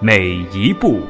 [0.00, 1.00] 每一步。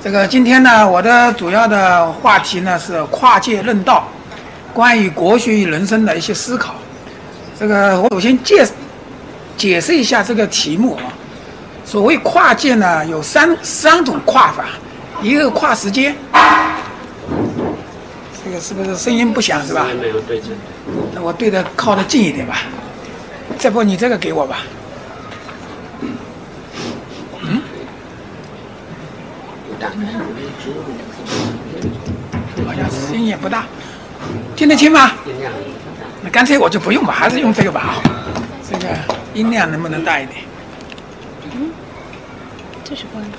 [0.00, 4.06] 这个今天呢，我的主要的话题呢是跨界论道，
[4.72, 6.74] 关于国学与人生的一些思考。
[7.58, 8.64] 这个我首先介
[9.56, 11.02] 解释一下这个题目啊。
[11.84, 14.64] 所谓跨界呢，有三三种跨法，
[15.20, 16.16] 一个跨时间，
[18.44, 19.86] 这个是不是声音不响是吧？
[20.00, 20.50] 没有对称。
[21.14, 22.62] 那我对着靠得近一点吧。
[23.58, 24.58] 这不你这个给我吧。
[27.42, 27.60] 嗯
[32.66, 33.66] 好像声音也不大，
[34.56, 35.12] 听得清吗？
[36.22, 37.94] 那干脆我就不用吧，还是用这个吧啊。
[38.66, 38.88] 这个
[39.34, 40.38] 音量能不能大一点？
[42.84, 43.30] 这是关了，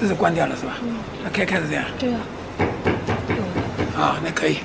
[0.00, 0.74] 这是关掉了是吧？
[1.24, 2.18] 那可以开始这样对啊，
[3.96, 4.58] 啊，那可以，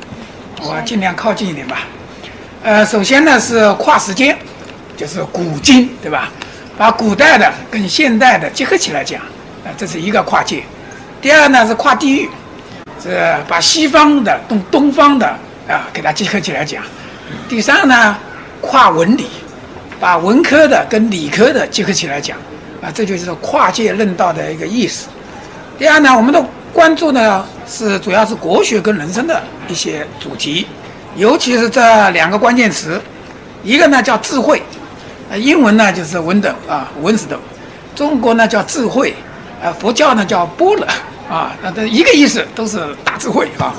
[0.62, 1.80] 我尽量靠近一点吧。
[2.64, 4.38] 呃，首先呢是跨时间，
[4.98, 6.30] 就是古今对吧？
[6.78, 9.22] 把古代的跟现代的结合起来讲，
[9.64, 10.64] 啊，这是一个跨界。
[11.22, 12.30] 第二呢是跨地域，
[13.02, 15.28] 是把西方的东东方的
[15.68, 16.84] 啊给它结合起来讲。
[17.48, 18.18] 第三呢
[18.62, 19.28] 跨文理，
[20.00, 22.38] 把文科的跟理科的结合起来讲，
[22.84, 25.08] 啊，这就是跨界论道的一个意思。
[25.80, 30.68] 第二呢，我们的关注呢是主要是国学跟人生的一些主题，
[31.16, 33.02] 尤其是这两个关键词，
[33.64, 34.62] 一个呢叫智慧，
[35.30, 37.38] 呃，英文呢就是 wisdom 啊，wisdom，
[37.96, 39.16] 中国呢叫智慧，
[39.62, 40.86] 呃，佛教呢叫般若
[41.30, 43.74] 啊，那这一个意思都是大智慧啊。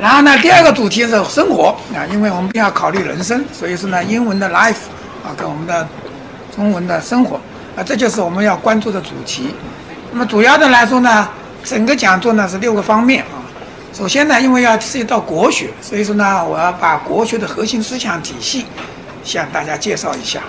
[0.00, 4.90] 然后呢，第二个主题是生活啊，因为我们要考虑人生，所以说呢，英文的 life
[5.24, 5.86] 啊跟我们的
[6.54, 7.40] 中文的生活
[7.76, 9.54] 啊，这就是我们要关注的主题。
[10.10, 11.28] 那么主要的来说呢，
[11.64, 13.40] 整个讲座呢是六个方面啊。
[13.92, 18.66] 首先呢，因为要涉及到国学，所以说呢，我要把国学的核心思想体系
[19.24, 20.40] 向大家介绍一下。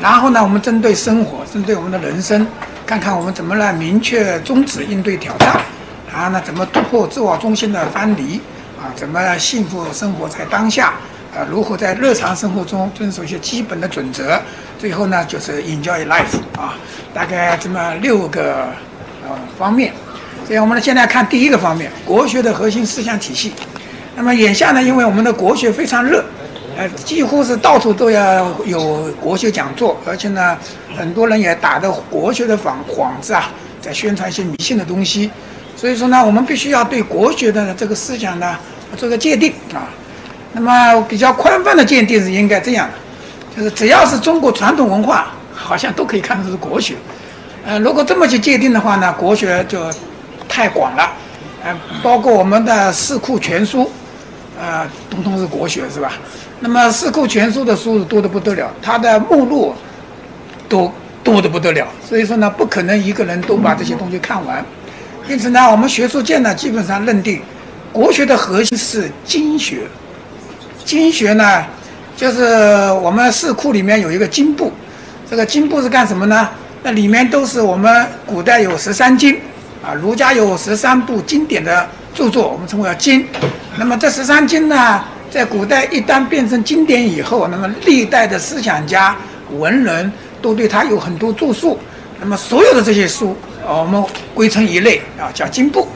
[0.00, 2.46] 然后呢，我们针对生活，针对我们的人生，
[2.84, 5.60] 看看我们怎么来明确宗旨，应对挑战。
[6.12, 8.40] 然后呢，怎么突破自我中心的藩篱
[8.78, 8.92] 啊？
[8.94, 10.92] 怎么幸福生活在当下？
[11.34, 14.38] 啊，如何在日常生活中遵守一些基本的准则？
[14.78, 16.76] 最后呢，就是 enjoy life 啊，
[17.14, 18.66] 大概这么六个
[19.22, 19.94] 呃方面。
[20.46, 23.52] 所以我们呢，现在看第一个方面，国学的核心思想体系。
[24.14, 26.22] 那么眼下呢，因为我们的国学非常热，
[26.76, 30.58] 呃，几乎是到处都要有国学讲座，而且呢，
[30.94, 33.50] 很多人也打着国学的幌幌子啊，
[33.80, 35.30] 在宣传一些迷信的东西。
[35.76, 38.58] 所以说呢，我们必须要对国学的这个思想呢
[38.98, 39.88] 做个界定啊。
[40.52, 46.94] 那么比较宽泛的界定是应该这样的，就是只要是中国传统文化，好像都可以看成是国学。
[47.64, 49.90] 呃，如果这么去界定的话呢，国学就
[50.48, 51.10] 太广了，
[51.64, 53.84] 呃，包括我们的《四库全书》，
[54.60, 56.12] 呃，统统是国学是吧？
[56.60, 59.74] 那么《四库全书》的书是多得不得了，它的目录
[60.68, 60.92] 都
[61.24, 64.64] 多得不得了，所以说呢，不可能一个人都把这些东西看完。
[65.28, 67.40] 因此呢，我们学术界呢，基本上认定，
[67.92, 69.82] 国学的核心是经学。
[70.84, 71.64] 经学呢，
[72.16, 72.42] 就是
[73.02, 74.72] 我们四库里面有一个经部，
[75.30, 76.48] 这个经部是干什么呢？
[76.82, 79.38] 那里面都是我们古代有十三经，
[79.84, 83.24] 啊，儒家有十三部经典的著作，我们称为叫经。
[83.78, 89.16] 那么这十三经呢，在古代一旦变成经典以后，那么历代的思想家、
[89.56, 90.12] 文人
[90.42, 91.78] 都对它有很多著述。
[92.20, 93.36] 那么所有的这些书，
[93.66, 94.04] 呃我们
[94.34, 95.86] 归成一类啊，叫经部。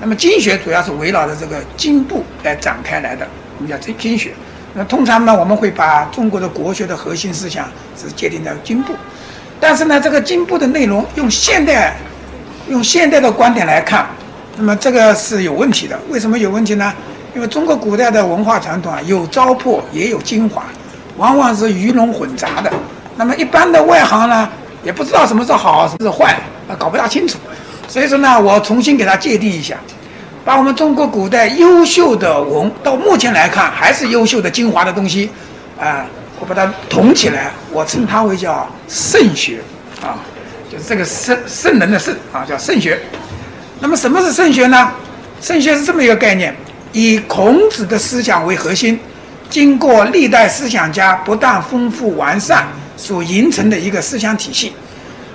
[0.00, 3.26] 那么经学主要是围绕着这个经部来展开来的，
[3.56, 4.32] 我们叫经经学。
[4.78, 8.92] 那通常呢，我们会把中国的国学的核心思想是界定在经部，
[9.58, 11.96] 但是呢，这个经部的内容用现代
[12.68, 14.06] 用现代的观点来看，
[14.54, 15.98] 那么这个是有问题的。
[16.10, 16.92] 为什么有问题呢？
[17.34, 20.64] 因为中国古代的文化传统啊，有糟粕也有精华，
[21.16, 22.70] 往往是鱼龙混杂的。
[23.16, 24.46] 那么一般的外行呢，
[24.84, 26.38] 也不知道什么是好，什么是坏，
[26.68, 27.38] 啊，搞不大清楚。
[27.88, 29.78] 所以说呢，我重新给它界定一下，
[30.46, 35.28] 把我们中国古代优秀的文，到目前来看还是优秀的精华的东西，
[35.76, 36.06] 啊、
[36.38, 39.58] 我把它统起来，我称它为叫圣学，
[40.00, 40.14] 啊，
[40.70, 42.96] 就是这个圣圣人的圣啊，叫圣学。
[43.80, 44.92] 那么什么是圣学呢？
[45.40, 46.54] 圣学是这么一个概念，
[46.92, 49.00] 以孔子的思想为核心，
[49.50, 54.72] 经过历代思想家不断丰富完善所形成的一个思想体系。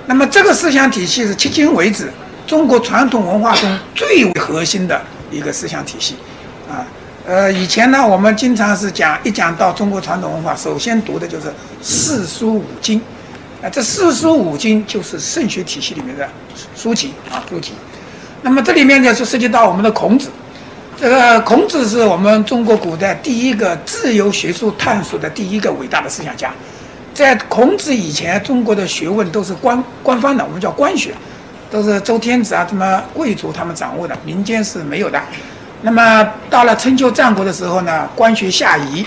[0.06, 2.10] 那么这个思想体系是迄今为止
[2.46, 5.00] 中国传统文化中最为核心的
[5.30, 6.16] 一个思想体系。
[6.70, 6.86] 啊，
[7.26, 13.00] 呃，以前呢，我们经常是讲一讲到中国传统文化，首先读的就是四书五经。
[13.62, 16.28] 啊，这四书五经就是圣学体系里面的
[16.74, 17.72] 书籍啊，书籍。
[18.42, 20.28] 那么这里面呢，就涉及到我们的孔子。
[21.00, 26.52] 这个孔子是我们中国古代第一个自由学术探索的第一个伟大的思想家。
[27.14, 31.14] 在孔子以前，中国的学问都是官官方的，我们叫官学，
[31.72, 35.18] 都是周天子啊，什么贵族他们掌握的，民间是没有的。
[35.80, 39.04] 那么到了春秋战国的时候呢，官学下移，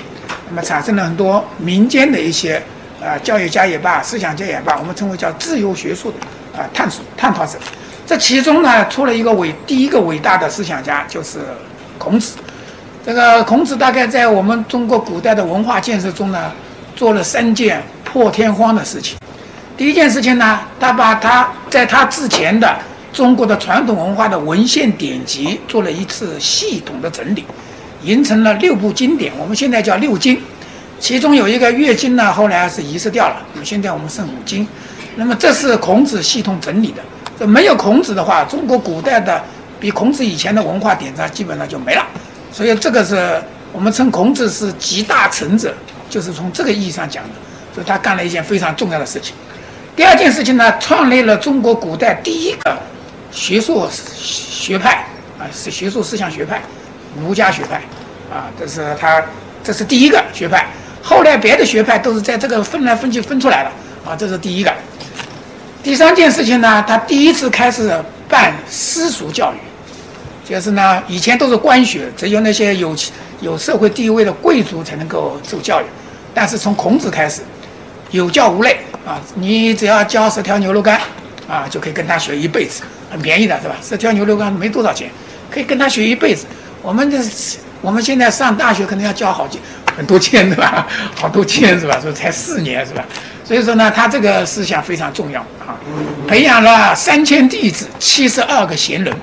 [0.49, 2.61] 那么产生了很多民间的一些。
[3.03, 6.17] 啊，教育家也罢，思想家也罢，我们称为叫自由学术的
[6.57, 7.59] 啊探索探讨者。
[8.07, 11.39] 这其中呢，出了一个伟第一个伟大的思想家，就是
[11.99, 12.37] 孔子。
[13.05, 16.51] 这个孔子大概在我们中国古代的文化建设中呢，
[16.95, 19.17] 做了三件破天荒的事情。
[19.77, 22.77] 第一件事情呢，他把他在他之前的
[23.11, 27.43] 中国的传统文化的文献典籍做了一次系统的整理，
[28.03, 30.41] 形成了六部经典，我们现在叫六经。
[30.97, 33.45] 其中有一个《乐经》呢，后来是遗失掉了。
[33.53, 34.65] 那么现在我们剩五经，
[35.17, 37.03] 那么这是孔子系统整理的。
[37.37, 39.43] 这没有孔子的话，中国古代的
[39.77, 42.07] 比孔子以前的文化典章基本上就没了。
[42.49, 43.43] 所以这个是
[43.73, 45.73] 我们称孔子是集大成者，
[46.09, 47.31] 就是从这个意义上讲的。
[47.73, 49.35] 所以他干了一件非常重要的事情。
[49.95, 52.77] 第二件事情呢，创立了中国古代第一个
[53.31, 55.05] 学术学派
[55.39, 56.61] 啊，是学术思想学派，
[57.17, 57.81] 儒家学派
[58.29, 59.23] 啊，这是他，
[59.63, 60.67] 这是第一个学派。
[61.01, 63.69] 后来别的学派都是在这个分来分去分出来的
[64.09, 64.73] 啊，这是第一个。
[65.81, 67.93] 第三件事情呢，他第一次开始
[68.27, 69.57] 办私塾教育，
[70.49, 72.93] 就是呢，以前都是官学，只有那些有
[73.39, 75.85] 有社会地位的贵族才能够受教育。
[76.33, 77.41] 但是从孔子开始，
[78.11, 80.99] 有教无类啊，你只要交十条牛肉干
[81.47, 83.75] 啊，就可以跟他学一辈子，很便宜的是吧？
[83.81, 85.09] 十条牛肉干没多少钱，
[85.49, 86.45] 可以跟他学一辈子。
[86.81, 87.17] 我们这
[87.81, 89.59] 我们现在上大学可能要交好几。
[89.97, 90.85] 很多钱是吧？
[91.15, 91.97] 好多钱是吧？
[92.01, 93.05] 说才四年是吧？
[93.45, 95.79] 所以说呢，他这个思想非常重要啊，
[96.27, 99.15] 培养了三千弟子，七十二个贤人，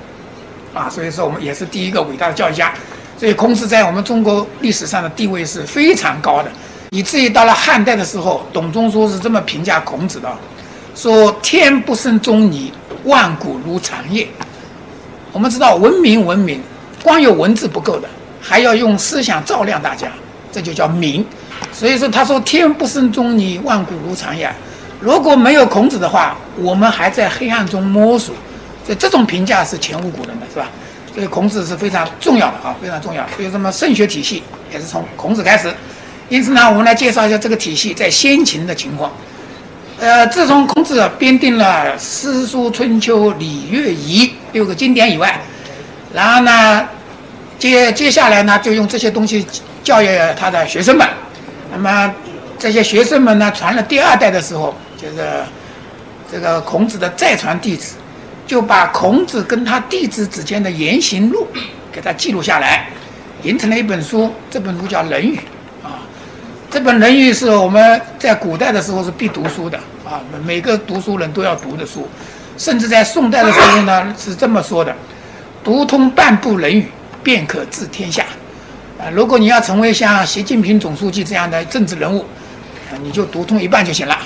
[0.73, 2.73] 啊，所以说我们也是第一个伟大的教育家。
[3.19, 6.51] 所以孔子在我们中国历史上的地位是非常高的，
[6.93, 10.31] 以至于到了汉代的时候，董仲舒是这么评价孔子的：
[10.95, 12.71] 说天不生仲尼，
[13.05, 14.29] 万古如长夜。
[15.33, 16.61] 我们知道文明文明，
[17.03, 18.07] 光有文字不够的，
[18.43, 20.09] 还要用思想照亮大家。
[20.53, 21.25] 这就叫明，
[21.73, 24.53] 所以说他说天不生仲尼，万古如长夜。
[25.01, 28.35] 如果没有孔子的话，我们还在黑暗中摸索。
[28.85, 30.69] 所以这种评价是前无古人的，是吧？
[31.15, 33.27] 所以孔子是非常重要的啊，非常重要。
[33.35, 35.73] 所以什么圣学体系也是从孔子开始。
[36.33, 39.13] 因此呢，我们来介绍一下这个体系在先秦的情况。
[40.01, 45.39] 呃，自从孔子编定了《诗书春秋礼乐仪》六个经典以外，
[46.11, 46.89] 然后呢，
[47.59, 49.47] 接接下来呢，就用这些东西。
[49.85, 50.07] 教育
[50.39, 51.07] 他的学生们，
[51.71, 52.15] 那么
[52.59, 55.17] 这些学生们呢，传了第二代的时候，就是
[56.31, 57.97] 这个孔子的再传弟子，
[58.47, 61.47] 就把孔子跟他弟子之间的言行录
[61.93, 62.89] 给他记录下来，
[63.43, 64.33] 形成了一本书。
[64.51, 65.37] 这本书叫《论语》。
[66.73, 69.77] 这本《论语》是我们在古代的时候是必读书的
[70.07, 72.09] 啊，每个读书人都要读的书。
[72.57, 74.95] 甚至在宋代的时候呢，是这么说的
[75.63, 76.81] ：“读通半部《论语》，
[77.23, 78.25] 便可治天下。”
[78.99, 82.21] 啊，如果你要成为像习近平总书记这样的政治人物，
[82.91, 84.17] 啊，你就读通一半就行了。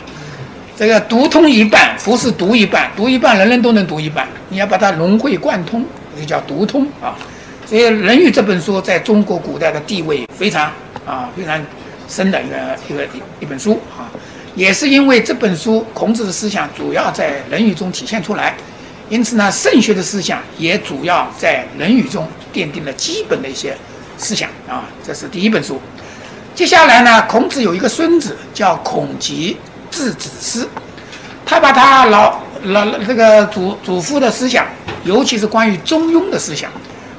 [0.76, 5.84] 这个读通一半不是读一半，读一半人人都能读一半，你要把它融会贯通，
[6.16, 7.18] 就叫读通啊。
[7.66, 10.70] 所以《论语》这本书在中国古代的地位非常
[11.04, 11.60] 啊非常
[12.08, 12.56] 生的一个
[12.88, 13.08] 一个
[13.40, 14.10] 一本书啊，
[14.54, 18.54] 也是因为这本书孔子的思想主要在《论语》中体现出来，
[19.08, 23.76] 因此呢，圣学的思想也主要在《论语》中奠定了基本的一些。
[24.18, 25.78] 思想啊，这是第一本书。
[26.54, 29.58] 接下来呢，孔子有一个孙子叫孔吉，
[29.90, 30.66] 字子思，
[31.44, 34.64] 他把他老老这个祖祖父的思想，
[35.04, 36.70] 尤其是关于中庸的思想，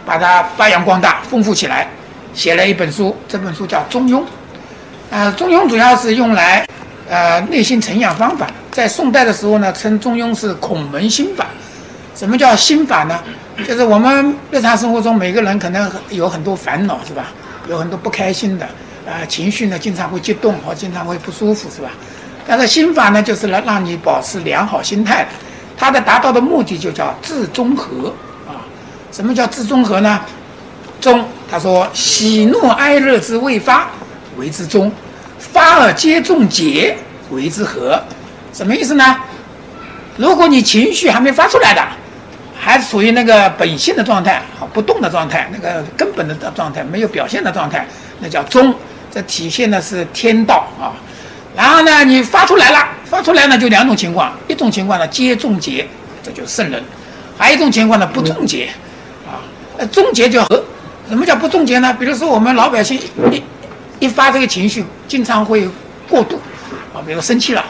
[0.08, 1.88] 把它发扬光大、丰富起来，
[2.34, 3.16] 写了一本书。
[3.28, 4.22] 这本书叫《中庸》。
[5.10, 6.68] 呃，《中庸》主要是用来
[7.10, 8.48] 呃内心成养方法。
[8.72, 11.48] 在宋代的时候呢，称《中庸》是孔门心法。
[12.14, 13.20] 什么叫心法呢？
[13.68, 17.28] 就是我们日常生活中每个人可能有很多烦恼，是吧？
[17.70, 18.66] 有很多不开心的，
[19.06, 21.90] 啊，情绪呢经常会激动或经常会不舒服，是吧？
[22.46, 25.30] 但是心法呢，就是来让你保持良好心态的。
[25.78, 28.14] 它的达到的目的就叫自中和
[28.48, 28.66] 啊。
[29.12, 30.20] 什么叫自中和呢？
[31.00, 33.88] 中，他说喜怒哀乐之未发
[34.38, 34.92] 为之中，
[35.38, 36.96] 发而皆中结
[37.32, 38.02] 为之和。
[38.54, 39.18] 什么意思呢？
[40.16, 41.82] 如果你情绪还没发出来的，
[42.60, 47.86] 还处于那个本性的状态啊，不动的状态，那个根本的状态，没有表现的状态，
[48.20, 48.74] 那叫中。
[49.12, 50.94] 这体现的是天道啊。
[51.56, 55.88] 然后呢，你发出来了，发出来呢就两种情况，一种情况呢皆中结，
[56.22, 56.82] 这就是圣人；
[57.38, 58.70] 还有一种情况呢不中结，
[59.28, 59.42] 啊，
[59.78, 60.64] 呃，中结就和。
[61.08, 61.96] 什么叫不中结呢？
[61.98, 63.00] 比如说我们老百姓
[63.32, 63.42] 一
[64.00, 65.68] 一发这个情绪，经常会
[66.10, 66.40] 过度
[66.94, 67.62] 啊，比如生气了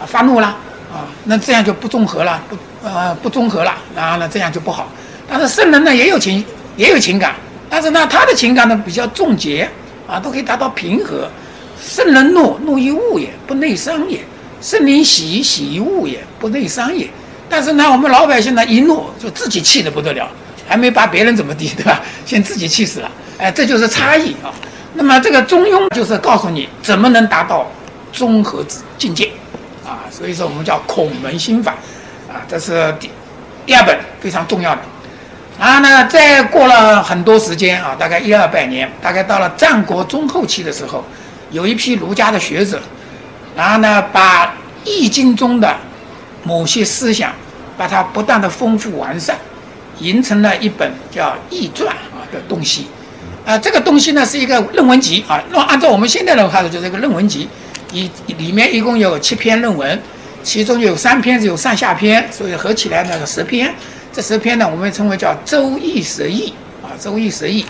[0.00, 0.46] 啊，发怒了
[0.92, 4.90] 啊，那这样就不综合了，不呃不综合了，然后呢这样就不好。
[5.28, 6.44] 但是圣人呢也有情
[6.76, 7.34] 也有情感，
[7.68, 9.68] 但是呢他的情感呢比较重结
[10.06, 11.28] 啊，都可以达到平和。
[11.80, 14.20] 圣人怒怒于物也，不内伤也；
[14.60, 17.08] 圣人喜喜于物也，不内伤也。
[17.48, 20.28] 但是呢我们老百姓呢一怒就自己气得不得了。
[20.68, 22.02] 还没把别人怎么地，对吧？
[22.24, 24.50] 先自己气死了，哎，这就是差异啊。
[24.96, 27.70] 那么这个中庸就是告诉你怎么能达到
[28.12, 29.30] 综合之境界
[29.84, 30.08] 啊。
[30.10, 31.72] 所以说我们叫孔门心法
[32.28, 33.10] 啊，这是第
[33.66, 34.80] 第二本非常重要的。
[35.58, 41.04] 然后呢，再过了很多时间啊，大概一二百年，大概到了战国中后期的时候，
[41.50, 42.80] 有一批儒家的学者，
[43.54, 44.46] 然后呢，把
[44.84, 45.74] 《易经》中的
[46.42, 47.32] 某些思想，
[47.76, 49.36] 把它不断的丰富完善。
[49.98, 52.86] 形成了一本叫《易传》啊的东西，
[53.46, 55.40] 啊，这个东西呢是一个论文集啊。
[55.50, 57.48] 那按照我们现在的话说，就是一个论文集，
[57.92, 60.02] 一里面一共有七篇论文，
[60.42, 63.72] 其中有三篇是有上下篇，所以合起来呢十篇。
[64.12, 66.48] 这十篇呢，我们称为叫《周易十易》
[66.84, 67.62] 啊，《周易十易》。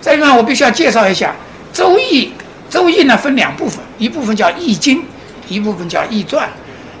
[0.00, 1.34] 这里面我必须要介绍一下，
[1.76, 2.26] 《周易》
[2.70, 4.98] 《周易》呢分两部分，一部分叫《易经》，
[5.48, 6.48] 一部分叫《易传》。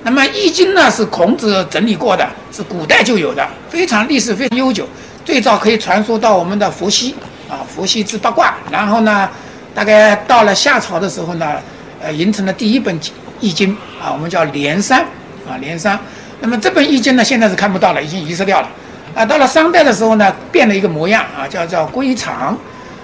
[0.02, 4.86] 那么《易经》呢是孔子整理过的，是古代就有的，非常历史非常悠久，
[5.24, 7.14] 最早可以传说到我们的伏羲
[7.48, 8.54] 啊，伏羲之八卦。
[8.70, 9.28] 然后呢，
[9.74, 11.54] 大概到了夏朝的时候呢，
[12.00, 13.00] 呃，形成了第一本
[13.40, 13.70] 《易经》
[14.02, 15.00] 啊，我们叫连山
[15.48, 15.98] 啊，连山。
[16.40, 18.68] 那么这本《易经》呢，现在是看不到了，已经遗失掉了。
[19.14, 22.56] 啊，到了商代的时候呢，变了一个模样啊，叫叫归藏。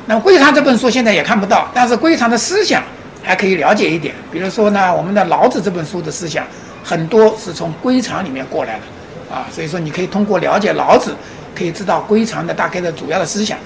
[0.07, 2.83] 那归藏这本书现在也看不到，但是归藏的思想
[3.23, 4.15] 还可以了解一点。
[4.31, 6.45] 比如说呢，我们的老子这本书的思想。
[6.87, 11.17] 很多是从归藏里面过来的，啊，所以说你可以通过了解老子，
[11.57, 13.57] 可以知道归藏的大概的主要的思想，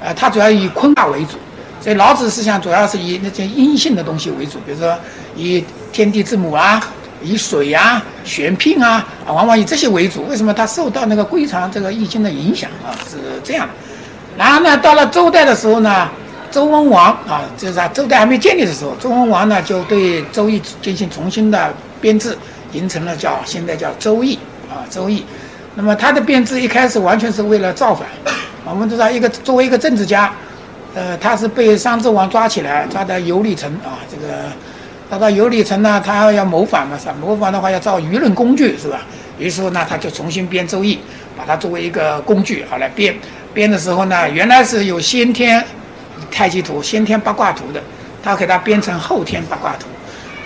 [0.00, 1.36] 呃，它主要以坤卦为主，
[1.80, 4.96] 所以老子思想主要是以那些阴性的东西为主，比如说
[5.36, 6.82] 以天地之母啊，
[7.22, 10.26] 以水啊、玄牝啊，啊，往往以这些为主。
[10.26, 12.94] 为什么它受到那个归藏这个易经的影响啊？
[13.10, 13.68] 是这样。
[14.36, 16.08] 然后呢，到了周代的时候呢，
[16.50, 22.36] 周文王啊，就是啊，周代还没建立的时候，周文王呢就对周易进行重新的编制。
[22.70, 24.36] 形成了叫现在叫《周易》
[24.70, 25.20] 啊，《周易》。
[25.74, 28.06] 那么他的编制一开始完全是为了造反。
[28.70, 30.30] 我们知道，一个作为一个政治家，
[30.94, 33.98] 呃，他是被商纣王抓起来，抓到游历城啊。
[34.10, 34.44] 这个
[35.08, 37.14] 抓到游历城呢，他要谋反嘛，是吧？
[37.20, 39.00] 谋反的话要造舆论工具，是吧？
[39.38, 40.96] 于是呢，他就重新编《周易》，
[41.36, 43.14] 把它作为一个工具好来编。
[43.54, 45.64] 编的时候呢，原来是有先天
[46.30, 47.80] 太极图、先天八卦图的，
[48.22, 49.86] 他给它编成后天八卦图。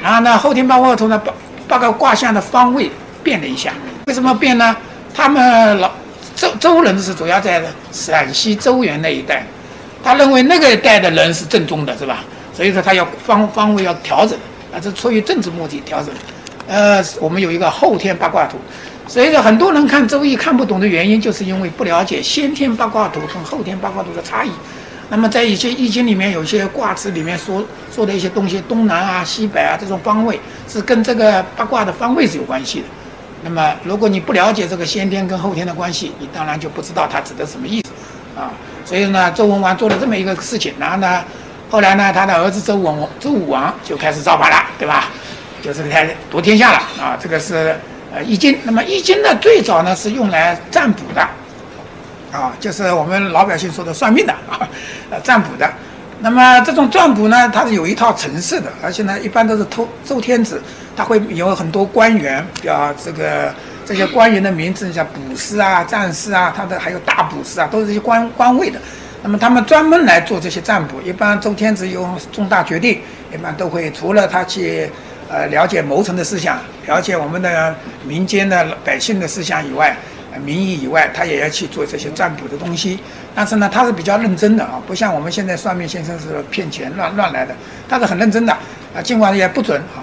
[0.03, 1.33] 然后呢，后天八卦图呢，八
[1.67, 2.91] 八个卦象的方位
[3.23, 3.73] 变了一下，
[4.07, 4.77] 为什么变呢？
[5.15, 5.91] 他们老
[6.43, 9.47] 周周人是主要在陕西周原那一带，
[10.03, 12.25] 他认为那个一带的人是正宗的，是吧？
[12.53, 14.37] 所以说他要方方位要调整，
[14.75, 16.13] 啊，这出于政治目的调整。
[16.67, 18.57] 呃，我们有一个后天八卦图，
[19.07, 24.51] 所以说很多人看周易看不懂的原因，就是因为不了解先天八卦图跟后天八卦图的差异。
[25.11, 32.87] 那么在一些易经里面，有些卦辞里面说说的一些东西，东南啊、西北啊这种方位是跟这个八卦的方位是有关系的。
[33.43, 37.91] 那么如果你不了解这个先天跟后天的关系，你当然就不知道它指的什么意思
[38.41, 38.51] 啊。
[38.85, 41.25] 所以呢，周文王做了这么一个事情，然后呢，
[41.71, 45.09] 后来呢，他的儿子周文王、周武王就开始造反了，对吧？
[45.63, 47.19] 就是开始夺天下了啊。
[47.21, 47.77] 这个是
[48.15, 48.59] 呃易经。
[48.65, 51.21] 那么易经呢，最早呢是用来占卜的。
[52.33, 54.67] 啊，就是我们老百姓说的算命的啊，
[55.11, 55.71] 呃，占卜的。
[56.21, 60.63] 那么这种占卜呢，它是有一套程式的，而且呢，一般都是偷周天子，
[60.97, 63.53] 他会有很多官员，叫这个
[63.85, 68.79] 这些官员的名字，像卜师啊、战士啊，他的还有大卜师啊，都是这些官官位的。
[69.23, 71.01] 那么他们专门来做这些占卜。
[71.03, 73.01] 一般周天子有重大决定，
[73.33, 74.91] 一般都会除了他去
[75.29, 77.75] 呃了解谋臣的思想，了解我们的
[78.07, 79.97] 民间的百姓的思想以外。
[80.43, 82.99] 民意以外，他也要去做这些占卜的东西，
[83.35, 87.55] 但是呢，他是比较认真的啊，不像我们现在算命先生是骗钱乱乱来的，
[87.87, 88.51] 他是很认真的
[88.97, 90.01] 啊，尽管也不准啊。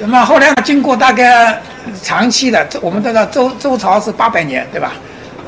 [0.00, 1.60] 那么后来经过大概
[2.02, 4.92] 长期的，这我们知道周周朝是八百年，对吧？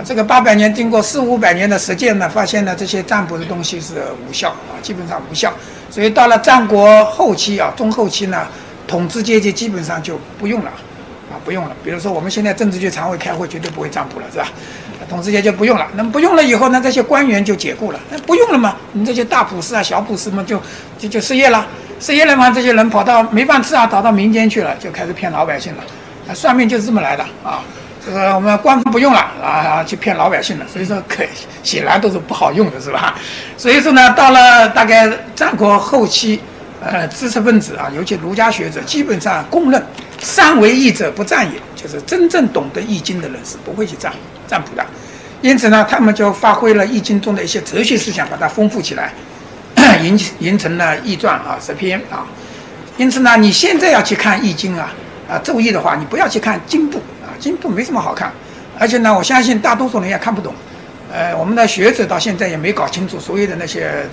[0.04, 5.52] 这个八百年经过四五百年的实践呢，发现呢这些占卜的东西是无效啊，基本上无效。
[5.88, 8.46] 所以到了战国后期啊，中后期呢，
[8.86, 10.70] 统治阶级基本上就不用了，
[11.30, 11.76] 啊不用了。
[11.84, 14.48] 比如说我们现在政治局常委开会绝对不会占卜了，是吧？
[15.10, 17.98] 统治阶级不用了，那么不用了以后呢，这些官员就解雇了。
[18.08, 20.62] 那不用了嘛，你这些大卜师啊、小卜师们就
[20.96, 21.66] 就就失业了，
[21.98, 25.82] 失业了嘛，这些人跑到没饭吃啊，跑到民间去了，就开始骗老百姓了。
[26.28, 27.60] 啊，算命就是这么来的啊。
[28.06, 30.64] 这个我们官方不用了啊，去骗老百姓了。
[30.72, 31.24] 所以说，可
[31.62, 33.18] 显然都是不好用的，是吧？
[33.58, 36.40] 所以说呢，到了大概战国后期，
[36.80, 39.84] 呃，知识分子啊，尤其儒家学者，基本上公认
[40.18, 44.10] “善为易者不占也”，就是真正懂得易经的人是不会去占
[44.48, 44.84] 占卜的。
[45.42, 49.12] 因此呢，他们就发挥了易经中的一些哲学思想，把它丰富起来，
[50.00, 52.26] 形形成了易传啊、十篇啊。
[52.96, 54.92] 因此呢，你现在要去看易经啊、
[55.30, 57.32] 啊周易的话，你不要去看经部啊。
[57.38, 58.32] 经部没什么好看，
[58.78, 60.54] 而且呢，我相信大多数人也看不懂。
[61.12, 64.06] 呃，我们的学者到现在也没搞清楚所有的那些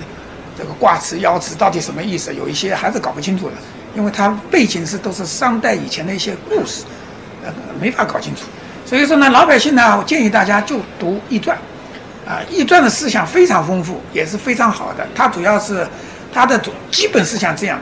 [0.57, 3.55] 这个卦辞、爻辞到底什么意思，有一些还是搞不清楚的，
[3.95, 6.83] 因为它背景是都是商代以前的一些故事，
[7.45, 8.41] 呃，没法搞清楚。
[8.85, 11.57] 所以说呢，老百姓呢，我建议大家就读《易传》，
[12.29, 15.07] 啊，《易传》的思想非常丰富，也是非常好的。
[15.13, 15.87] 它主要是
[16.33, 17.79] 它的主基本思想这样：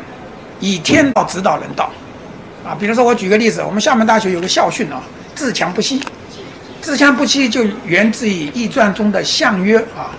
[0.60, 1.92] 以天道指导人道。
[2.66, 5.02] 啊，比如说我举个例子，我们厦门大学有个校训啊。
[5.36, 6.02] 自强不息，
[6.82, 10.16] 自强不息就源自于《易传》中的象曰啊，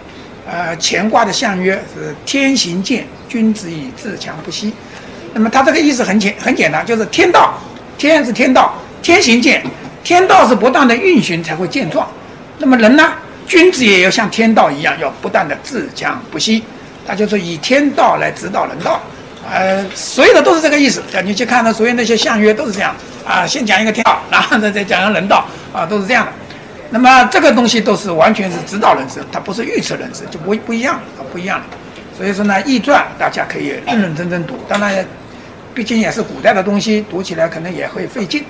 [0.48, 4.72] 呃，乾卦的象曰是天行健，君子以自强不息。
[5.34, 7.54] 那么他这个意思很简很简单，就是天道，
[7.98, 9.62] 天是天道，天行健，
[10.04, 12.08] 天道是不断的运行才会健壮。
[12.58, 13.12] 那么人呢，
[13.46, 16.62] 君子也要像天道一样，要不断的自强不息。
[17.06, 19.00] 他就是以天道来指导人道，
[19.48, 21.02] 呃，所有的都是这个意思。
[21.24, 22.94] 你去看他所有那些象曰都是这样。
[23.26, 26.32] 啊，先讲一个天道，然后再再讲人道，啊，都是这样的。
[26.90, 31.64] 那么这个东西都是完全是指导人生，它不是预测人生，就不不一样啊，不一样了
[32.16, 35.04] 所以说呢，《易传》大家可以认认真真读，当然，
[35.74, 38.44] 毕竟也是古代的东西，读起来可能也会费劲。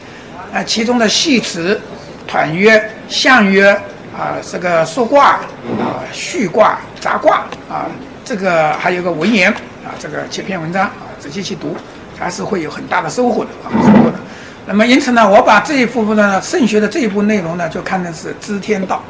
[0.54, 1.80] 啊，其中的系辞、
[2.26, 3.70] 团约、象约
[4.16, 5.40] 啊，这个说卦
[5.80, 7.86] 啊、序卦、杂卦啊，
[8.24, 9.50] 这个还有个文言
[9.84, 11.76] 啊，这个几篇文章啊，仔细去读，
[12.16, 14.18] 还是会有很大的收获的啊，收获的。
[14.66, 19.02] 那么因此呢，我把这一部分呢，圣学的这一部内容呢，就看的是知天道，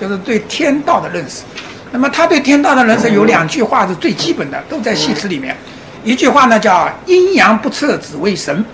[0.00, 1.42] 就是对天道的认识。
[1.90, 5.56] 那么他对天道的认识有两句话是最基本的，都在系辞里面。
[6.04, 8.64] 一句话呢叫阴阳不测只为神，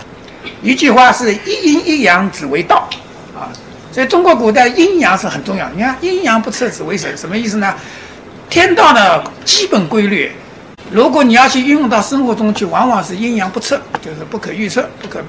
[0.63, 2.89] 一句话是一阴一阳只为道。
[3.35, 3.49] 啊，
[3.91, 5.69] 所以中国古代阴阳是很重要。
[5.75, 7.75] 你看阴阳不测只为神，什么意思呢？
[8.51, 10.31] 天道的基本规律，
[10.91, 15.21] 如果你要去运用到生活中去，往往是阴阳不测，就是不可预测，不可。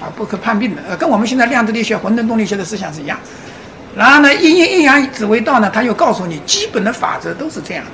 [0.00, 3.18] 啊，不可判定的，呃，跟我们现在量子力学、混沌动力学的思想是一样。
[3.96, 7.84] 然后呢，阴阴阴阳只为道呢，他又告诉你，基本的法则都是这样，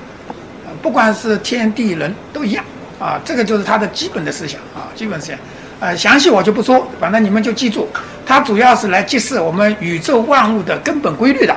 [0.82, 2.62] 不管是天地人都一样，
[2.98, 4.60] 啊，这个就是他的基本的思想。
[4.74, 5.38] 啊，基本思想，
[5.80, 7.88] 呃，详细我就不说，反正你们就记住，
[8.26, 11.56] 它主要是来揭示我们宇宙万物的根本规律的，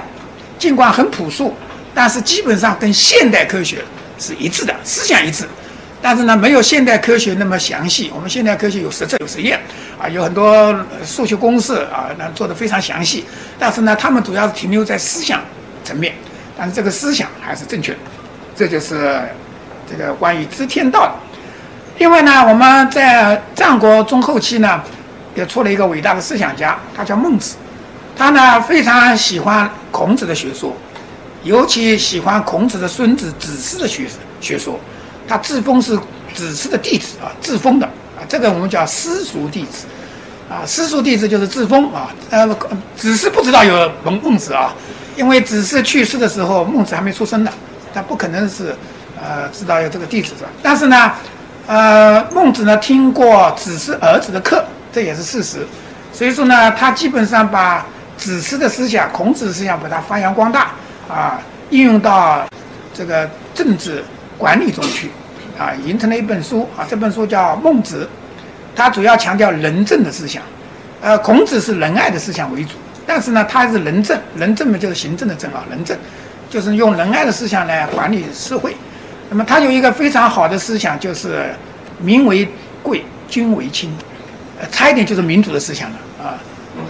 [0.57, 1.53] 尽管很朴素，
[1.93, 3.79] 但是基本上跟现代科学
[4.17, 5.45] 是一致的，思想一致。
[6.01, 8.12] 但是呢，没有现代科学那么详细。
[8.15, 9.60] 我们现代科学有实证、有实验，
[9.99, 13.25] 啊，有很多数学公式啊，那做的非常详细。
[13.57, 15.41] 但是呢，他们主要是停留在思想
[15.83, 16.13] 层面，
[16.57, 17.99] 但是这个思想还是正确的。
[18.55, 19.21] 这就是
[19.89, 21.15] 这个关于知天道。
[21.97, 24.81] 另外呢，我们在战国中后期呢，
[25.36, 27.55] 也出了一个伟大的思想家，他叫孟子。
[28.15, 30.75] 他呢非常喜欢孔子的学说，
[31.43, 34.07] 尤其喜欢孔子的孙子子思的学
[34.41, 34.79] 学说。
[35.29, 35.99] 他自封是
[36.33, 37.89] 子思的弟子啊，自封的，
[38.27, 39.85] 这个我们叫私塾弟子，
[40.49, 42.13] 啊，私塾弟子就是自封啊。
[42.29, 42.47] 呃，
[42.95, 44.73] 子嗣不知道有孟孟子啊，
[45.15, 47.51] 因为子嗣去世的时候，孟子还没出生呢，
[47.93, 48.75] 他不可能是
[49.21, 50.49] 呃知道有这个弟子是吧？
[50.61, 51.11] 但是呢，
[51.67, 55.65] 呃，孟子呢听过子嗣儿子的课，这也是事实。
[56.11, 57.85] 所以说呢，他基本上把
[58.17, 60.71] 子嗣的思想、孔子的思想把它发扬光大
[61.09, 62.45] 啊，应用到
[62.93, 64.03] 这个政治。
[64.39, 65.09] 管理中去，
[65.57, 68.05] 啊，形成了一本书啊，这本书叫《孟子》，
[68.75, 70.43] 它主要强调仁政的思想，
[71.01, 72.71] 呃，孔子是仁爱的思想为主，
[73.05, 75.97] 但是呢，他是仁政，仁政嘛就是行政的政啊，仁政
[76.49, 78.75] 就是用仁爱的思想来管理社会。
[79.29, 81.45] 那么他有一个非常好的思想，就是
[81.99, 82.47] 民为
[82.83, 83.91] 贵，君为轻，
[84.59, 86.37] 呃，差一点就是民主的思想了啊，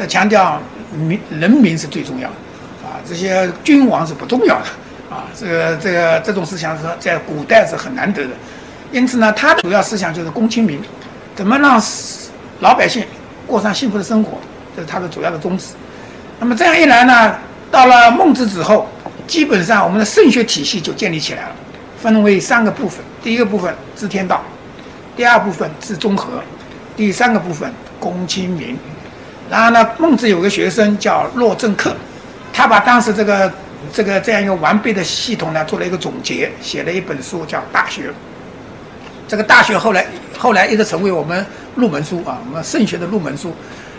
[0.08, 0.62] 强调
[0.94, 2.36] 民人民是最重要的，
[2.86, 4.66] 啊，这些君王是不重要的。
[5.10, 8.32] 啊，这个这个这种思想是在古代是很难得的，
[8.92, 10.82] 因此呢，他的主要思想就是公亲民，
[11.36, 11.82] 怎么让
[12.62, 13.06] 老百姓
[13.46, 14.40] 过上幸福的生活，
[14.76, 15.68] 这是他的主要的宗旨。
[16.40, 17.36] 那么这样一来呢，
[17.70, 18.88] 到了孟子之后，
[19.28, 21.56] 基本上我们的圣学体系就建立起来了，
[22.00, 24.42] 分为三个部分：第一个部分治天道，
[25.16, 26.42] 第二部分治中和，
[26.96, 28.78] 第三个部分公亲民。
[29.50, 31.96] 然后呢，孟子有个学生叫洛正克，
[32.54, 33.52] 他把当时这个
[33.92, 38.10] 这个这样一个完备的系统呢，做了一个总结，写了一本书叫《大学》。
[39.28, 40.06] 这个《大学》后来
[40.38, 43.54] 后来一直成为我们入门书啊，我们圣学的入门书。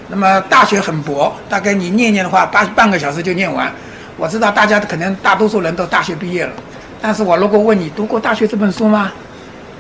[0.09, 3.71] 那么大学很薄，大概你念念的话，半半个小时就念完。
[4.17, 6.53] 我知道大家可能大多数人都大学毕业了，
[7.01, 9.13] 但是我如果问你读过《大学》这本书吗？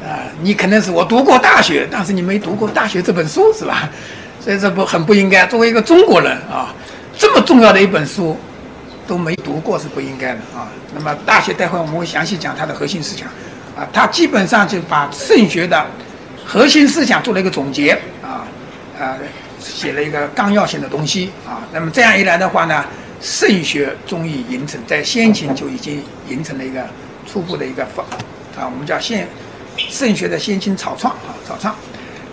[0.04, 3.88] 啊，你可能是我读过大学，但是你没读过《大学》这本书是吧？
[4.38, 5.46] 所以这不很不应该。
[5.46, 6.74] 作为一个中国人啊，
[7.16, 8.36] 这么重要的一本书
[9.06, 10.68] 都没读过是不应该的啊。
[10.94, 13.26] 那么《大学》待会我们会详细讲它的核心思想
[13.78, 15.86] 啊，它基本上就把圣学的
[16.44, 18.42] 核心思想做了一个总结啊
[18.98, 19.14] 啊。
[19.60, 22.84] 写了一个纲要性的东西啊，那么这样一来的话呢，
[23.20, 26.80] 圣学终于形成，在先秦就已经形成了一个
[27.26, 28.06] 初步的一个方
[28.56, 29.26] 啊，我们叫现
[29.76, 31.74] 圣学的先秦草创啊，草创。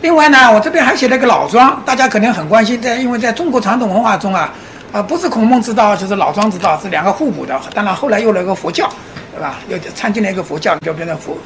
[0.01, 4.53] 另外呢，我这边还写了一个老庄，大家肯定很关心，在因为在中国传统文化中啊，
[4.91, 7.60] 啊不是孔孟之道就是老庄之道，是两个互补的。
[7.73, 8.88] 当然后来又了一个佛教，
[9.36, 9.60] 对吧？
[9.67, 11.38] 又参进了一个佛教，就变成佛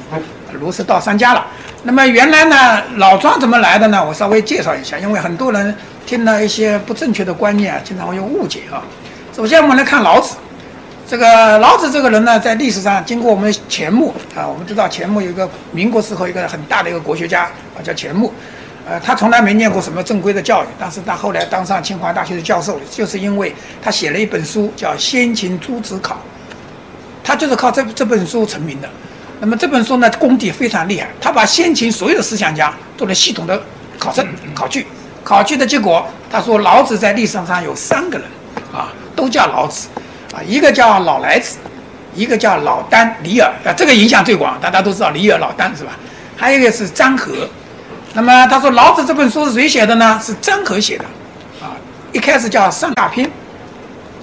[0.52, 1.44] 儒释道三家了。
[1.82, 4.04] 那么原来呢，老庄怎么来的呢？
[4.06, 5.74] 我稍微介绍一下，因为很多人
[6.06, 8.84] 听了一些不正确的观念啊，经常会有误解啊。
[9.34, 10.36] 首先我们来看老子，
[11.08, 17.42] 这个老子这个人呢，在历史上经过我们钱穆啊，我们知道钱穆有一个民国时候一个很大的一个国学家
[17.76, 18.32] 啊，叫钱穆，
[18.88, 26.14] 呃，他从来没念过什么正规的教育，但是他后来当上清华大学的教授，就是因为他写了一本书叫《先秦诸子考》，
[27.30, 28.88] 他就是靠这这本书成名的。
[29.38, 31.08] 那么这本书呢，功底非常厉害。
[31.20, 33.62] 他把先秦所有的思想家做了系统的
[34.00, 34.84] 考证、考据，
[35.22, 38.26] 考据的结果，他说老子在历史上有三个人，
[38.72, 39.86] 啊，都叫老子，
[40.34, 41.58] 啊，一个叫老来子，
[42.16, 45.92] 一个叫老聃、李耳，啊，这个影响最广，大家都知道李耳、老聃是吧？
[46.36, 47.48] 还有一个是张和。
[48.12, 50.20] 那么他说老子这本书是谁写的呢？
[50.20, 51.04] 是张和写的，
[51.64, 51.78] 啊，
[52.10, 53.30] 一开始叫上下篇，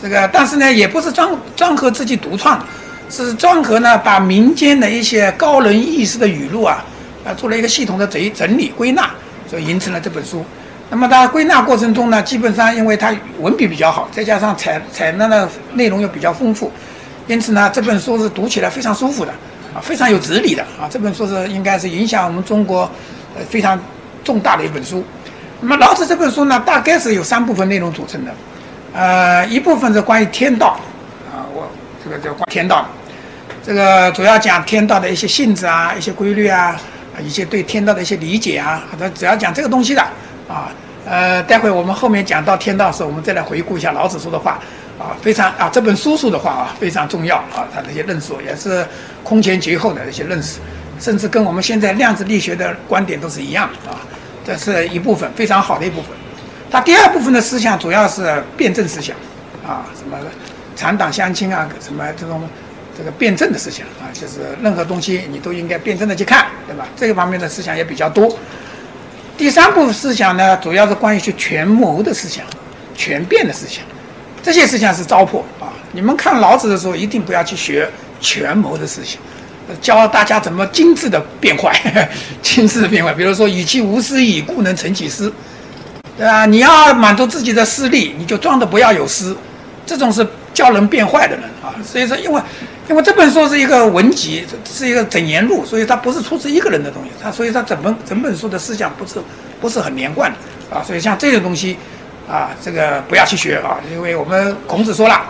[0.01, 2.61] 这个但是呢，也不是张张和自己独创。
[3.09, 6.83] 是张合呢，把民间的一些高人义士的语录啊，
[7.25, 9.09] 啊，做了一个系统的整整理归纳，
[9.49, 10.43] 所以形成了这本书。
[10.89, 16.71] 那么他归纳过程中呢，基本上因为他文笔比较好，再加上采采纳的内容又比较丰富，
[17.27, 19.31] 因此呢，这本书是读起来非常舒服的，
[19.73, 20.87] 啊，非常有哲理的啊。
[20.89, 22.81] 这本书是应该是影响我们中国
[23.35, 23.79] 呃非常
[24.23, 25.03] 重大的一本书。
[25.61, 28.31] 那么老子这本书呢，大概是有三部分内容组成的，
[28.93, 30.79] 呃，一部分是关于天道。
[32.07, 32.85] 这个叫《天道》，
[33.65, 36.79] 这个主要讲天道的一些性质啊、一些规律啊、
[37.21, 40.01] 一些对天道的一些理解啊，好的，只要讲这个东西的
[40.47, 40.69] 啊。
[41.05, 44.59] 呃，待会我们后面讲到天道时，我们再来回顾一下老子说的话
[44.99, 48.85] 啊，非常啊，这本书书的话啊非常重要啊，他这些论述也是
[49.23, 50.59] 空前绝后的一些认识，
[50.99, 53.99] 甚至跟我们现在量子力学的观点都是一样啊。
[54.45, 56.11] 这是一部分非常好的一部分。
[56.69, 59.15] 他第二部分的思想主要是辩证思想
[59.65, 60.17] 啊，什么？
[60.77, 62.47] 产党相亲啊，什么这种
[62.95, 66.87] 这个辩证的思想啊，就是任何东西你都应该辩证的去看，对吧？
[66.95, 68.37] 这个方面的思想也比较多。
[69.35, 72.45] 第三部思想呢，主要是关于去权谋的思想、
[72.95, 73.83] 权变的思想，
[74.41, 75.73] 这些思想是糟粕啊。
[75.91, 79.19] 你们看老子的时候，一定不要去学权谋的思想，
[79.81, 82.09] 教大家怎么精致的变坏，
[82.41, 83.13] 精致的变坏。
[83.13, 85.31] 比如说，与其无私以，故能成其私，
[86.17, 86.45] 对吧？
[86.45, 89.35] 你要满足自己的私利，你就装的不要有私，
[89.85, 90.27] 这种是。
[90.57, 92.41] 教人变坏的人啊，所以说，因为，
[92.89, 99.19] 因为这本书是一个文集，是一个整言录，所以它不是出自一个人的东西，它所以它整本整本书的思想不是
[99.61, 101.77] 不是很连贯的啊，所以像这种东西
[102.27, 105.21] 啊，这个不要去学啊，因为我们孔子说了，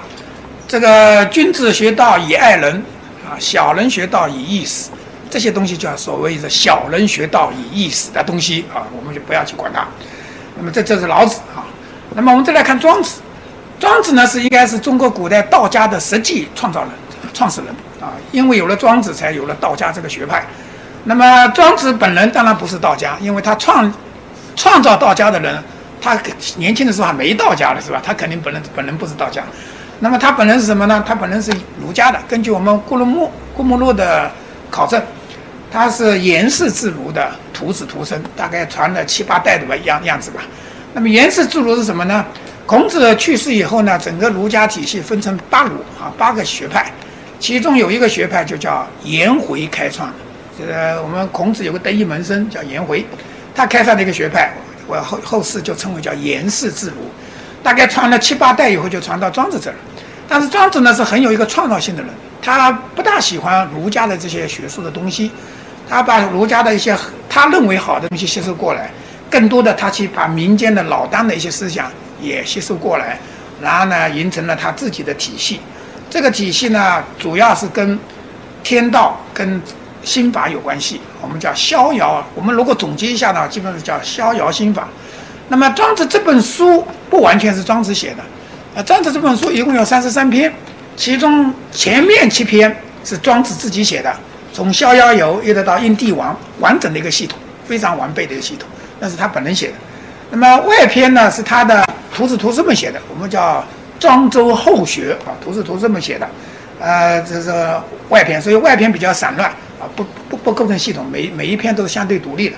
[0.66, 2.82] 这个君子学道以爱人
[3.30, 4.92] 啊，小人学道以义死，
[5.30, 9.86] 这些东西叫所谓的小人学道以义死的东西啊，我们就不要去管它。
[10.56, 11.68] 那么这这是老子啊，
[12.16, 13.20] 那么我们再来看庄子。
[13.80, 16.90] 庄子呢是应该是中国古代道家的实际创造人、
[17.34, 17.70] 创始人
[18.02, 20.46] 啊，因为有了庄子，才有了道家这个学派。
[21.04, 23.92] 那么庄子本人当然不是道家，因为他创
[24.56, 25.64] 创造道家的人，
[26.02, 26.20] 他
[26.58, 28.02] 年轻的时候还没道家了是吧？
[28.04, 29.44] 他肯定本人本人不是道家。
[30.00, 31.04] 那么他本人是什么呢？
[31.08, 32.20] 他本人是儒家的。
[32.28, 34.30] 根据我们顾伦木顾目录的
[34.70, 35.02] 考证，
[35.72, 40.42] 他是颜氏自儒的徒子徒孙，大概传了七八代的吧样样子吧。
[40.94, 42.26] 那么颜氏自儒是什么呢？
[42.68, 46.92] 孔子去世以后呢，整个儒家体系分成八儒啊，八个学派，
[47.40, 50.16] 其中有一个学派就叫颜回开创的。
[50.60, 53.06] 这个我们孔子有个得意门生叫颜回，
[53.56, 54.52] 他开创的一个学派，
[54.86, 56.98] 我后后世就称为叫颜氏自儒。
[57.64, 59.76] 大概传了七八代以后，就传到庄子这儿。
[60.28, 65.32] 但是庄子呢是很有一个创造性的人，他不大喜欢儒家的这些学术的东西，
[65.88, 66.94] 他把儒家的一些
[67.30, 68.92] 他认为好的东西吸收过来，
[69.30, 71.90] 更多的他去把民间的老当的一些思想
[72.22, 73.20] 也吸收过来，
[73.62, 75.60] 然后呢形成了他自己的体系。
[76.10, 78.00] 这个体系呢主要是跟
[78.64, 79.62] 天道跟
[80.04, 82.26] 心法有关系，我们叫逍遥。
[82.34, 84.88] 我们如果总结一下呢，基本上叫逍遥心法。
[85.50, 88.24] 那么庄子这本书不完全是庄子写的。
[88.80, 90.54] 啊，庄子这本书一共有三十三篇，
[90.96, 94.14] 其中前面七篇是庄子自己写的，
[94.54, 98.68] 从《逍遥游》一直到《应帝王》，完整的一个系统，非常完备的一个系统，
[99.00, 99.74] 那是他本人写的。
[100.30, 103.64] 那么外篇呢，是他的徒子徒孙们写的，我们叫
[104.00, 106.28] 庄周后学啊，徒子徒孙们写的，
[106.80, 107.52] 呃，这是
[108.10, 112.56] 外篇，所以外篇比较散乱啊，不不不构成系统，每每一篇都是相对独立的。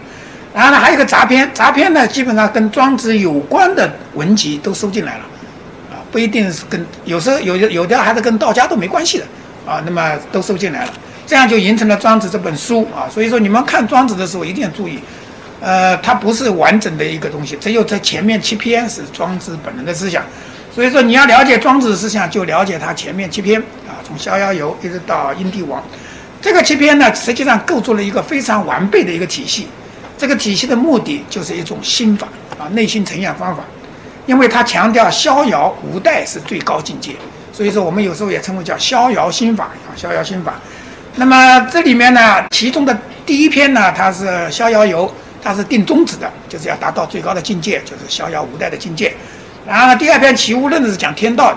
[0.54, 5.24] 然后呢，还有一个杂篇，杂篇呢，基本上跟庄子有关的文集都收进来了。
[5.92, 9.26] 啊不一定是跟有时候有有的还是跟道家都没关系的
[9.64, 10.94] 啊，那么都收进来了，
[11.28, 13.06] 这样就形成了《庄子》这本书啊。
[13.08, 14.98] 所以说你们看《庄子》的时候一定要注意，
[15.62, 20.24] 呃，它不是完整的一个东西，只有在前面七篇是庄子本人的思想。
[20.74, 25.82] 所以说你要了解庄子思想，就了解他前面七篇啊，从《逍遥游》一直到《阴帝王》，
[26.42, 29.68] 这个七篇呢，实际上构筑了一个非常完备的一个体系。
[30.18, 33.64] 这个体系的目的就是一种心法啊，内心成养方法。
[34.26, 37.14] 因为他强调逍遥无待是最高境界，
[37.52, 40.54] 所以说我们有时候也称为叫逍遥心法啊，逍遥心法。
[41.16, 42.96] 那么这里面呢，其中的
[43.26, 49.14] 第一篇呢，它是逍遥游，它是定宗旨的，就是要达到最高的境界，就是逍遥无待的境界。
[49.68, 51.54] 然后，第二篇齐物论是讲天道，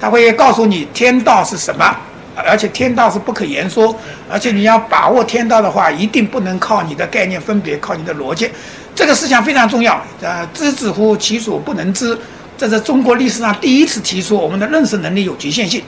[0.00, 1.96] 他会告诉你天道是什么，
[2.34, 3.94] 而且天道是不可言说，
[4.28, 8.50] 而且你要把握天道的话，一定不能靠你的概念分别，靠你的逻辑。
[8.94, 12.18] 这个思想非常重要，呃，知之乎其所不能知，
[12.58, 15.82] 这是中国历史上第一次提出我们的认识能力有局限性。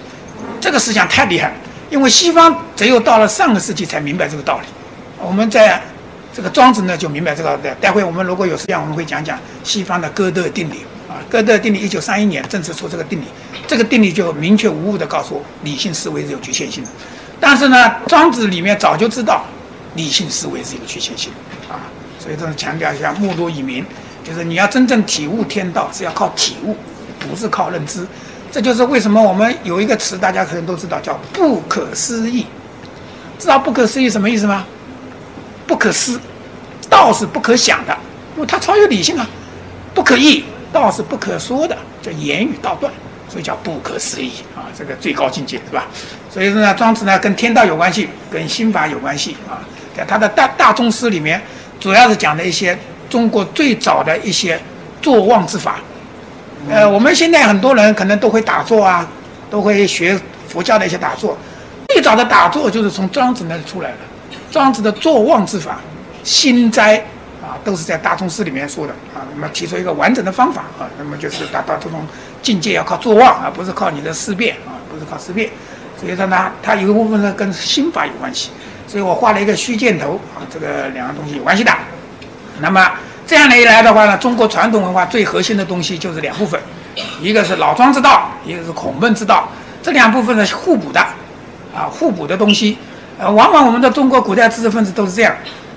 [0.60, 1.54] 这个思想太厉害了，
[1.90, 4.66] 因为西方只有到了上个世纪才明白这个道理。
[5.20, 5.82] 我们在
[6.34, 7.72] 这个庄子呢就明白这个的。
[7.76, 11.22] 待会我们如果有时间，我们会讲讲西方的哥德定理啊。
[11.30, 13.24] 哥德定理一九三一年正式出这个定理，
[13.68, 16.90] 这个定理就明确无误地告诉我，理性思维是有局限性的。
[17.38, 19.44] 但是呢，庄子里面早就知道，
[19.94, 21.30] 理性思维是有局限性
[21.68, 21.78] 的啊。
[22.18, 23.84] 所以这是强调一下，目录以明，
[24.24, 26.76] 就是你要真正体悟天道，是要靠体悟，
[27.20, 28.06] 不是靠认知。
[28.50, 32.46] 这就是为什么我们有一个词，大家可能都知道，叫不可思议。
[33.38, 34.64] 知道不可思议什么意思吗？
[35.66, 36.20] 不可思，
[36.88, 37.96] 道是不可想的，
[38.34, 39.26] 因为它超越理性啊。
[39.94, 42.92] 不可议，道是不可说的，叫言语道断，
[43.28, 45.86] 所以叫不可思议啊，这个最高境界，是吧？
[46.28, 49.62] 所以说呢，庄子呢跟天道有关系，跟心法有关系啊，
[49.96, 51.40] 在他的大大宗师里面。
[51.80, 52.78] 主要是讲的一些
[53.10, 54.58] 中国最早的一些
[55.02, 55.80] 坐忘之法，
[56.70, 59.06] 呃，我们现在很多人可能都会打坐啊，
[59.50, 61.36] 都会学佛教的一些打坐。
[61.88, 63.96] 最早的打坐就是从庄子那里出来的，
[64.54, 65.80] 庄子的坐忘之法、
[66.22, 66.96] 心斋
[67.42, 69.26] 啊，都是在大宗师里面说的啊。
[69.34, 72.06] 那么提出一个完整的方法啊，那么就是达到这种
[72.40, 75.50] 境界要靠坐忘啊，不是靠你的思辨啊，不是靠思辨。
[76.00, 78.50] 所以说呢，它有一部分呢跟心法有关系。
[78.86, 81.72] 所以我画了一个虚箭头啊，这个两个东西有关系的。
[82.60, 82.88] 那么
[83.26, 86.60] 这样的一来的话呢，中国传统文化最核心的东西就是两部分，
[87.20, 89.48] 一个是老庄之道，一个是孔孟之道，
[89.82, 91.00] 这两部分呢是互补的，
[91.74, 92.78] 啊，互补的东西。
[93.18, 95.34] 呃，往往我们的中国古代知识分子都是这样，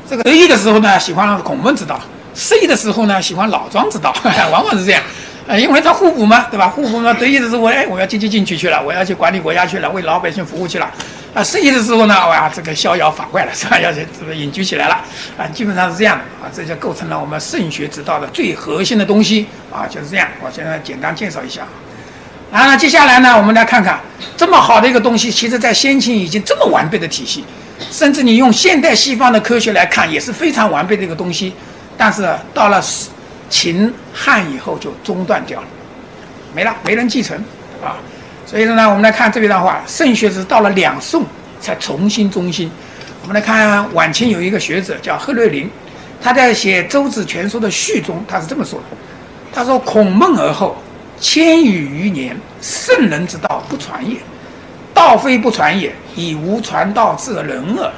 [0.10, 2.00] 这个得意的时候呢喜欢孔孟之道，
[2.34, 4.14] 失意的时候呢喜欢老庄之道，
[4.52, 5.02] 往往是这样。
[5.48, 6.68] 呃，因为他互补嘛，对吧？
[6.68, 10.92] 互补嘛，得意的时候，哎，我要积极进取去了，我要去管理国家去了，为老百姓服务去了。
[11.34, 13.80] 啊，失意的时候呢，哇，这个逍遥法外了，是吧？
[13.80, 14.96] 要去这个隐居起来了，
[15.38, 20.28] 啊，基本上是这样的啊，这就构成了我们圣学之道的最核心的东西啊，就是这样。
[20.44, 21.62] 我现在简单介绍一下，
[22.52, 24.00] 然后，接下来呢，我们来看看
[24.38, 27.44] 这么好的一个东西，其实在先秦已经这么完备的体系，
[27.92, 31.54] 甚至你用现代西方的科学来看，也是非常完备的一个东西，
[31.98, 32.82] 但是到了
[33.50, 35.68] 秦汉以后就中断掉了，
[36.54, 37.38] 没了，没人继承
[37.84, 37.98] 啊。
[38.46, 41.26] 所以说呢，我们来看这边的话，圣学是到了两宋
[41.60, 42.72] 才重新中兴。
[43.24, 45.70] 我们来看晚清有一个学者叫贺瑞麟，
[46.22, 48.98] 他在写《周子全书》的序中，他是这么说的：
[49.54, 50.82] 他说孔孟而后，
[51.20, 54.18] 千余余年，圣人之道不传也。
[54.94, 57.92] 道非不传也，以无传道之人耳。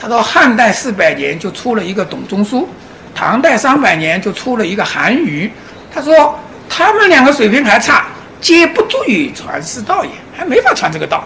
[0.00, 2.68] 他说汉代四百年就出了一个董仲舒，
[3.14, 5.50] 唐代三百年就出了一个韩愈。
[5.92, 8.06] 他说他们两个水平还差。
[8.40, 11.24] 皆不足以传世道也，还没法传这个道。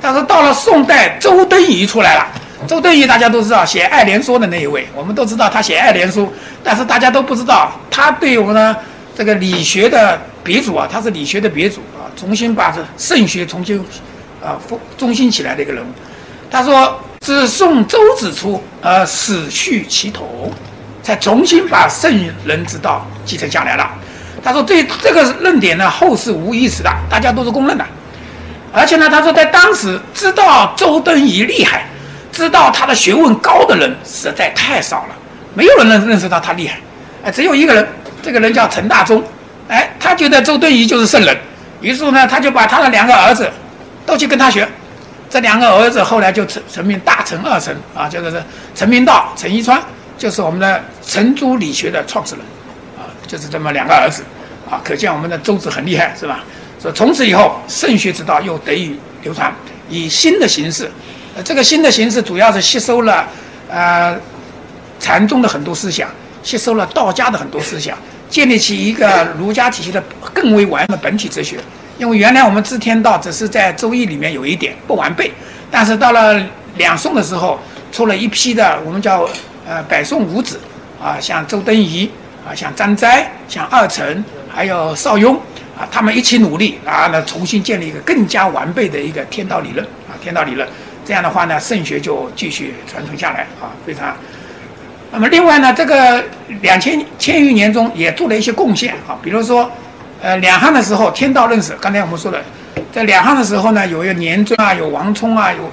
[0.00, 2.26] 他说到了宋代，周敦颐出来了。
[2.66, 6.24] 周敦颐大家都知道，写《爱莲说》的那一位，我们都知道他写《爱莲说》，
[6.64, 8.74] 但是大家都不知道他对我们的
[9.16, 13.82] 这个理学的鼻祖啊，他是理学的鼻祖啊，重新把这圣学重新
[14.44, 14.60] 啊
[14.98, 15.86] 中心起来的一个人物。
[16.50, 20.52] 他说：“自宋周子初，呃，始续其统，
[21.02, 23.90] 才重新把圣人之道继承下来了。”
[24.44, 27.84] 他说：“对这个论点呢，后世无疑识的，大家都是公认的。
[28.70, 31.86] 而且呢，他说在当时知道周敦颐厉害，
[32.30, 35.16] 知道他的学问高的人实在太少了，
[35.54, 36.78] 没有人认认识到他厉害。
[37.24, 37.88] 哎，只有一个人，
[38.26, 39.22] 这个人叫陈大中。
[39.68, 41.36] 哎，他觉得周敦颐就是圣人，
[41.80, 43.48] 于是呢，他就把他的两个儿子
[44.04, 44.68] 都去跟他学。”
[45.30, 48.42] 这两个儿子后来就成成名大成二成啊，就是
[48.74, 49.80] 陈明道、陈一川，
[50.18, 52.44] 就是我们的程朱理学的创始人
[52.98, 54.24] 啊，就是这么两个儿子
[54.68, 56.40] 啊，可见我们的周子很厉害，是吧？
[56.82, 59.52] 说从此以后，圣学之道又得以流传，
[59.88, 60.90] 以新的形式，
[61.36, 63.26] 呃，这个新的形式主要是吸收了
[63.68, 64.16] 呃
[65.00, 66.08] 禅宗的很多思想，
[66.42, 70.02] 吸收了道家的很多思想，建立起一个儒家体系的
[70.34, 71.58] 更为完的本体哲学。
[71.98, 75.32] 因为原来我们知天道只是在《周易》里面有一点不完备，
[75.70, 76.38] 但是到了
[76.76, 77.58] 两宋的时候，
[77.90, 79.26] 出了一批的我们叫
[79.66, 80.60] 呃百宋五子
[81.02, 82.10] 啊，像周敦颐
[82.46, 85.34] 啊，像张斋，像二程，还有邵雍
[85.78, 90.68] 啊，他们一起努力啊，呢重新建立一个更加完备的一个天道理论啊，天道理论。
[91.06, 94.14] 这样的话呢，圣学就继续传承下来啊，非常。
[95.12, 96.22] 那么另外呢，这个
[96.62, 99.70] 两千千余年中也做了一些贡献啊，比如说。
[100.22, 101.76] 呃，两汉的时候，天道认识。
[101.78, 102.38] 刚才我们说了，
[102.90, 105.70] 在两汉的时候呢，有一个年尊啊，有王充啊，有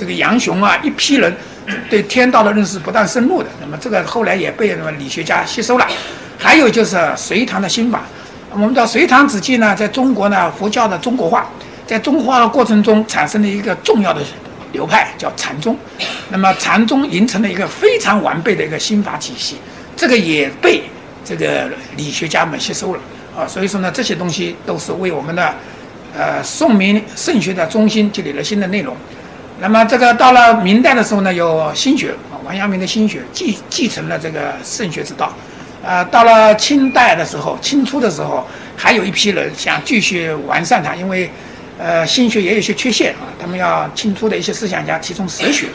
[0.00, 1.32] 这个杨雄啊，一批人
[1.90, 3.48] 对天道的认识不断深入的。
[3.60, 5.86] 那么这个后来也被什么理学家吸收了。
[6.38, 8.00] 还有就是隋唐的新法。
[8.50, 11.46] 我们知道隋唐之际呢，在中国呢，佛教的中国化，
[11.86, 14.22] 在中国化的过程中产生了一个重要的
[14.74, 15.74] 流派，叫禅宗。
[16.28, 19.56] 那么禅宗形成了一个非常完备的一个心法体系，
[19.96, 20.82] 这个也被
[21.24, 23.00] 这个理学家们吸收了。
[23.34, 25.54] 啊，所以说呢，这些东西都是为我们的，
[26.14, 28.94] 呃，宋明圣学的中心建立了新的内容。
[29.60, 35.32] 那么这个到了明代的时候呢，有心学啊，王阳明的心学继继承了这个圣学之道。
[35.84, 41.30] 啊，到了清代的时候，清初的时候，还有一批人想继续完善它，因为，
[41.78, 45.66] 呃，心学也有些缺陷啊，他们要清初的一些思想家提倡哲学，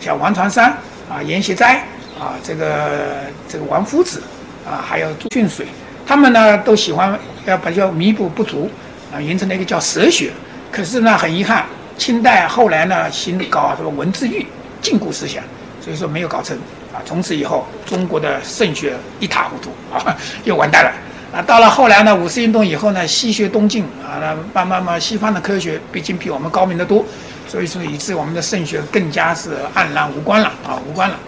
[0.00, 0.76] 像王传山
[1.08, 1.86] 啊、阎锡斋
[2.18, 4.22] 啊、这个这个王夫子
[4.66, 5.66] 啊，还有朱训水。
[6.06, 8.68] 他们呢都喜欢要把叫弥补不足，
[9.12, 10.32] 啊，形成了一个叫哲学。
[10.72, 11.64] 可是呢，很遗憾，
[11.96, 14.46] 清代后来呢兴搞什么文字狱、
[14.82, 15.42] 禁锢思想，
[15.80, 16.56] 所以说没有搞成。
[16.92, 20.92] 啊，从此以后，中国的圣学一塌糊涂啊，又完蛋了。
[21.34, 27.04] 啊，到了后来呢，五四运动以后呢，西学东进啊，那慢慢慢，西方的科学毕竟比我们高明得多，
[27.48, 31.18] 所以说以致我们的圣学更加是黯然无关了啊，无关了。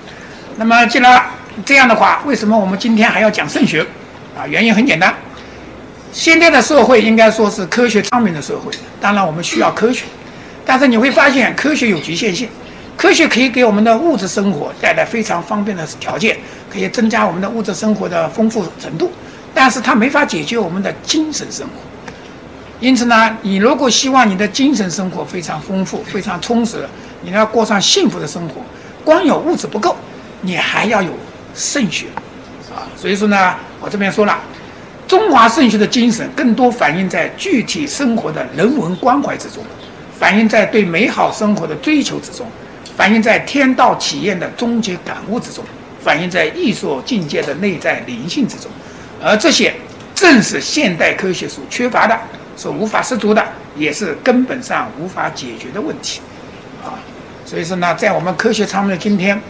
[0.56, 1.20] 那么既然
[1.64, 3.84] 这样的话，为什么我们今天还要讲圣学？
[4.38, 5.12] 啊，原因很简单，
[6.12, 10.04] 现在的社会应该说是科学昌明的社会，当然我们需要科学，
[10.64, 12.48] 但是你会发现科学有局限性，
[12.96, 16.36] 科学可以给我们的物质生活带来非常方便的条件，
[16.70, 19.10] 可以增加我们的物质生活的丰富程度，
[19.56, 21.72] 但是它没法解决我们的精神生活。
[22.78, 26.86] 因此呢，你如果希望你的精神生活非常丰富、非常充实，
[27.22, 28.56] 你要过上幸福的生活，
[29.02, 29.96] 光有物质不够，
[30.42, 31.10] 你还要有
[31.54, 32.08] 圣学。
[32.70, 34.38] 啊，所以说呢，我这边说了，
[35.08, 39.64] 中华圣学的精神更多反映在具体生活的人文关怀之中，
[40.18, 42.46] 反映在对美好生活的追求之中，
[42.94, 45.64] 反映在天道体验的终极感悟之中，
[46.04, 48.70] 反映在艺术境界的内在灵性之中，
[49.26, 49.74] 而这些
[50.14, 52.16] 正是现代科学所缺乏的，
[52.56, 56.20] 所无法涉足的，也是根本上无法解决的问题。
[56.84, 56.94] 啊，
[57.44, 59.40] 所以说呢，在我们科学昌明的今天。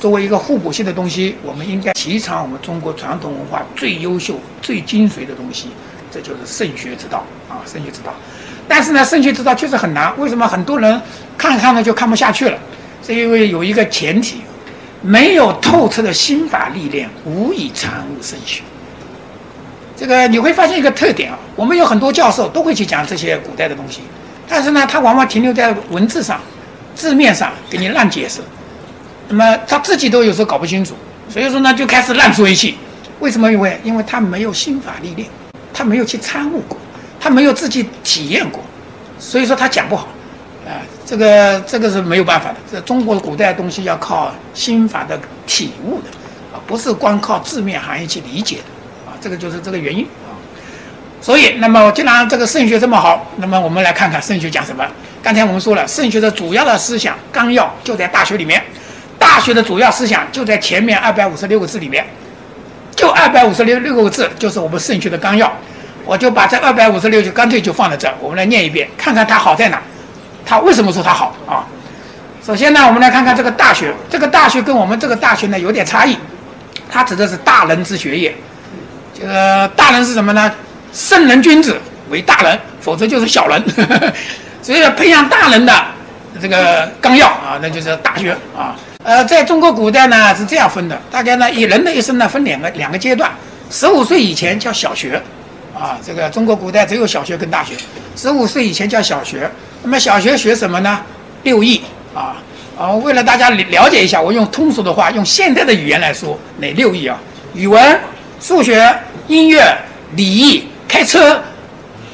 [0.00, 5.68] 作为一个互补性的东西，我们应该提倡我们中国传统文化最优秀、最精髓的东西，
[6.10, 8.12] 这就是圣学之道啊，圣学之道。
[8.68, 10.12] 但是呢，圣学之道确实很难。
[10.18, 11.00] 为什么很多人
[11.38, 12.58] 看看呢就看不下去了？
[13.06, 14.42] 是因为有一个前提，
[15.00, 18.62] 没有透彻的心法历练，无以参悟圣学。
[19.96, 24.00] 这个你会发现一个特点啊，我们有很多教授都会去讲这些古代的东西，
[24.48, 26.40] 但是呢，他往往停留在文字上、
[26.94, 28.40] 字面上，给你乱解释。
[29.28, 30.94] 那么他自己都有时候搞不清楚，
[31.28, 32.76] 所以说呢就开始乱说一气。
[33.20, 33.50] 为什么？
[33.50, 35.28] 因为因为他没有心法历练，
[35.72, 36.76] 他没有去参悟过，
[37.20, 38.60] 他没有自己体验过，
[39.18, 40.08] 所以说他讲不好。
[40.66, 42.56] 啊，这个这个是没有办法的。
[42.70, 46.08] 这中国古代的东西要靠心法的体悟的，
[46.52, 48.64] 啊，不是光靠字面含义去理解的。
[49.24, 50.36] 这个就是这个原因啊。
[51.22, 54.84] 所以，那么既然这个圣学这么好，那么我们来看看圣学讲什么。
[55.22, 58.62] 刚才我们说了，圣学的主要的思想纲要就在《大学》里面。
[59.18, 62.04] 大学的主要思想就在前面二百五十六个字里面，
[62.94, 65.50] 就二百五十六六个字，就是我们圣学的纲要。
[66.04, 69.80] 我就把这二百五十六就干脆就放在这儿，我们来念一遍，看看它好在哪。
[70.44, 71.64] 它为什么说它好啊？
[72.44, 76.18] 首先呢，我们来看看这个大学，这个大学跟我们这个大学呢有点差异，
[76.90, 78.36] 它指的是大人之学业。
[79.18, 80.52] 这个大人是什么呢？
[80.92, 83.62] 圣人君子为大人，否则就是小人。
[84.62, 85.84] 所以要培养大人的
[86.40, 88.74] 这个纲要啊，那就是大学啊。
[89.04, 93.30] 呃，在中国古代呢是这样分的，大概呢以人的一生呢分两个两个阶段，
[93.70, 95.20] 十五岁以前叫小学，
[95.78, 97.74] 啊，这个中国古代只有小学跟大学，
[98.16, 99.50] 十五岁以前叫小学。
[99.82, 101.00] 那么小学学什么呢？
[101.42, 101.82] 六艺
[102.14, 102.36] 啊
[102.78, 107.18] 啊，为了大家了解一下，我用通俗的话，用现代的语言来说，哪六艺啊？
[107.52, 108.00] 语文、
[108.44, 108.94] 数学、
[109.26, 109.74] 音乐、
[110.16, 111.42] 礼仪、开车。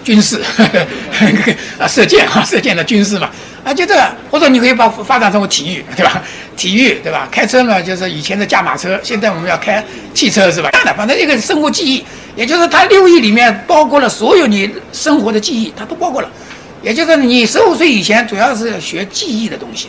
[0.02, 0.40] 军事
[1.78, 3.28] 啊，射箭啊，射箭的军事嘛，
[3.62, 6.22] 啊，就这个，或者你可以把发展成为体育，对吧？
[6.56, 7.28] 体育，对吧？
[7.30, 10.70] 开车嘛，就是以前的驾马车，现在我们要开汽车，是吧？
[10.72, 12.02] 这样的，反正一个生活记忆，
[12.34, 16.30] 也就是它六艺里面包括了所有你生活的记忆，它都包括了。
[16.80, 19.88] 也就是你十五岁以前主要是学记忆的东西，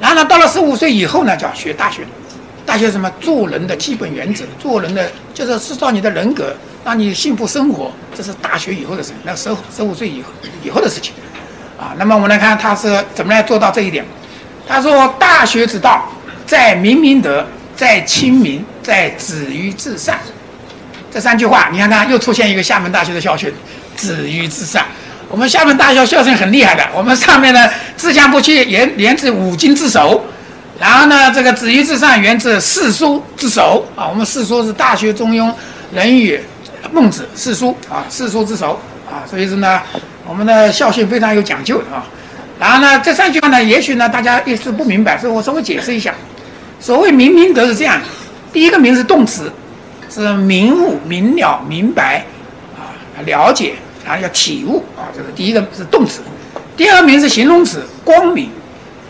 [0.00, 2.06] 然后呢，到了十五岁以后呢，叫学大学。
[2.64, 3.10] 大学什么？
[3.20, 6.54] 做人的基本原则，做人的就是塑造你的人格。
[6.84, 10.28] 让你幸福生活，这是大学以后的事，那十十五岁以后
[10.64, 11.12] 以后的事情，
[11.78, 14.04] 啊，那么我们来看他是怎么来做到这一点。
[14.66, 16.10] 他说：“大学之道，
[16.44, 17.46] 在明明德，
[17.76, 20.18] 在亲民，在止于至善。”
[21.14, 23.54] 这三句话，你看看又出现一个厦门大学的校训
[23.96, 24.84] ：“止于至善。”
[25.30, 30.24] 我们厦门大学校训很厉害的，我们上面呢自强不息，源源自五经之首，
[30.82, 35.44] 然后呢这个止于至善源自四书之首啊，我们四书是《大学》《中庸》
[35.92, 36.36] 《论语》。
[36.90, 38.72] 孟子四书啊，四书之首
[39.08, 39.80] 啊，所以说呢，
[40.26, 42.04] 我们的校训非常有讲究啊。
[42.58, 46.12] 然后呢，这三句话呢，也许呢大家一时不明白，所以我稍微解释一下。
[46.80, 48.00] 所谓明明德是这样，
[48.52, 49.52] 第一个明是动词，
[50.10, 52.26] 是明悟、明了、明白
[52.76, 52.90] 啊，
[53.24, 53.74] 了解，
[54.04, 56.20] 然后要体悟啊，这是第一个是动词。
[56.76, 58.50] 第二名是形容词，光明，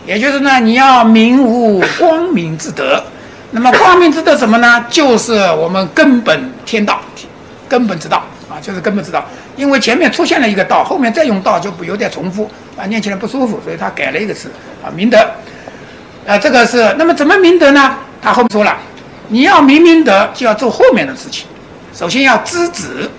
[0.05, 3.03] 也就是呢你要明悟光明之德。
[3.51, 4.85] 那么光明之德什么呢？
[4.89, 6.99] 就是我们根本天道。
[7.69, 9.25] 根本之道啊，就是根本之道。
[9.55, 12.47] 因为前面出现了一个道，后面再用道就不有点重复
[12.77, 14.51] 啊，念起来不舒服，所以他改了一个词
[14.83, 15.17] 啊，明德。
[16.27, 17.95] 啊，这个是那么怎么明德呢？
[18.21, 18.77] 他后面说了，
[19.29, 21.47] 你要明明德，就要做后面的事情。
[21.95, 23.09] 首先要知止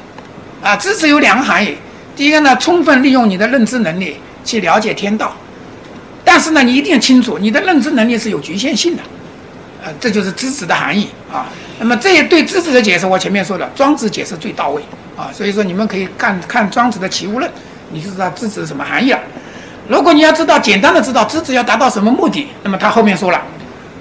[0.63, 1.77] 啊，知止有两个含义。
[2.15, 5.35] 第一个呢，充分利用你的认知能力去了解天道，
[6.35, 9.03] 但是呢，你一定要清楚，你的认知能力是有局限性的。
[9.85, 11.47] 啊，这就是知止的含义啊。
[11.79, 14.83] 那么这一对知止的解释，我前面说了，庄子解释最到位
[15.17, 17.49] 啊，所以说你们可以看看庄子的《齐物论》，
[17.93, 19.21] 你就知道知止什么含义了。
[19.87, 23.41] 如果你要知道简单的知道知止要达到什么目的，那么他后面说了，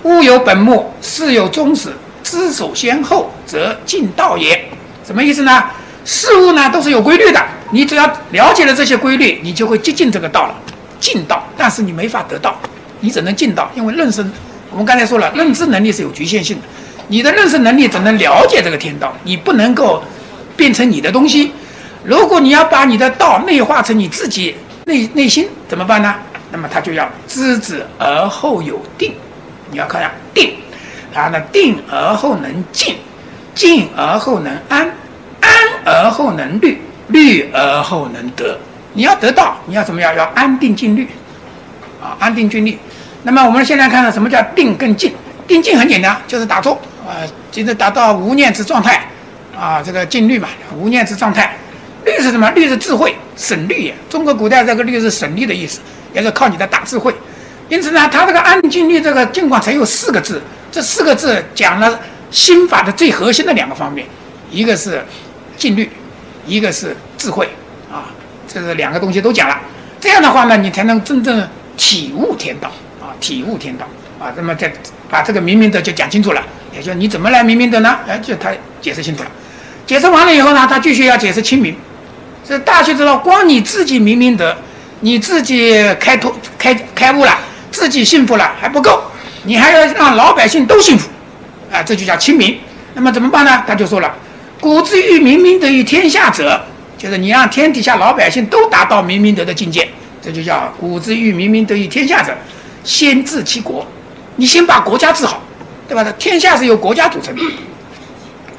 [0.01, 4.59] 物有本末，事有终始，知首先后，则近道也。
[5.05, 5.63] 什么意思呢？
[6.03, 10.55] 事物呢都是有规律的，你只要了解了这些规律，你就会接近这个道了，
[11.03, 11.43] 尽道。
[11.57, 12.55] 但是你没法得到，
[13.01, 14.25] 你只能尽道，因为认识，
[14.71, 16.63] 我们刚才说了，认知能力是有局限性的。
[17.09, 20.01] 你的认识能力只能了解这个天道，你不能够
[20.55, 21.51] 变成你的东西。
[22.03, 26.15] 如果你要把你的道内化成你自己内内心，怎么办呢？
[26.51, 29.13] 那么他就要知止而后有定，
[29.71, 30.53] 你要看下定，
[31.13, 32.95] 然后呢定而后能静，
[33.55, 34.87] 静而后能安，
[35.41, 35.51] 安
[35.83, 38.57] 而后能虑，虑而后能得。
[38.93, 40.15] 你要得到，你要怎么样？
[40.15, 41.07] 要安定静虑，
[42.01, 42.77] 啊，安定静虑。
[43.23, 45.13] 那么我们现在看看什么叫定跟静。
[45.45, 46.73] 定静很简单，就是打坐。
[47.05, 47.19] 啊，
[47.51, 49.05] 就是达到无念之状态，
[49.57, 51.53] 啊，这个静虑嘛，无念之状态。
[52.05, 52.49] 虑是什么？
[52.51, 53.93] 虑是智慧，省虑也。
[54.09, 55.81] 中国古代这个虑是省力的意思，
[56.13, 57.13] 也是靠你的大智慧。
[57.67, 60.41] 因此呢，他这个安静虑这个尽管才有四个字，
[60.71, 61.99] 这四个字讲了
[62.31, 64.07] 心法的最核心的两个方面，
[64.49, 65.03] 一个是
[65.57, 65.89] 静虑，
[66.45, 67.49] 一个是智慧，
[68.53, 69.59] 这是两个东西都讲了。
[69.99, 72.69] 这样的话呢，你才能真正体悟天道，
[73.01, 73.85] 啊，体悟天道，
[74.19, 74.71] 啊，那么再
[75.09, 76.43] 把这个明明德就讲清楚了。
[76.75, 77.97] 也就你怎么来明明德呢？
[78.07, 78.51] 哎，就他
[78.81, 79.29] 解释清楚了。
[79.85, 81.75] 解释完了以后呢，他继续要解释清明。
[82.45, 84.55] 这大学之道，光你自己明明德，
[85.01, 87.37] 你自己开拓开开悟了，
[87.71, 89.03] 自己幸福了还不够，
[89.43, 91.09] 你还要让老百姓都幸福，
[91.71, 92.59] 啊，这就叫亲民。
[92.93, 93.63] 那么怎么办呢？
[93.65, 94.13] 他就说了
[94.59, 96.61] ：“古之欲明明德于天下者，
[97.03, 99.85] 就是你让天底下老百姓都达到明明德的境界，
[100.21, 102.33] 这就叫古之欲明明德于天下者，
[102.85, 103.85] 先治其国。
[104.37, 105.41] 你先把国家治好。”
[105.85, 106.09] 对吧？
[106.17, 107.41] 天下是由国家组成的。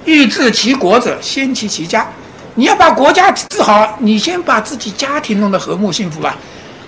[0.04, 2.06] 欲治其国者，先齐其家。
[2.54, 6.36] 你要把国家治好，你先把自己家庭弄得和睦幸福吧。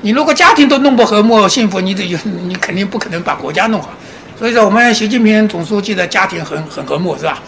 [0.03, 3.89] 你如果家庭都弄不和睦幸福，你这有你肯定不可能把国家弄好。
[4.39, 7.43] 所以说，我们习近平总书记的家庭很很和睦，是吧？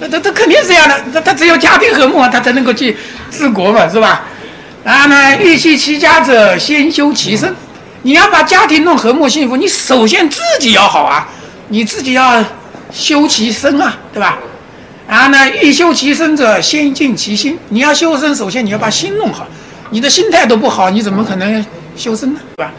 [0.00, 1.02] 那这这肯定是这样的。
[1.12, 2.96] 他他只有家庭和睦，他才能够去
[3.30, 4.22] 治国嘛，是吧？
[4.84, 7.54] 然后呢，欲系其家者，先修其身。
[8.02, 11.26] 你要把家庭弄和睦幸福，你首先自己要好啊，
[11.68, 12.44] 你自己要
[12.92, 14.38] 修其身啊，对吧？
[15.08, 17.58] 然后呢，欲修其身者，先静其心。
[17.70, 19.46] 你要修身，首先你要把心弄好。
[19.90, 21.64] 你的心态都不好，你怎么可能
[21.96, 22.40] 修身呢？
[22.56, 22.72] 对吧？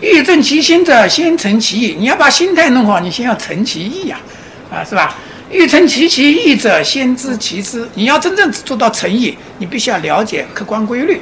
[0.00, 1.96] 欲正其心者，先诚其意。
[1.98, 4.16] 你要把心态弄好，你先要诚其意呀，
[4.72, 5.14] 啊，是吧？
[5.50, 7.86] 欲诚其其意者，先知其知。
[7.94, 11.20] 你要真正做到诚意，你必须要了解客观规律，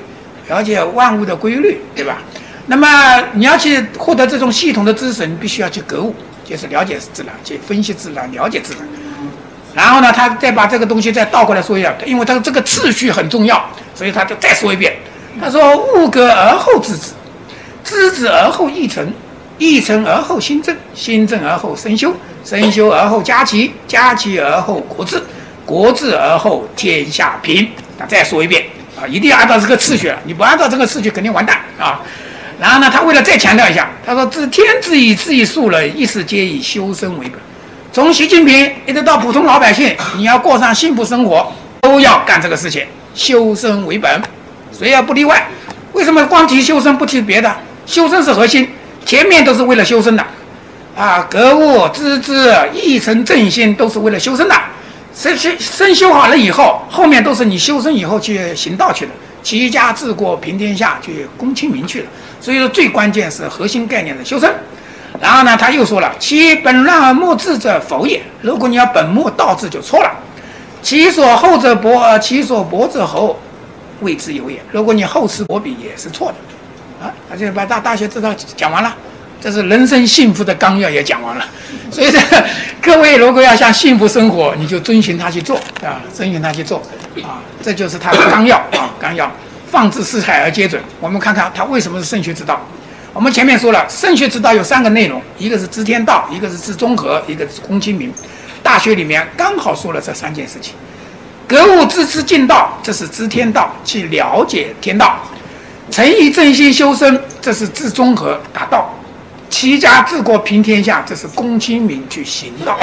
[0.49, 2.19] 了解万物的规律，对吧？
[2.67, 2.87] 那么
[3.33, 6.15] 你要去获得这种系统的知识，你必须要去格物，
[6.45, 8.83] 就是了解自然，去分析自然，了解自然。
[9.75, 13.65] 然后呢，他再把这个东西再倒过来说一下，因为他这个次序很重要，
[13.95, 14.95] 所以他就再说一遍。
[15.41, 17.13] 他说：“物格而后知之，
[17.85, 19.11] 知之而后意诚，
[19.59, 25.23] 意诚而后心正，心正而后身修，身修而后家齐，家齐而后国治，
[25.67, 28.65] 国治而后天下平。”那再说一遍
[29.01, 32.01] 啊，一定要按照这个次序，你不按照这个次序肯定完蛋啊。
[32.61, 37.39] 然后呢，他为了再强调一下，他说：“自天之以之以数了，一时皆以修身为本。
[37.93, 42.85] 从习近平一直到普通老百姓，你要过上幸福生活，都要干这个事情，
[43.15, 44.23] 修身为本。”
[44.77, 45.49] 谁也不例外，
[45.93, 47.53] 为什么光提修身不提别的？
[47.87, 48.69] 修身是核心，
[49.09, 50.23] 前面都是为了修身的，
[50.95, 54.55] 啊，格物致知、一诚正心都是为了修身的。
[55.15, 62.07] 身身身修好了以后，后面都是你修身以后去行道去的，齐家治国平天下去公亲民去了。
[62.39, 64.55] 所以说最关键是核心概念的修身。
[65.19, 68.21] 然后呢，他又说了：其本乱而末治者否也。
[68.43, 70.13] 如果你要本末倒置就错了。
[70.83, 73.41] 其所厚者薄，其所薄者厚。
[74.03, 74.61] 谓之有也。
[74.71, 76.35] 如果你厚此薄彼，也是错的，
[77.01, 78.95] 啊，而且把大大学之道讲完了，
[79.41, 81.45] 这是人生幸福的纲要也讲完了。
[81.91, 82.13] 所以，
[82.83, 86.79] 各位如果要想幸福生活，你就遵循他去做，啊，遵循他去做，
[87.23, 89.31] 啊，这就是他的纲要啊，纲要。
[89.71, 90.83] 放之四海而皆准。
[90.99, 92.59] 我们看看他为什么是圣学之道。
[93.13, 98.11] 我们前面说了，圣学之道有三个内容，一个是知天道，一个是知中和，一个是公亲民。
[98.63, 100.75] 大学里面刚好说了这三件事情。
[101.47, 105.19] 格物致知尽道，这是知天道，去了解天道；
[105.91, 108.91] 诚意正心修身，这是治中和达道；
[109.49, 112.79] 齐家治国平天下，这是公亲民去行道。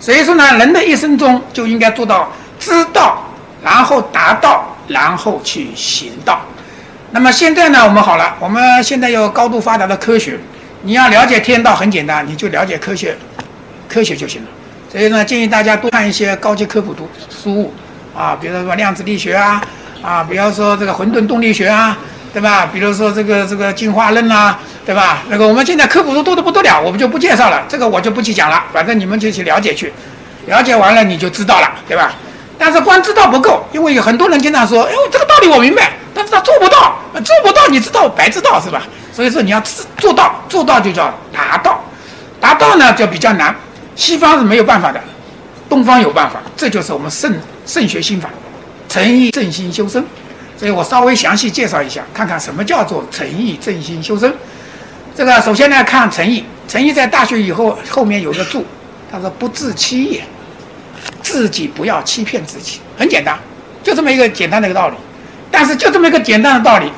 [0.00, 3.24] 所以说呢，人的一生中就应该做到知道，
[3.62, 6.40] 然后达到，然后去行道。
[7.10, 10.38] 那么现在呢，我们好了，我们现在有高度发达的科学，
[10.82, 13.16] 你要了解天道很简单，你就了解科学，
[13.88, 14.48] 科学就行了。
[14.90, 17.72] 所以呢，建议大家多看一些高级科普读书。
[18.16, 19.62] 啊，比如说量子力学啊，
[20.02, 21.96] 啊，比方说这个混沌动力学啊，
[22.38, 22.68] 对吧？
[22.72, 25.24] 比如说这个这个进化论啊，对吧？
[25.28, 29.92] 那个我们现在科普书多的不得了，我们就不介绍了，这个我就不去讲了，反正你们就去了解去，
[30.46, 32.12] 了解完了你就知道了，对吧？
[32.56, 38.82] 但是光知道不够，因为有很多人经常说，哎呦，这个道理我明白，但是他做不到，做不到你知道白知道是吧？
[39.12, 39.60] 所以说你要
[39.96, 41.82] 做到，做到就叫达到，
[42.40, 43.52] 达到呢就比较难，
[43.96, 45.00] 西方是没有办法的。
[45.68, 47.34] 东方有办法，这就是我们圣
[47.66, 48.30] 圣学心法，
[48.88, 50.04] 诚意正心修身。
[50.58, 54.32] 所以我稍微详细介绍一下，看看什么叫做诚意正心修身。
[55.14, 58.66] 这个首先呢，看诚意，诚意在大学以后后面有个注，
[59.10, 60.22] 他说不自欺也，
[61.22, 63.38] 自己不要欺骗自己，很简单，
[63.84, 64.96] 就这么一个简单的一个道理。
[65.50, 66.90] 但是就这么一个简单的道理。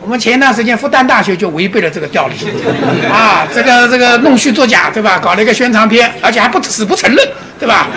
[0.00, 2.36] 我们前一段时间复旦大学就违背了这个道理，
[3.10, 5.18] 啊，这个这个弄虚作假，对吧？
[5.18, 7.28] 搞了一个宣传片，而且还不死不承认，
[7.58, 7.88] 对吧？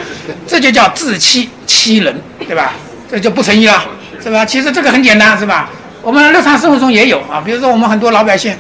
[0.48, 2.74] 这就叫自欺欺人，对吧？
[3.10, 3.86] 这就不诚意了，
[4.24, 4.46] 是吧？
[4.46, 5.70] 其实这个很简单，是吧？
[6.02, 8.56] 我们日常生活中也有啊，比如说我们很多老百姓，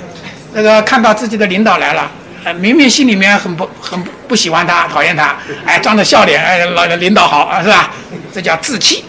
[0.53, 2.09] 这个看到自己的领导来了，
[2.43, 5.35] 呃，明明心里面很不很不喜欢他，讨厌他，
[5.65, 7.91] 哎，装着笑脸，哎，老领导好啊，是吧？
[8.33, 9.03] 这叫自欺，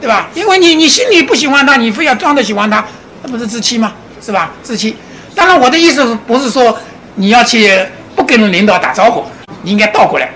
[0.00, 0.28] 对吧？
[0.34, 2.84] 因为你你心里不喜欢他，你非要装着喜欢他。
[3.22, 3.92] 那不是自欺吗？
[4.20, 4.50] 是吧？
[4.62, 4.96] 自欺。
[5.34, 6.76] 当然，我的意思不是说
[7.14, 7.78] 你要去
[8.16, 9.24] 不跟领导打招呼，
[9.62, 10.28] 你应该倒过来，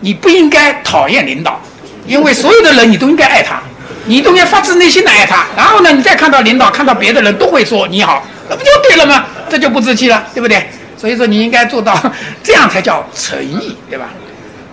[0.00, 1.60] 你不应该讨厌领导，
[2.06, 3.60] 因为所有的人你都应该爱他，
[4.08, 5.46] 你都要发自内心的爱他。
[5.56, 9.26] 然后呢，你再看到领导，看到别的人都会说你好，那不就对了吗？
[9.48, 10.68] 这就不自欺了，对不对？
[10.96, 11.96] 所以说你应该做到
[12.42, 14.08] 这样才叫诚意，对吧？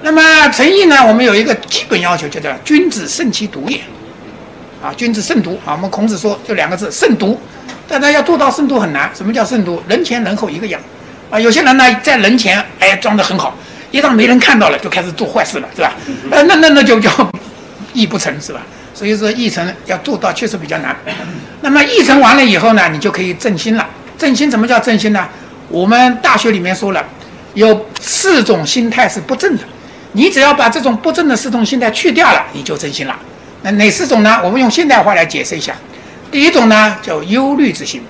[0.02, 3.80] 那么诚意呢，我们有一个基本要求，就叫君子慎其独也。
[4.84, 5.72] 啊，君子慎独啊！
[5.74, 7.40] 我们孔子说就两个字，慎独。
[7.88, 9.10] 大家要做到慎独很难。
[9.16, 9.82] 什么叫慎独？
[9.88, 10.80] 人前人后一个样。
[11.32, 13.56] 啊，有些人呢在人前哎装得很好，
[13.90, 15.92] 一旦没人看到了就开始做坏事了，是吧？
[16.30, 17.10] 呃，那那那就叫
[17.94, 18.62] 义不成，是吧？
[18.96, 20.96] 所以说议程要做到确实比较难。
[21.62, 23.86] 那么议程完了以后呢，你就可以正心了。
[24.18, 25.28] 正心怎么叫正心呢？
[25.68, 27.06] 我们大学里面说了，
[27.54, 29.64] 有四种心态是不正的，
[30.14, 33.16] 你只要把这种不正的四种心态去掉了，你就正心了。
[33.62, 34.40] 那哪四种呢？
[34.42, 35.76] 我们用现代话来解释一下。
[36.32, 38.02] 第一种呢叫忧虑之心。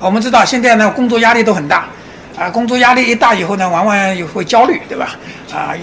[0.00, 1.86] 我们知道现在呢工作压力都很大，
[2.38, 5.16] 啊，工作压力一大以后呢，往往也会焦虑，对吧？
[5.52, 5.76] 啊，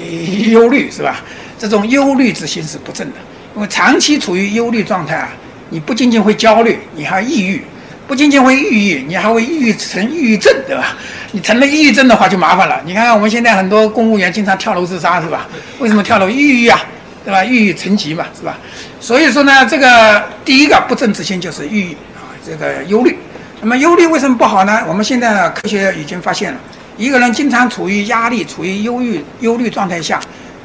[0.48, 1.22] 忧虑是吧？
[1.60, 3.14] 这种忧虑之心是不正的，
[3.56, 5.30] 因为长期处于忧虑状态啊，
[5.70, 7.64] 你不仅仅会焦虑，你还抑郁，
[8.08, 10.96] 不仅仅会抑郁，你还会抑郁成抑郁症，对吧？
[11.34, 12.82] 你成了抑郁症的话就麻烦了。
[12.86, 15.48] 你看看我们现在很多公务员经常跳楼自杀，是吧？
[15.80, 16.30] 为什么跳楼？
[16.30, 16.80] 抑郁啊，
[17.26, 17.44] 对吧？
[17.44, 18.58] 抑郁成疾嘛，是吧？
[19.00, 23.18] 所以说呢，这个第一个不正之心就是抑郁啊，这个忧虑。
[23.62, 24.82] 那么忧虑为什么不好呢？
[24.88, 26.60] 我们现在科学已经发现了，
[26.98, 30.20] 一个人经常处于压力、处于忧郁、忧虑状态下，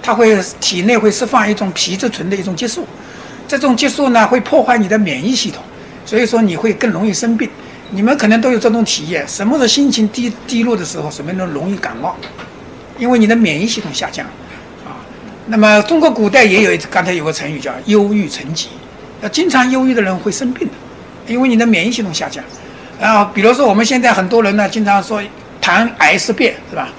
[0.06, 2.86] 它会体内会释放一种皮质醇的一种激素，
[3.48, 5.60] 这种激素呢会破坏你的免疫系统，
[6.04, 7.50] 所以说你会更容易生病。
[7.90, 12.14] 你们可能都有这种体验，什么时候心情低低落的时候，什么人容易感冒，
[13.00, 14.24] 因为你的免疫系统下降，
[14.84, 14.94] 啊。
[15.46, 18.68] 那么中国古代也有刚才有个成语叫忧郁成疾，
[19.22, 20.74] 要经常忧郁的人会生病的，
[21.32, 22.44] 因为你的免疫系统下降。
[23.00, 25.20] 然后，比如说我们现在很多人呢，经常说
[25.60, 26.90] 谈癌色变，是吧？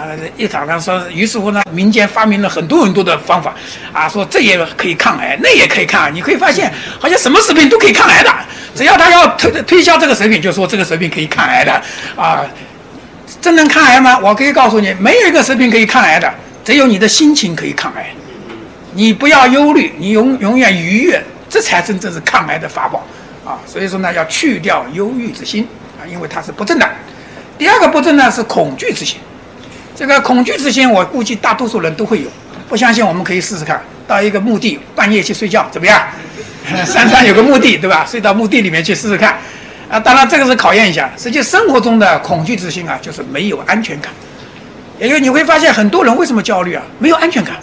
[0.00, 3.54] 啊，一常常说，于是乎呢，民间发明了很多很多的方法，
[3.92, 6.10] 啊，说这也可以抗癌，那也可以抗癌。
[6.10, 8.34] 你可以发现，好像什么食品都可以抗癌的，
[8.74, 11.82] 只要他要推推销这个食品，就说这个食品可以抗癌的，
[12.16, 12.42] 啊，
[13.42, 14.18] 真能抗癌吗？
[14.20, 16.32] 我可以告诉你，没有一个食品可以抗癌的，
[16.64, 18.06] 只有你的心情可以抗癌。
[18.94, 23.06] 你不要忧虑，你永永远愉悦，这才真正是抗癌的法宝。
[23.44, 25.68] 啊，所以说呢，要去掉忧郁之心
[26.00, 26.88] 啊，因为它是不正的。
[27.58, 29.18] 第二个不正呢是恐惧之心，
[29.96, 32.28] 这个恐惧之心，我估计大多数人都会有。
[32.68, 36.02] 不相信，我们可以试试看，到一个墓地半夜去睡觉，怎么样？
[36.86, 38.06] 山上有个墓地，对吧？
[38.08, 39.38] 睡到墓地里面去试试看。
[39.90, 41.10] 啊，当然这个是考验一下。
[41.18, 44.12] 实际生活中的恐惧之心啊，就是没有安全感。
[44.98, 46.82] 也就你会发现，很多人为什么焦虑啊？
[46.98, 47.56] 没有安全感，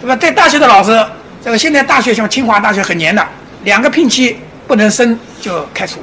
[0.00, 0.14] 对吧？
[0.16, 1.04] 在大学的老师，
[1.42, 3.26] 这个现在大学像清华大学很严的，
[3.64, 4.36] 两个聘期。
[4.66, 5.98] 不能升就开除，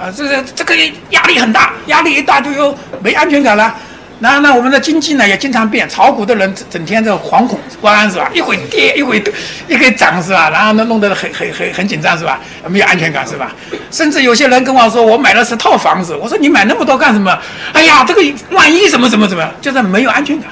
[0.00, 0.74] 啊，这个这个
[1.10, 3.72] 压力很大，压力一大就又没安全感了。
[4.20, 8.30] 然后呢，我们的经济呢也经常变，炒股的人整天在惶恐不安是吧？
[8.34, 9.22] 一会跌，一会
[9.68, 10.50] 一会涨是吧？
[10.50, 12.40] 然后呢，弄得很很很很紧张是吧？
[12.66, 13.52] 没有安全感是吧？
[13.90, 17.38] 甚至有些人跟我说，我买了十套房子，我说你买那么多干什么？
[17.72, 20.50] 哎呀，这个万一怎么怎么怎么，就是没有安全感。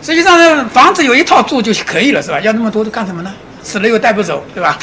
[0.00, 2.38] 实际上呢，房子有一套住就可以了是吧？
[2.40, 3.34] 要那么多干什么呢？
[3.64, 4.78] 死了又带不走，对吧？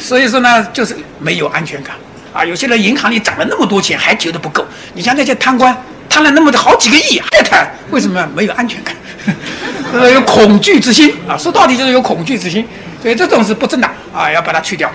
[0.00, 1.94] 所以说呢，就是没有安全感
[2.32, 2.44] 啊。
[2.44, 4.66] 有些人银行里攒了那么多钱，还觉得不够。
[4.92, 5.74] 你像那些贪官，
[6.08, 8.94] 贪了那么的好几个亿还贪，为什么没有安全感？
[9.92, 11.36] 呃，有恐惧之心啊。
[11.36, 12.66] 说到底就是有恐惧之心，
[13.02, 14.90] 所以这种是不正的啊，要把它去掉。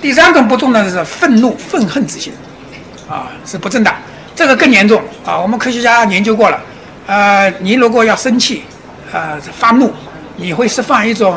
[0.00, 2.32] 第三种不正的是愤怒、愤恨之心
[3.08, 3.94] 啊，是不正的。
[4.34, 5.38] 这个更严重啊。
[5.38, 6.60] 我们科学家研究过了，
[7.06, 8.64] 呃，你如果要生气，
[9.12, 9.92] 呃，发怒，
[10.36, 11.36] 你会释放一种。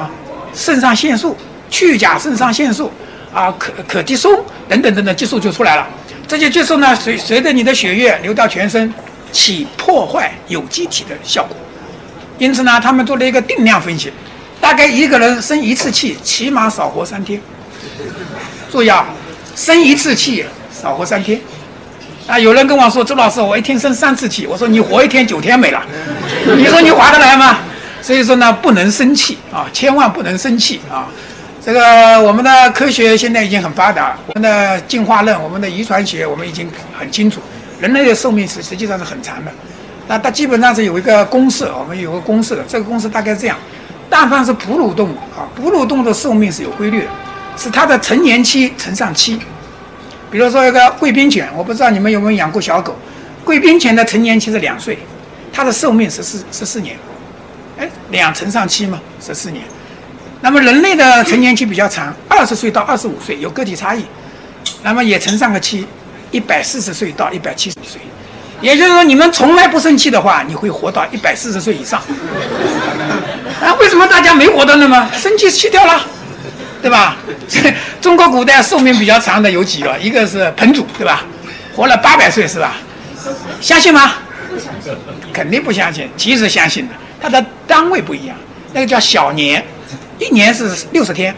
[0.53, 1.37] 肾上腺素、
[1.69, 2.91] 去甲肾上腺素
[3.31, 5.85] 啊、可可的松等等等等激素就出来了。
[6.27, 8.93] 这些激素呢，随随着你的血液流到全身，
[9.31, 11.55] 起破坏有机体的效果。
[12.37, 14.11] 因此呢，他们做了一个定量分析，
[14.59, 17.41] 大概一个人生一次气，起码少活三天。
[18.69, 19.07] 注意啊，
[19.55, 21.39] 生一次气少活三天。
[22.27, 25.81] 啊，有人跟我说，周老师，我一天生三次气，我说你活一天九天没了，
[26.57, 27.59] 你说你划得来吗？
[28.01, 31.07] 所以说呢，不能生气啊，千万不能生气啊！
[31.67, 31.81] 这个
[32.21, 37.41] 我们的科学现在已经很发达，我们的进化论、我们的遗传学，我们已经很清楚，
[37.81, 39.51] 人类的寿命是实际上是很长的。
[40.07, 43.57] 那它基本上是有一个公式，我们有个公式的，这个公式大概是这样：
[44.09, 47.07] 但凡是哺乳动物啊，哺乳动物的寿命是有规律的，
[47.57, 49.37] 是它的成年期乘上七。
[50.31, 52.95] 比如说一个贵宾犬，我不知道你们有没有养过小狗，
[53.43, 54.97] 贵宾犬的成年期是两岁，
[55.51, 56.95] 它的寿命十四十四年。
[57.77, 59.65] 哎，两乘上七嘛，十四年。
[60.41, 64.03] 那么人类的成年期比较长，二十岁到二十五岁有个体差异，
[64.83, 65.85] 那么也乘上个七，
[66.31, 67.99] 一百四十岁到一百七十岁。
[68.61, 72.01] 也就是说，你们从来不生气的话，你会活到一百四十岁以上。
[73.61, 76.01] 啊，为什么大家没活到那么生气气掉了，
[76.81, 77.17] 对吧？
[78.01, 79.97] 中国古代寿命比较长的有几个？
[79.99, 81.23] 一个是彭祖，对吧？
[81.75, 82.77] 活了八百岁，是吧？
[83.61, 84.13] 相信吗？
[85.33, 86.09] 肯定不相信。
[86.15, 86.93] 其实相信的。
[87.19, 88.37] 它的单位不一样，
[88.73, 89.63] 那个叫小年，
[90.19, 91.35] 一年是六十天，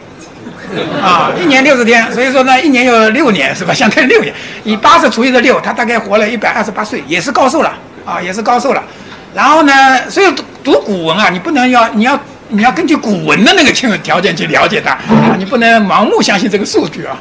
[1.01, 3.73] 啊，一年六十天，所以说呢，一年有六年是吧？
[3.75, 7.73] 相当于六年，以八十除以的六，他大概活了一百二十八岁，也是高寿了
[8.05, 8.83] 啊，也是高寿了。
[9.33, 17.19] 然后呢，所以读读古文啊，你不能要，你要你要根据古文的那个条条件去了解它啊，你不能盲目相信这个数据啊。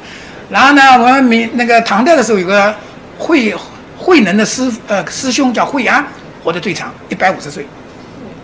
[0.49, 2.75] 然后呢，我们明那个唐代的时候有个
[3.19, 3.55] 慧
[3.97, 6.07] 慧能的师呃师兄叫惠安，
[6.43, 7.67] 活得最长，一百五十岁。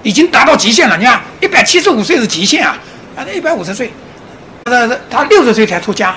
[0.02, 2.76] 已经达到极限了，你看一百七十五岁是极限啊，
[3.16, 3.92] 啊，那一百五十岁，
[4.64, 6.16] 他他六十岁才出家，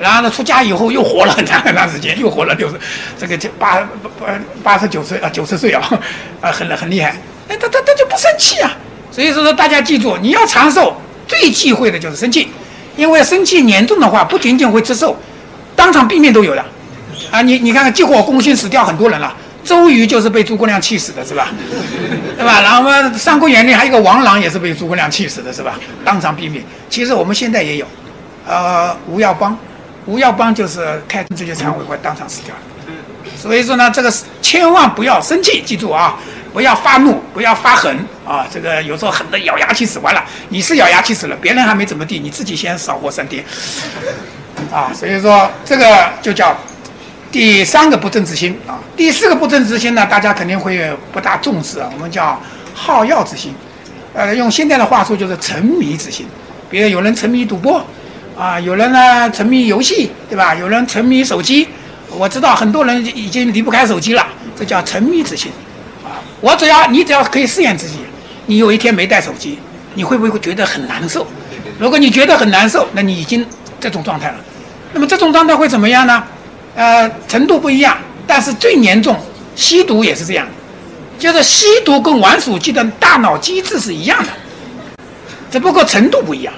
[0.00, 2.74] 然后呢，出家以后又活了很长很长时间，又活了六十，
[3.18, 3.80] 这个就八
[4.18, 4.26] 八
[4.62, 5.80] 八十九岁啊，九十岁啊，
[6.40, 7.16] 啊，很很厉害。
[7.48, 8.70] 哎，他他他就不生气啊。
[9.10, 10.96] 所以说大家记住，你要长寿，
[11.28, 12.48] 最忌讳的就是生气，
[12.96, 15.16] 因为生气严重的话，不仅仅会吃寿，
[15.76, 16.64] 当场毙命都有的。
[17.30, 19.32] 啊，你你看看，结果功勋死掉很多人了。
[19.64, 21.48] 周瑜就是被诸葛亮气死的，是吧？
[22.36, 22.60] 对吧？
[22.60, 25.78] 然后我们，《三国演义》还有一个王朗也是被诸葛亮气死的，是吧？
[26.04, 26.62] 当场毙命。
[26.90, 27.86] 其实我们现在也有，
[28.46, 29.56] 呃，吴耀邦，
[30.06, 32.60] 吴耀邦就是开这些常委会当场死掉了。
[33.40, 34.12] 所以说呢，这个
[34.42, 36.16] 千万不要生气，记住啊，
[36.52, 37.96] 不要发怒，不要发狠
[38.26, 38.46] 啊。
[38.52, 43.44] 这个有时候狠的咬牙去死，完了你是咬牙去死了，别人还没怎么地，你自己先少活三天。
[44.72, 46.56] 啊，所以说这个就叫。
[47.34, 51.90] 第三个不正之心啊，第四个不正之心呢，大家肯定会不大重视啊。
[51.92, 52.40] 我们叫
[52.72, 53.52] 好药之心，
[54.12, 56.24] 呃，用现在的话说就是沉迷之心。
[56.70, 57.84] 比如有人沉迷赌博，
[58.38, 60.54] 啊，有人呢沉迷游戏，对吧？
[60.54, 61.66] 有人沉迷手机。
[62.16, 64.24] 我知道很多人已经离不开手机了，
[64.56, 65.50] 这叫沉迷之心。
[66.04, 67.98] 啊，我只要你只要可以试验自己，
[68.46, 69.58] 你有一天没带手机，
[69.94, 71.26] 你会不会觉得很难受？
[71.80, 73.44] 如果你觉得很难受，那你已经
[73.80, 74.36] 这种状态了。
[74.92, 76.22] 那么这种状态会怎么样呢？
[76.74, 77.96] 呃，程度不一样，
[78.26, 79.16] 但是最严重，
[79.54, 80.46] 吸毒也是这样，
[81.18, 84.30] 就是吸毒跟玩手机的大脑机制是一样的，
[85.50, 86.52] 只不过程度不一样，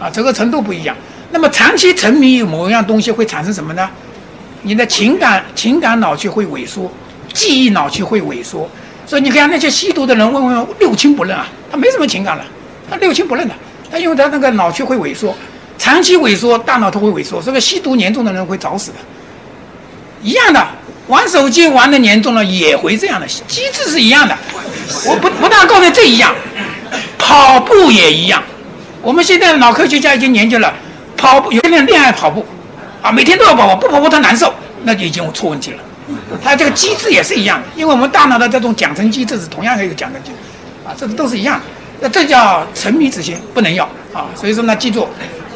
[0.00, 0.96] 啊，这个程度不一样。
[1.30, 3.88] 那么长期沉迷于某一样东西会产生什么呢？
[4.62, 6.90] 你的情感情感脑区会萎缩，
[7.32, 8.68] 记忆脑区会萎缩。
[9.06, 12.44] 所以你看那些吸毒的人，问问六亲不认啊，他没什么情感了，
[12.90, 13.54] 他六亲不认的，
[13.90, 15.32] 他因为他那个脑区会萎缩，
[15.78, 17.40] 长期萎缩，大脑都会萎缩。
[17.40, 18.96] 这个吸毒严重的人会早死的。
[20.22, 20.66] 一样的，
[21.08, 24.36] 玩手机玩的严重了也会这样的，机制是一样的。
[25.06, 26.34] 我不不但告诉这一样，
[27.18, 28.42] 跑步也一样。
[29.02, 30.72] 我们现在脑科学家已经研究了，
[31.16, 32.44] 跑步有些人恋爱跑步，
[33.00, 34.52] 啊，每天都要跑步，不跑步他难受，
[34.82, 35.78] 那就已经出问题了。
[36.42, 40.36] 他这个机制也是一样的，因为我们大脑的这种奖惩机制是同样的一个奖惩机制，
[40.86, 41.64] 啊，这都是一样的。
[42.00, 44.26] 那这叫沉迷之心，不能要啊。
[44.34, 45.08] 所以说呢，记住，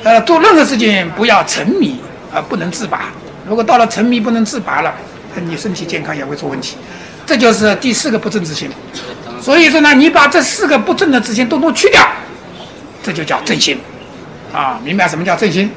[0.05, 2.01] 呃，做任何事情不要沉迷，
[2.33, 3.11] 啊，不能自拔。
[3.49, 4.95] 如果到了沉迷不能自拔了，
[5.35, 6.77] 那你身体健康也会出问题，
[7.27, 8.71] 这就是第四个不正之心。
[9.41, 12.01] 所以说呢，你把这四个不正的之心都都去掉，
[13.03, 13.79] 这就叫正心，
[14.53, 15.71] 啊，明白什么叫正心？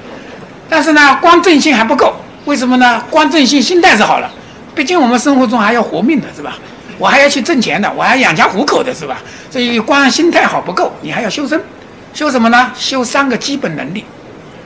[0.70, 2.16] 但是呢，光正心还不够，
[2.46, 3.04] 为什么呢？
[3.10, 4.32] 光正心心态是好了，
[4.74, 6.58] 毕竟我们生活中还要活命的是吧？
[6.98, 9.18] 我还要去挣钱的，我还养家糊口的是吧？
[9.52, 11.62] 所以光心态好不够，你还要修身，
[12.14, 12.72] 修什么呢？
[12.78, 14.06] 修三个基本能力，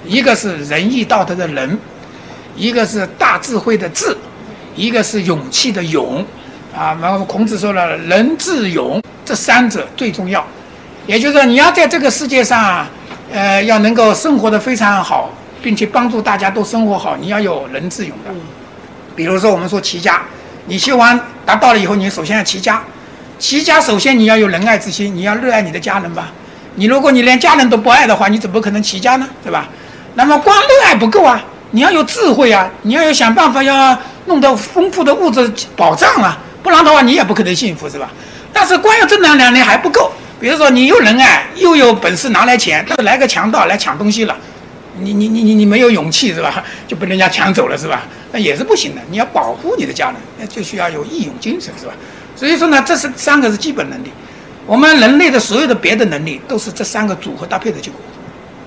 [0.06, 1.80] 一个是仁义道德的仁。
[2.56, 4.16] 一个是大智慧的智，
[4.76, 6.26] 一个是勇气的勇，
[6.76, 10.45] 啊，然后孔子说了仁智勇这三者最重要，
[11.08, 12.86] 也就是说你要在这个世界上，
[13.32, 15.32] 呃，要能够生活的非常好，
[15.62, 18.32] 并且帮助大家都生活好，你要有仁智勇的。
[19.16, 20.22] 比如说我们说齐家，
[20.68, 22.82] 你修完达到了以后，你首先要齐家，
[23.39, 26.32] 齐家首先你要有仁爱之心，你要热爱你的家人吧。
[26.76, 29.28] 你如果你连家人都不爱的话，你怎么可能齐家呢？
[29.43, 29.68] 对吧？
[30.16, 31.43] 那么光热爱不够啊。
[31.72, 32.69] 你要有智慧啊！
[32.82, 38.11] 你要有想办法，要弄到丰富的物质保障啊，不然的话你也不可能幸福，是吧？
[38.51, 40.11] 但是光有这两两年还不够。
[40.39, 44.36] 比如说你又仁爱，又有本事拿来钱，但是来个强盗来抢东西了，
[44.99, 46.63] 你你你你你没有勇气是吧？
[46.88, 48.01] 就被人家抢走了是吧？
[48.34, 49.01] 那也是不行的。
[49.09, 51.93] 你要保护你的家人，那就需要有义勇精神是吧？
[52.36, 54.11] 所以说呢，这是三个是基本能力。
[54.65, 58.01] 我们人类的所有的别的能力都是这三个组合搭配的结果，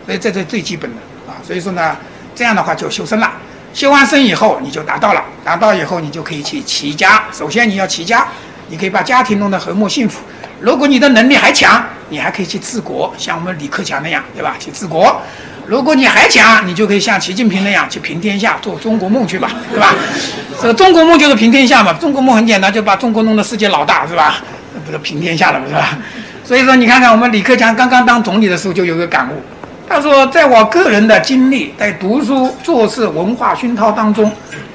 [0.07, 0.97] 所以这是最基本的
[1.31, 1.37] 啊。
[1.47, 1.95] 所以说呢。
[2.35, 3.31] 这样的话就修身了，
[3.73, 7.25] 修完身以后你就达到了，达到以后你就可以去齐家。
[7.33, 8.27] 首先你要齐家，
[8.69, 10.21] 你可以把家庭弄得和睦幸福。
[10.61, 14.57] 如果你的能力还强，你还可以去治国，像我们李克强那样，对吧？
[14.59, 15.21] 去治国。
[15.67, 19.95] 如果你还强，你就可以像习近平那样去平天下，做中国梦去吧，对吧？
[20.61, 21.93] 这个中国梦就是平天下嘛。
[21.95, 24.37] 中国梦很简单，就把中国弄得世界老大，是吧？
[24.85, 25.99] 不是平天下了嘛，是吧？
[26.45, 29.43] 所以说你看看我们李克强刚刚当总理的时候就有个感悟。
[29.95, 34.29] 他说，在我个人的经历，在读书、做事、文化熏陶当中，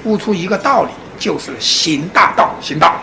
[0.05, 0.89] 悟出一个道理，
[1.19, 2.95] 就是行大道，行道，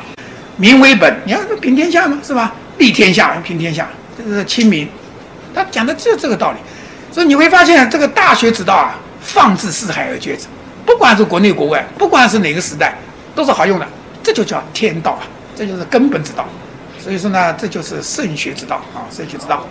[0.56, 1.14] 民为本。
[1.26, 2.54] 你要平天下嘛，是吧？
[2.78, 3.86] 立天下，平天下，
[4.16, 4.88] 这是亲民。
[5.54, 6.58] 他讲的就这个道理。
[7.12, 10.46] 所以你会发现，这个大学之道啊，放之四海而皆准。
[10.86, 12.96] 不管是国内国外，不管是哪个时代，
[13.34, 13.86] 都是好用的。
[14.22, 16.46] 这就叫天道啊，这就是根本之道。
[16.98, 19.66] 所以说呢，这就是圣学之道啊，圣学之道。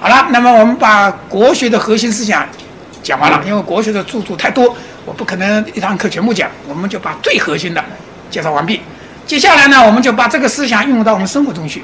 [0.00, 2.46] 好了，那么我们把国学的核心思想
[3.02, 7.84] 讲完了，因为国学的著作太多，我不可能一堂课全部讲，我们就把最核心的
[8.30, 8.80] 介绍完毕。
[9.26, 11.82] 接下来呢，我们就把这个思想运用到我们生活中去，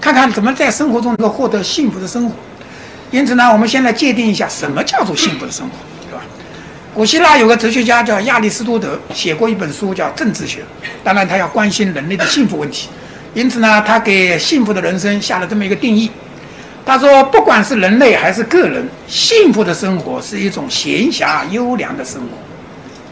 [0.00, 2.34] 看看怎么在生活中能够获得幸福的生活。
[3.10, 5.72] 因此呢，我们先来界定一下什么叫做幸福的生活，
[6.08, 6.22] 对吧？
[6.92, 10.60] 古希腊有个哲学家叫亚里士多德，写过一本书叫《政治学》，
[11.02, 12.88] 当然他要关心人类的幸福问题，
[13.32, 16.10] 因此呢，他给幸福的人生下了这么一个定义。
[16.86, 22.28] 他说，不管是人类还是个人，幸福的生活是一种闲暇优良的生活。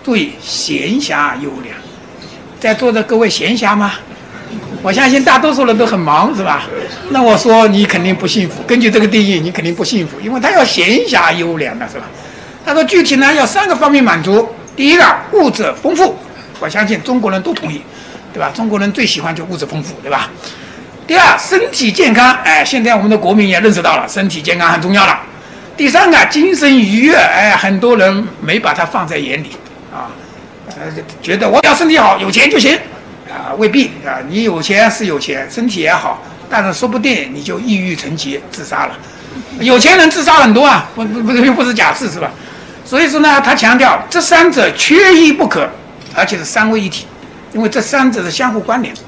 [0.05, 1.75] 注意，闲暇优良，
[2.61, 3.95] 在座的各位闲暇吗？
[4.83, 6.65] 我相信大多数人都很忙，是吧？
[7.11, 8.63] 那我说你肯定不幸福。
[8.67, 12.05] 根据这个定义，你肯定不幸福，因为他要闲暇优良的是吧？
[12.67, 14.47] 他说具体呢要三个方面满足。
[14.77, 16.15] 第一个，物质丰富，
[16.61, 17.81] 我相信中国人都同意，
[18.33, 18.51] 对吧？
[18.55, 20.29] 中国人最喜欢就物质丰富，对吧？
[21.07, 25.21] 第二，身体健康，哎，现在我们的国民也认识到了身体健康很重要了。
[25.77, 29.51] 第三个，精神愉悦，哎，很多人没把它放在眼里
[29.93, 30.07] 啊，
[30.69, 32.79] 呃，觉得我只要身体好，有钱就行
[33.29, 38.97] 啊，未必啊，你有钱是有钱，身体也好，但是说不定你就抑郁成疾自杀了。
[39.59, 42.31] 有钱人自杀很多啊，不不不又不是假事是吧？
[42.85, 45.69] 所以说呢，他强调这三者缺一不可，
[46.15, 47.07] 而且是三位一体，
[47.53, 49.01] 因为这三者是相互关联的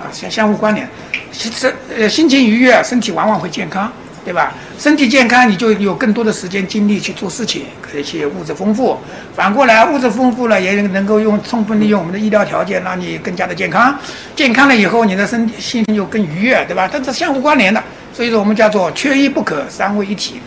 [0.00, 0.88] 啊，相相互关联。
[1.30, 3.92] 其实，呃，心情愉悦，身体往往会健康，
[4.24, 4.54] 对吧？
[4.78, 8.98] 身体健康，你就有更多的时间精力去做事情，而且物质丰富。
[9.36, 13.94] 反过来，物质丰富了，也能够用充分利用我们的医疗条件，让你更加的健康。
[14.34, 16.88] 健康了以后，你的身心情就更愉悦，对吧？
[16.88, 17.82] 它是相互关联的，
[18.14, 20.40] 所以说我们叫做缺一不可，三位一体。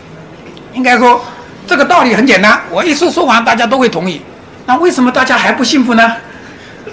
[0.72, 1.24] 应该说，
[1.68, 4.20] 这个道理很简单，我一说说完，大家都会同意。
[4.66, 6.16] 那为什么大家还不幸福呢？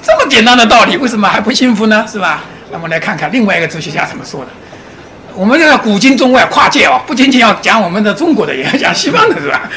[0.01, 2.05] 这么简单的道理，为什么还不幸福呢？
[2.07, 2.43] 是吧？
[2.71, 4.47] 那么来看看另外一个哲学家怎么说的。
[5.35, 9.69] 我们这个古今中外跨界哦，不仅仅要讲我们的中国的，也要讲西方的，是吧？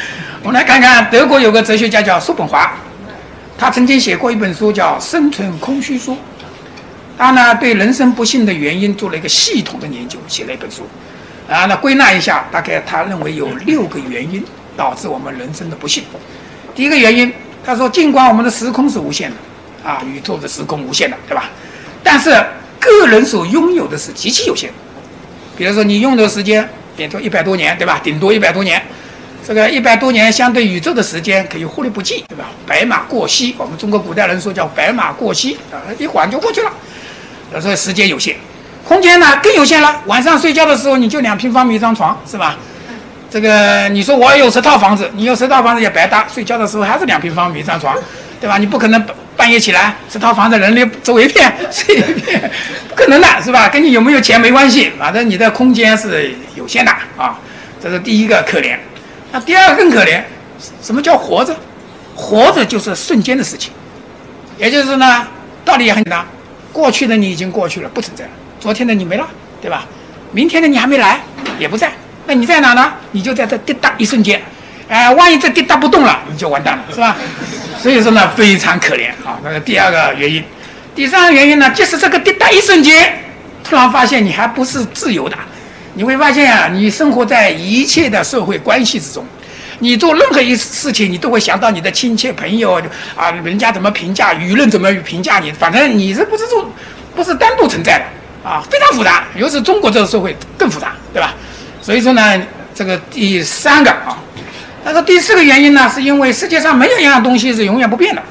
[0.42, 2.72] 我们来看看德国有个哲学家叫叔本华，
[3.56, 6.14] 他曾经写过一本书叫《生存空虚说》，
[7.16, 10.88] 他呢对人生不幸的原因做了一个系统的研究，写了一本书。
[11.48, 14.42] 啊，那归纳一下，大概他认为有六个原因
[14.76, 16.02] 导致我们人生的不幸。
[16.74, 17.32] 第一个原因，
[17.64, 19.36] 他说，尽管我们的时空是无限的，
[19.84, 21.50] 啊，宇宙的时空无限的，对吧？
[22.02, 22.30] 但是
[22.80, 24.70] 个人所拥有的是极其有限，
[25.56, 28.00] 比如说你用的时间，比如说一百多年，对吧？
[28.02, 28.82] 顶多一百多年，
[29.46, 32.44] 这个一百多年相对宇宙的时间可以忽略不计，对吧？
[32.66, 36.72] 白马过隙，我们中国古代人说叫白马过隙啊，一晃就过去了。
[37.60, 38.36] 所以时间有限，
[38.86, 40.02] 空间呢更有限了。
[40.06, 42.56] 晚上睡觉的时候你就两平方米一张床，是吧？
[43.30, 47.96] 这个你说我有十套房子，你有十套房子也白搭，睡觉的时候还是两平方米一张床，
[48.40, 48.58] 对吧？
[48.58, 49.04] 你不可能。
[49.44, 52.50] 半夜起来，这套房子人类走一片睡一片，
[52.88, 53.68] 不可能的是吧？
[53.68, 57.38] 跟你有没有钱没关系，反正你的空间是有限的啊。
[57.78, 58.74] 这是第一个可怜。
[59.30, 60.22] 那第二个更可怜，
[60.82, 61.54] 什么叫活着？
[62.16, 63.70] 活着就是瞬间的事情，
[64.56, 65.28] 也就是呢，
[65.62, 66.24] 道理也很简单。
[66.72, 69.28] 过去的你已经过去了，不存在了；昨天的你没了，
[69.60, 69.84] 对吧？
[70.32, 71.20] 明天的你还没来，
[71.58, 71.92] 也不在。
[72.26, 72.94] 那你在哪呢？
[73.10, 74.42] 你就在这滴答一瞬间。
[74.88, 77.16] 哎，万一这滴答不动了，你就完蛋了，是吧？
[77.80, 79.38] 所以说呢，非常可怜啊。
[79.42, 80.44] 那个第二个原因，
[80.94, 83.12] 第三个原因呢，即使这个滴答一瞬间，
[83.62, 85.36] 突然发现你还不是自由的，
[85.94, 89.24] 你会发现啊，你生活在一切的社会关系之中，
[89.78, 92.80] 你做任何一事情，你都会想到你的亲戚朋友
[93.16, 96.70] 啊，人家怎么评价，舆论怎么评价你，反正你是不是做，
[97.16, 98.04] 不是单独存在的
[98.48, 101.34] 啊，非常复杂，尤其是中国这个社会更复杂，对吧？
[101.80, 102.42] 所以说呢，
[102.74, 104.18] 这个第三个啊。
[104.84, 108.22] 那个第四个原因呢，是因为世界上没有一样东西是永远不变的，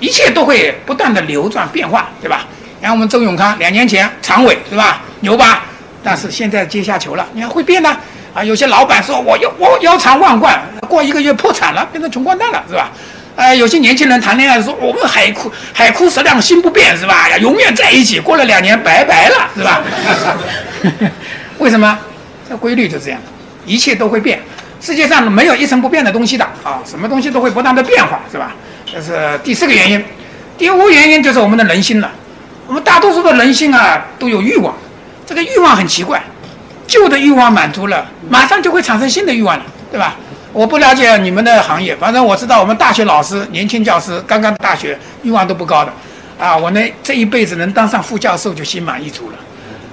[0.00, 2.46] 一切都会不断的流转变化，对吧？
[2.78, 5.64] 你看我们周永康两年前常委是吧，牛吧？
[6.02, 7.88] 但是现在阶下囚了，你看会变的
[8.34, 8.44] 啊。
[8.44, 12.90] 有些老板说我腰我腰缠万贯，过一个月破产了，变成穷光蛋了，是吧？
[13.36, 17.28] 哎，有些年轻人谈恋爱说我们海枯海枯石烂心不变，是吧？
[17.30, 19.82] 呀，永远在一起，过了两年拜拜了，是吧？
[21.58, 21.98] 为什么？
[22.46, 23.18] 这规律就这样，
[23.64, 24.38] 一切都会变。
[24.84, 28.52] 世界上没有一成不变的东西的啊，什么东西都会不断的变化，是吧？
[28.84, 30.04] 这是第四个原因。
[30.58, 32.12] 第五原因就是我们的人心了。
[32.66, 34.74] 我们大多数的人心啊都有欲望，
[35.24, 36.22] 这个欲望很奇怪，
[36.86, 40.16] 旧的欲望满足了，马上就会产生新的欲望了，对吧？
[40.52, 45.90] 我不了解你们的行业，反正我知道我们大学老师、年轻教师刚刚大学欲望都不高的，
[46.38, 49.38] 啊，我呢这一辈子能当上副教授就心满意足了。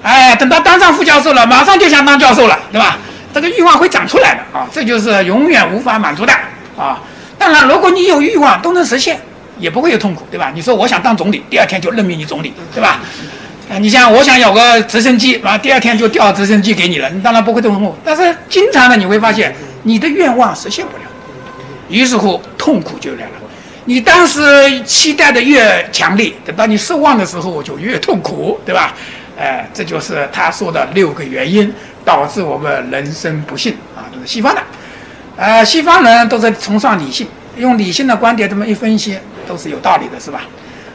[0.02, 2.98] 哎，等到当上副教授了，马上就想当教授了，对吧？
[3.32, 6.32] 这个欲望会长出来的啊，这就是永远无法满足的
[6.76, 7.00] 啊。
[7.38, 9.18] 当然，如果你有欲望都能实现，
[9.58, 10.52] 也不会有痛苦，对吧？
[10.54, 13.00] 你说我想当总理，第二天就任命你总理，对吧？
[13.70, 17.96] 啊，你像我想有个直升机，啊，第二天就调直升机给你了，你当然不会痛苦。
[18.04, 21.02] 但是经常的你会发现，你的愿望实现不了，
[21.88, 23.30] 于是乎痛苦就来了。
[23.84, 24.40] 你当时
[24.84, 28.94] 期待的越强烈，等到你失望的时候就越痛苦，对吧？
[29.38, 31.72] 哎，这就是他说的六个原因。
[32.04, 34.60] 导致我们人生不幸啊，这是西方的，
[35.36, 39.16] 呃，西方人都是崇尚理性用理性的观点这么一分析，
[39.46, 40.40] 都是有道理的，是吧？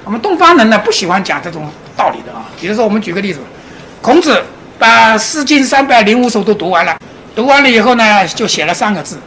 [0.03, 2.49] 我们东方人呢不喜欢讲这种道理的啊。
[2.59, 3.39] 比如说，我们举个例子，
[4.01, 4.43] 孔子
[4.77, 6.99] 把《诗经》三百零五首都读完了，
[7.33, 9.17] 读完了以后呢，就写了三个字：“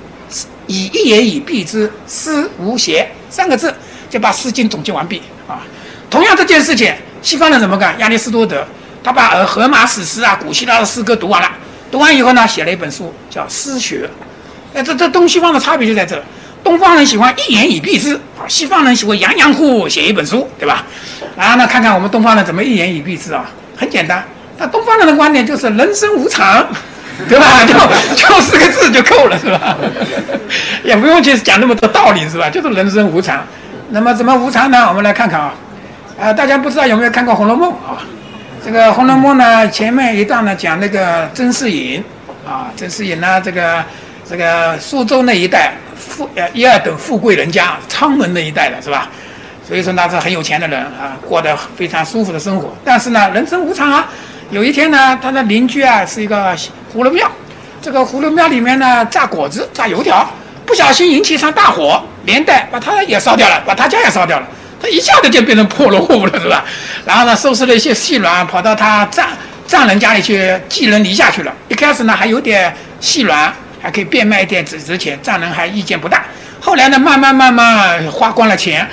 [0.68, 3.74] 以一言以蔽之，思无邪。”三个字
[4.11, 5.62] 就把《诗经》总结完毕啊。
[6.11, 6.92] 同样这件事情，
[7.22, 7.98] 西方人怎么干？
[8.00, 8.66] 亚里士多德
[9.03, 11.48] 他把呃荷马史诗啊、古希腊的诗歌读完了，
[11.90, 14.09] 读完以后呢，写了一本书叫《诗学》。
[14.78, 16.22] 哎，这这东西方的差别就在这。
[16.62, 20.84] 东方人喜欢一言以蔽之啊，西方人喜欢洋洋乎写一本书，对吧？
[21.34, 23.46] 然后呢，看看我们东方人怎么一言以蔽之啊？
[23.76, 24.22] 很简单，
[24.59, 26.66] 那东方人的观点就是人生无常，
[27.28, 27.46] 对吧？
[27.64, 27.72] 就
[28.14, 29.74] 就四个字就够了，是吧？
[30.84, 32.51] 也不用去讲那么多道理，是吧？
[32.51, 33.42] 就是人生无常。
[33.88, 34.86] 那么怎么无常呢？
[34.86, 35.55] 我们来看看啊，
[36.20, 38.05] 啊，大家不知道有没有看过《红楼梦》啊？
[38.62, 42.02] 这个《红楼梦》呢，前面一段呢讲那个甄士隐
[42.46, 43.82] 啊，甄士隐呢，这个
[44.28, 45.72] 这个苏州那一带。
[45.96, 49.08] 富呃一二等富贵人家，昌门那一带的是吧？
[49.66, 52.74] 所以说那是很有钱的人啊，过得非常舒服的生活。
[52.82, 54.08] 但是呢，人生无常啊。
[54.50, 56.56] 有一天呢，他的邻居啊是一个
[56.94, 57.30] 葫芦庙，
[57.82, 60.26] 这个葫芦庙里面呢榨果子、榨油条，
[60.64, 64.46] 不小心引起一场大火，连带把他也烧掉了，把他家也烧掉了。
[64.80, 66.64] 他一下子就变成破落户了，是吧？
[67.04, 69.28] 然后呢，收拾了一些细软，跑到他丈
[69.66, 71.52] 丈人家里去寄人篱下去了。
[71.68, 73.54] 一开始呢，还有点细软。
[73.80, 76.24] 还可以变卖一点值钱，丈人还意见不大。
[76.60, 78.86] 后来呢，慢慢慢慢花光了钱，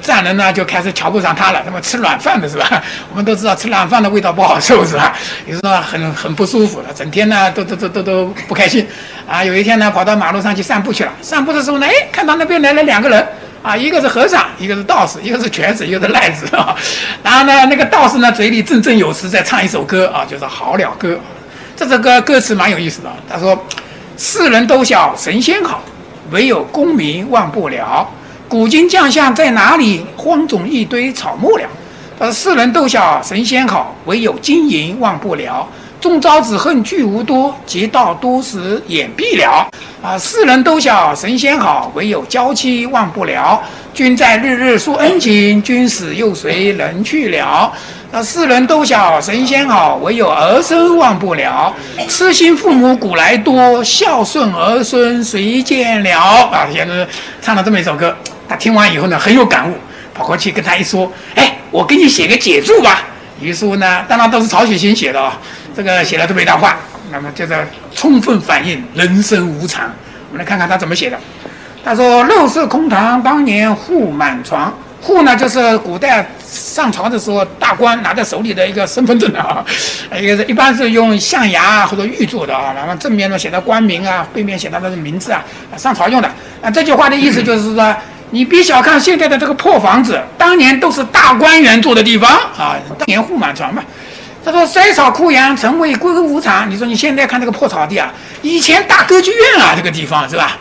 [0.00, 1.60] 丈人呢就开始瞧不上他了。
[1.62, 2.82] 他妈吃软饭的是吧？
[3.12, 5.14] 我们都知道吃软饭的味道不好受是吧？
[5.46, 8.86] 也是说很很不舒服了，整天呢都都都都都不开心。
[9.28, 11.12] 啊，有一天呢跑到马路上去散步去了。
[11.20, 13.28] 散步的时候呢，哎，看到那边来了两个人，
[13.62, 16.74] 啊，一个是和尚，一个是道士，一个是瘸子，一个是赖子啊。
[17.22, 21.08] 然后呢，那个道士呢嘴里振振有词在唱一首歌啊，就是《好了歌》。
[21.76, 23.62] 这首歌歌词蛮有意思的，他说。
[24.22, 25.80] 世人都晓神仙好，
[26.30, 28.06] 唯有功名忘不了。
[28.50, 30.04] 古今将相在哪里？
[30.14, 31.64] 荒冢一堆草木了。
[32.18, 35.66] 呃，世人都晓神仙好，唯有金银忘不了。
[36.02, 39.66] 终朝只恨聚无多，劫道多时眼闭了。
[40.02, 43.62] 啊，世人都晓神仙好，唯有娇妻忘不了。
[43.94, 47.72] 君在日日诉恩情，君死又谁人去了？
[48.12, 51.72] 那世人都晓神仙好，唯有儿孙忘不了。
[52.08, 56.18] 痴心父母古来多，孝顺儿孙谁见了？
[56.50, 57.06] 啊，先生
[57.40, 58.12] 唱了这么一首歌，
[58.48, 59.74] 他听完以后呢，很有感悟，
[60.12, 63.04] 跑过去跟他一说：“哎，我给你写个解注吧。”
[63.40, 65.38] 于是呢，当然都是曹雪芹写的啊，
[65.76, 66.76] 这个写了这么一段话，
[67.12, 67.54] 那么就是
[67.94, 69.84] 充分反映人生无常。
[70.30, 71.16] 我们来看看他怎么写的。
[71.84, 74.76] 他说：“陋室空堂，当年户满床。
[75.00, 79.64] 户呢，就是古代。”上朝的时候，大官拿在手里的一个身份证啊，
[80.20, 85.44] 一个是一般是用象牙啊或者玉做的啊，然后正面呢写的官名啊，背面写他的名字啊，
[85.76, 86.28] 上朝用的。
[86.60, 87.96] 啊，这句话的意思就是说，
[88.30, 92.28] 你别小看现在的这个破房子，当年都是大官员住的地方
[92.58, 93.80] 啊，当年户满床嘛。
[94.44, 96.68] 他说衰草枯杨，成为归无常。
[96.68, 100.58] 你说你现在看这个破草地啊，以前大歌剧院啊，这个地方是吧？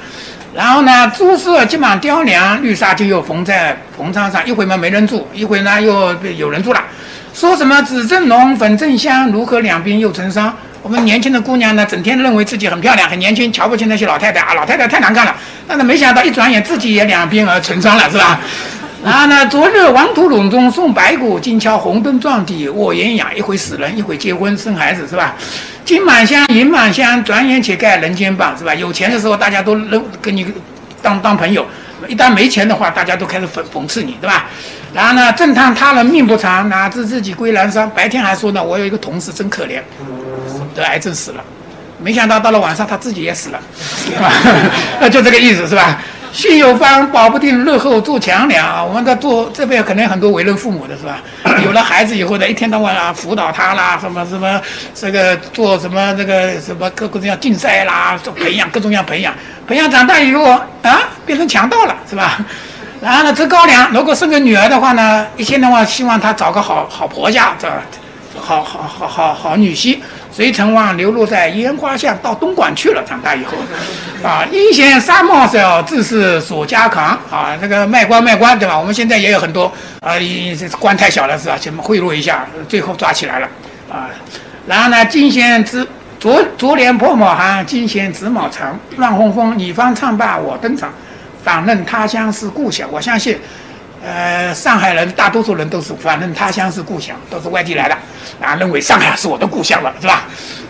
[0.59, 4.45] 然后呢，朱色基本上雕梁，绿纱就又缝在缝窗上。
[4.45, 6.83] 一会嘛没人住，一会呢又有人住了。
[7.33, 10.53] 说什么紫正浓，粉正香，如何两鬓又成霜？
[10.81, 15.33] 我们年轻的姑娘呢，整天认为自己很漂亮、很年轻，瞧不起那些老太太啊，老太太太难看了。
[15.65, 18.37] 但是没想到一转眼自己也两鬓而成霜了，是吧？
[19.01, 23.33] 然后呢，昨日王土垄中送白骨，今敲红灯撞地卧鸳鸯。
[23.33, 25.35] 一会死人，一会结婚生孩子，是吧？
[25.89, 28.75] 金满箱，银满箱，转眼且盖人间棒，是吧？
[28.75, 30.45] 有钱的时候大家都认跟你
[31.01, 31.65] 当当朋友，
[32.07, 34.45] 一旦没钱的话，大家都开始讽讽刺你，对吧？
[34.93, 37.89] 然后呢，正叹他人命不长，哪知自己归南山。
[37.89, 39.81] 白天还说呢，我有一个同事真可怜，
[40.75, 41.43] 得癌症死了。
[41.97, 44.31] 没想到到了晚上他自己也死了，是吧？
[45.01, 45.99] 那 就这个意思，是吧？
[46.31, 48.87] 训有方，保不定日后做强梁。
[48.87, 51.21] 我们在做这边，可能很多为人父母的是吧？
[51.65, 54.61] 有了孩子以后呢，一天到晚啊辅导他啦，什么什么
[54.93, 59.33] 这个做什么这个什么各各种样竞赛啦，做培养各种样培养，
[59.67, 60.45] 培养长大以后
[60.83, 62.37] 啊变成强盗了是吧？
[63.01, 67.67] 然后呢择高粱，如果生个女儿的话呢，一天的话希望她找个好好婆家，这
[68.39, 69.99] 好好好好好女婿。
[70.31, 73.03] 隋成王流落在烟花巷，到东莞去了。
[73.07, 73.53] 长大以后，
[74.23, 77.57] 啊，阴险纱帽小，自是锁家扛啊。
[77.59, 78.77] 那个卖官卖官，对吧？
[78.77, 79.65] 我们现在也有很多
[80.01, 80.13] 啊，
[80.79, 81.57] 官太小了是吧？
[81.59, 83.47] 什么贿赂一下，最后抓起来了
[83.91, 84.09] 啊。
[84.67, 85.85] 然后呢，金弦子
[86.19, 90.93] 昨昨年破卯寒，金弦子卯长，乱哄哄，你方唱罢我登场，
[91.43, 92.87] 反认他乡是故乡。
[92.91, 93.37] 我相信。
[94.01, 97.97] 呃，上海人大多数人都是，反正他乡是故乡，都是外地来的，
[98.41, 100.23] 啊，认为上海是我的故乡了，是吧？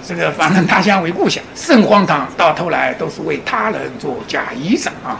[0.08, 5.20] 这个反正他乡为故乡，甚荒唐，到头来都是为他人做假衣裳啊。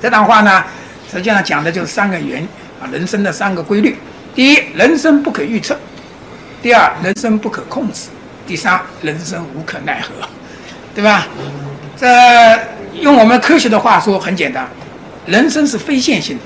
[0.00, 0.64] 这段话呢，
[1.12, 2.42] 实际上讲的就是三个原
[2.80, 3.98] 啊，人生的三个规律。
[4.34, 5.74] 第一，人生不可预测；
[6.62, 8.08] 第二，人生不可控制；
[8.46, 10.26] 第三，人生无可奈何，
[10.94, 11.26] 对吧？
[11.98, 12.58] 这
[12.94, 14.66] 用我们科学的话说，很简单，
[15.26, 16.42] 人生是非线性的。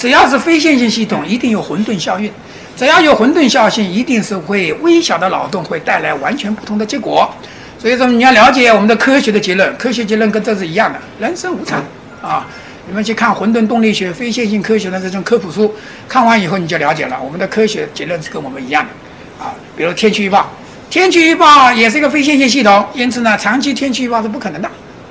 [0.00, 2.32] 只要是非线性系统，一定有混沌效应。
[2.74, 7.30] 只要有混沌效应，一定是会微小的脑洞会带来完全不同的结果。
[7.78, 11.84] 所以说，你要了解我们的科学的结论，科学结论跟这是一样的，人生无常
[12.22, 12.46] 啊。
[12.88, 15.74] 你们去看混沌动力学、非线性科学的这种科普书，
[16.08, 19.52] 看完以后你就了解了，我们的科学结论是跟我们一样的啊。
[19.76, 20.50] 比如天气预报，
[20.88, 24.68] 天气预报也是一个非线性系统，因此呢，长期天气预报是不可能的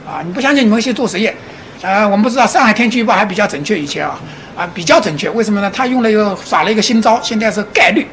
[0.08, 0.24] 啊。
[0.26, 1.36] 你不相信，你们去做实验。
[1.82, 4.20] 呃，我们不知道上海天气预报还比较准确一些啊
[4.60, 5.30] 啊，比较准确。
[5.30, 5.72] 为什么呢？
[5.74, 8.06] 他用了一个耍了一个新招，现在是概率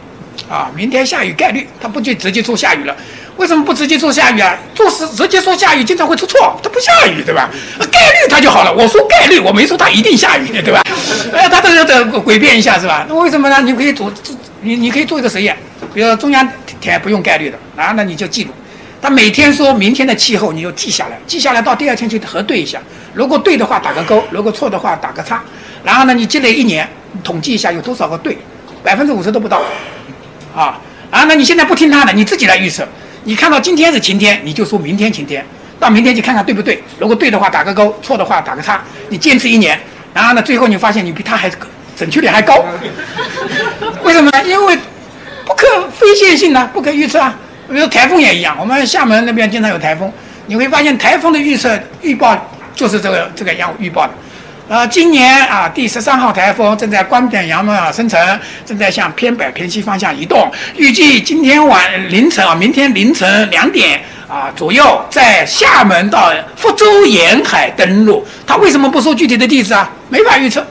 [0.49, 2.95] 啊，明天下雨概率，他不就直接说下雨了。
[3.37, 4.57] 为什么不直接说下雨啊？
[4.73, 7.51] 做事直接说下雨，经常会出错，它不下雨，对吧？
[7.91, 8.73] 概率它就好了。
[8.73, 10.81] 我说概率，我没说它一定下雨，对吧？
[11.35, 13.05] 哎，他这个得诡辩一下，是吧？
[13.09, 13.61] 那为什么呢？
[13.61, 14.13] 你可以做，
[14.63, 15.57] 你你可以做一个实验，
[15.93, 16.49] 比如说中央
[16.81, 18.51] 台不用概率的，啊，那你就记录，
[19.01, 22.81] 他每天说明天的气候，你就记下来，记下来到第二天去核对一下，
[23.15, 25.43] 如果对的话打个勾，如果错的话打个叉，
[25.85, 26.89] 然后呢你积累一年，
[27.23, 28.37] 统计一下有多少个对，
[28.83, 29.63] 百分之五十都不到，
[30.55, 30.81] 啊，
[31.11, 32.87] 然后呢你现在不听他的，你自己来预测。
[33.25, 35.45] 你看到今天是晴天，你就说明天晴天，
[35.79, 36.83] 到明天去看看对不对。
[36.99, 38.83] 如果对的话打个勾，错的话打个叉。
[39.09, 39.79] 你坚持一年，
[40.15, 41.51] 然后呢，最后你发现你比他还
[41.97, 42.65] 准确率还高。
[44.03, 44.31] 为什么？
[44.45, 44.77] 因为
[45.45, 47.37] 不可非线性呢，不可预测啊。
[47.69, 50.13] 比如台风也一样，我们厦门那边经常有台风，
[50.47, 52.37] 你会发现台风的预测预报
[52.75, 54.13] 就是这个这个样预报的。
[54.69, 60.51] 呃，今年啊，第十三号台风正在关点洋啊生成，正在向偏北偏西方向移动。
[60.77, 68.27] 预计今天晚凌晨啊，明天凌晨两点啊左右，在厦门到福州沿海登陆。
[68.45, 69.89] 他为什么不说具体的地址啊？
[70.09, 70.67] 没法预测，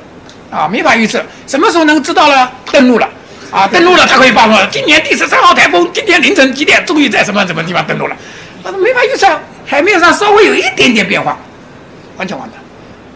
[0.52, 1.24] 啊，没法预测。
[1.48, 2.52] 什么时候能知道了？
[2.74, 3.10] 登陆了，
[3.52, 8.16] 啊，登陆了，他可以报告今年第十三号台风今天凌晨几点，终于在什么什么地方登陆了。
[8.64, 9.28] 他说没法预测，
[9.66, 11.38] 海面上稍微有一点点变化，
[12.18, 12.60] 完全完蛋。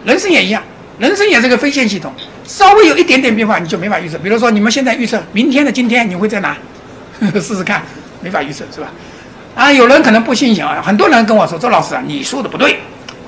[0.05, 0.61] 人生也一样，
[0.97, 2.13] 人生也是个非线系统，
[2.45, 4.17] 稍微有一点点变化，你就没法预测。
[4.17, 6.55] 比如说，你们现在预测明天的今天，你会在哪？
[7.33, 7.83] 试试看，
[8.21, 8.87] 没法预测，是吧？
[9.55, 12.79] 啊，有人可能不信邪啊，很多人跟我说：“周老师啊，你说的不对。”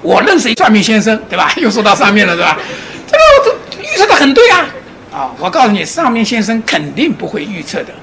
[0.02, 1.52] 我认识一算命先生，对吧？
[1.58, 2.58] 又说到上面了，是吧？
[3.06, 4.66] 这个预测的很对啊！
[5.12, 7.94] 啊，我告诉你，上面先生肯定不会预测的。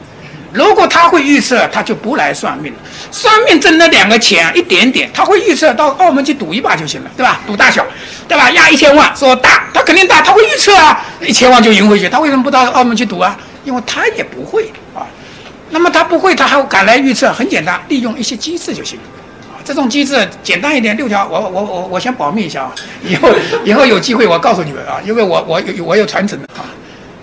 [0.53, 2.79] 如果他会预测，他就不来算命了。
[3.11, 7.41] 算命挣那两个钱一点点，他会预测到澳门去赌一把就行了，对吧？
[7.47, 7.85] 赌大小，
[8.27, 8.51] 对吧？
[8.53, 12.09] 压一千万，说大，他肯定大，他会预测啊，一千万就赢回去。
[12.09, 13.39] 他为什么不到澳门去赌啊？
[13.65, 15.05] 因为他也不会啊。
[15.71, 17.31] 那么他不会，他还敢来预测？
[17.31, 18.99] 很简单，利用一些机制就行
[19.51, 19.61] 啊。
[19.63, 22.73] 这种机制简单一点，六条，我我我我先保密一下啊。
[23.05, 23.31] 以后
[23.65, 26.65] 以后有机会我告诉你们啊，因为我我有我有传承的啊。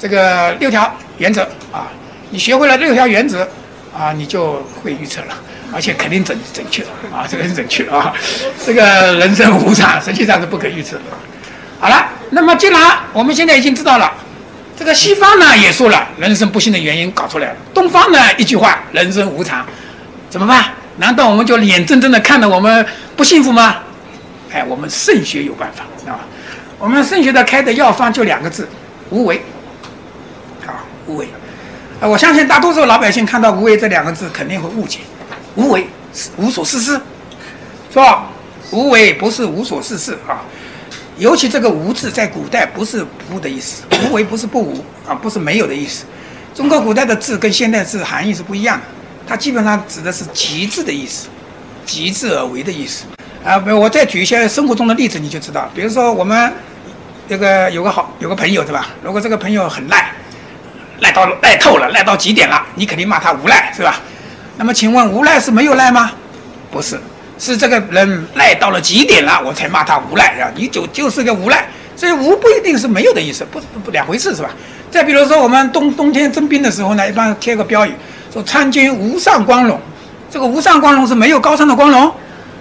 [0.05, 1.41] 这个六条原则
[1.71, 1.89] 啊。
[2.29, 3.47] 你学会了六条原则，
[3.91, 5.33] 啊，你就会预测了，
[5.73, 8.13] 而且肯定准准确啊，这个很准确啊。
[8.63, 8.83] 这个
[9.15, 11.03] 人生无常，实际上是不可预测的。
[11.79, 14.13] 好了，那么既然我们现在已经知道了，
[14.77, 19.65] 这个西方呢也说了人生不幸的原因搞出来了，东方呢一句话人生无常，
[20.29, 20.65] 怎么办？
[20.97, 23.77] 难道我们就眼睁睁的看着我们不幸福吗？
[24.53, 26.19] 哎，我们肾学有办法啊。
[26.77, 28.67] 我们肾学的开的药方就两个字：
[29.09, 29.41] 无为。
[31.07, 31.27] 无为。
[32.01, 34.99] 啊，我相信大多数老百姓看到“无为”这两个字，肯定会误解。
[35.55, 36.99] 无为是无所事事，
[37.89, 38.25] 是吧？
[38.71, 40.43] 无为不是无所事事啊。
[41.17, 46.03] 尤其这个“无”字，在古代不是不的意思，无为不是不无啊，不是没有的意思。
[46.53, 48.83] 中国古代的字跟现代字含义是不一样的，
[49.25, 51.29] 它基本上指的是极致的意思，
[51.85, 53.05] 极致而为的意思。
[53.45, 55.69] 啊，我再举一些生活中的例子，你就知道。
[55.73, 56.51] 比如说我们
[57.29, 58.89] 这个有个好有个朋友，对吧？
[59.01, 60.11] 如果这个朋友很赖。
[60.99, 63.99] 赖到赖透了，赖到极点了，你肯定骂他无赖，是吧？
[64.57, 66.11] 那么请问无赖是没有赖吗？
[66.71, 66.99] 不是，
[67.37, 70.49] 是这个人赖到了极点了，我才骂他无赖啊！
[70.55, 74.49] 你就就是个无赖，所以无不一定是没有的意思，不不两回事，是吧？
[74.89, 77.93] 再比如说我们冬冬天征兵的时候呢，一般贴个标语
[78.33, 79.79] 说参军无上光荣，
[80.31, 82.09] 这个无上光荣是没有高尚的光荣，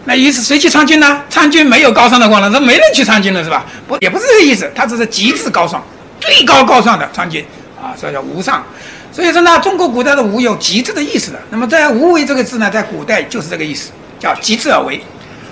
[0.04, 1.22] 那意思谁去参军呢？
[1.30, 3.64] 参军没有高尚的光荣，这没人去参军了，是吧？
[3.86, 5.80] 不也不是这个意思，他只是极致高尚，
[6.20, 7.44] 最高高尚的参军。
[7.84, 8.64] 啊，所以叫无上，
[9.12, 11.38] 所以说呢，中国古代的无有极致的意思的。
[11.50, 14.98] 那么在无为这个字呢，在古代就是这个意思，叫极致而为。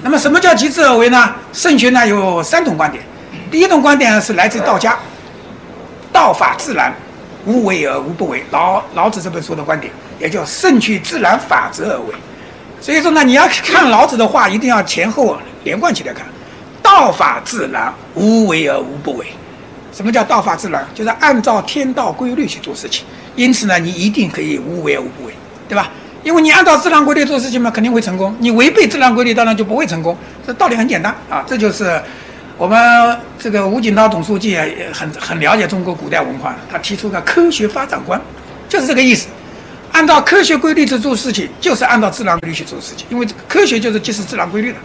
[0.03, 1.35] 那么什么叫极致而为呢？
[1.53, 3.05] 圣学呢有三种观点。
[3.51, 4.99] 第一种观点是来自道家，
[6.11, 6.91] 道法自然，
[7.45, 8.43] 无为而无不为。
[8.51, 12.15] 老老子这本书的观点，也叫圣去自然法则而为。
[12.81, 16.27] 所以说呢，你要看老子的话，一定要前后连贯起来看。
[16.83, 19.27] 道法自然，无为而无不为。
[19.93, 20.86] 什么叫道法自然？
[20.94, 23.05] 就是按照天道规律去做事情。
[23.36, 25.32] 因此呢，你一定可以无为而无不为，
[25.69, 25.90] 对吧？
[26.23, 28.35] 因为你按照自然规律做事情嘛，肯定会成功。
[28.39, 30.16] 你违背自然规律，当然就不会成功。
[30.47, 32.01] 这道理很简单啊，这就是
[32.56, 38.20] 我们这个吴景涛总书记，也很很了解中国古代文化，他提出个科学发展观，
[38.69, 39.28] 就是这个意思。
[39.93, 44.78] 按照科学规律去做事情，就是按照自然规律去做事情，因为科学就是即是自然规律的。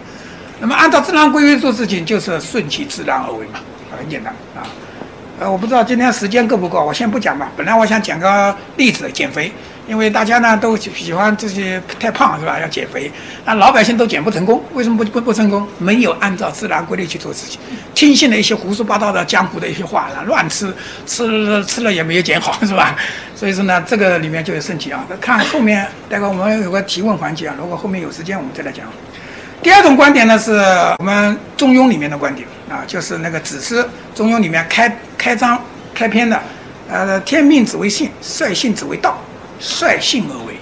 [0.60, 3.60] 那么按照自然规律做事情，就是顺其自然而为嘛，
[3.96, 4.66] 很简单啊。
[5.40, 7.48] 呃，我不知道今天时间够不够，我先不讲吧。
[7.56, 9.52] 本来我想讲个例子，减肥，
[9.86, 12.58] 因为大家呢都喜欢这些太胖是吧？
[12.58, 13.10] 要减肥，
[13.44, 15.64] 那老百姓都减不成功，为什么不不不成功？
[15.78, 17.60] 没有按照自然规律去做事情，
[17.94, 20.74] 听信了一些胡说八道的江湖的一些话，乱吃，
[21.06, 22.96] 吃吃了也没有减好是吧？
[23.36, 25.06] 所以说呢，这个里面就有问题啊。
[25.20, 28.86] 看后面，待会我们有个提问环节啊，如果后面有时间，我们再来讲。
[29.60, 30.52] 第二种观点呢，是
[30.98, 33.82] 我们《中庸》里面的观点啊，就是那个子思
[34.14, 35.60] 《中庸》里面开开章
[35.92, 36.40] 开篇的，
[36.88, 39.18] 呃，天命之为性，率性之为道，
[39.58, 40.54] 率性而为。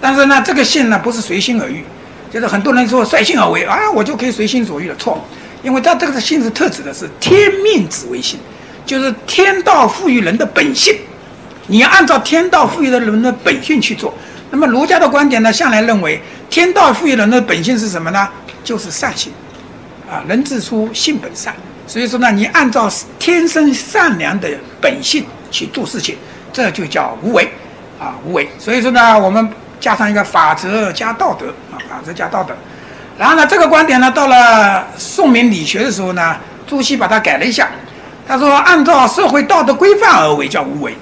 [0.00, 1.84] 但是呢，这个性呢，不是随心而欲，
[2.32, 5.22] 就是很多人说率性而为啊，我就可以随心所欲的错，
[5.64, 8.38] 因为它这个性是特指的是天命之为性，
[8.86, 10.94] 就是天道赋予人的本性，
[11.66, 14.14] 你要按照天道赋予的人的本性去做。
[14.50, 18.28] 那么儒家的观点呢，向来认为天道赋予人的本性是什么呢？
[18.64, 19.32] 就是善性，
[20.10, 21.54] 啊，人之初性本善，
[21.86, 24.48] 所以说呢，你按照天生善良的
[24.80, 26.16] 本性去做事情，
[26.52, 27.50] 这就叫无为，
[27.98, 28.48] 啊，无为。
[28.58, 29.48] 所以说呢，我们
[29.80, 32.54] 加上一个法则加道德，啊，法则加道德。
[33.16, 36.36] 然后呢，这个观点呢，到了宋明理学的时候呢，
[36.66, 37.68] 朱熹把它改了一下，
[38.26, 40.94] 他说按照社会道德规范而为叫无为。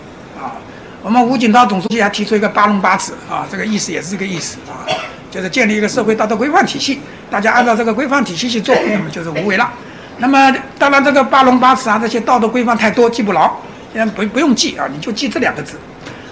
[1.09, 4.85] 我们吴锦涛总书记还提出一个八龙八耻啊，这个意思也是这个意思啊，
[5.30, 9.72] 就是建立一个社会道德规范体系，大家按照这个规范体系去做，那么就是无为了。
[10.18, 13.51] 那么当然这个八龙八耻啊，这些道德规范太多记不牢，
[13.90, 15.80] 现在不不用记啊，你就记这两个字。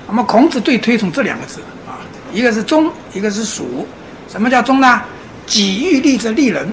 [0.06, 1.96] 那么孔子最推崇这两个字啊，
[2.30, 3.62] 一个是忠，一个是恕。
[4.30, 5.00] 什么叫忠呢？
[5.46, 6.70] 己欲立则立人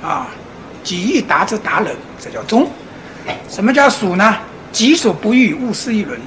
[0.00, 0.28] 啊，
[0.84, 2.70] 己欲达则达人，这叫忠。
[3.50, 4.36] 什么叫恕呢？
[4.70, 6.20] 己所不欲，勿施于人。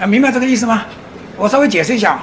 [0.00, 0.86] 啊，明白这个意思吗？
[1.36, 2.18] 我稍微解释一下。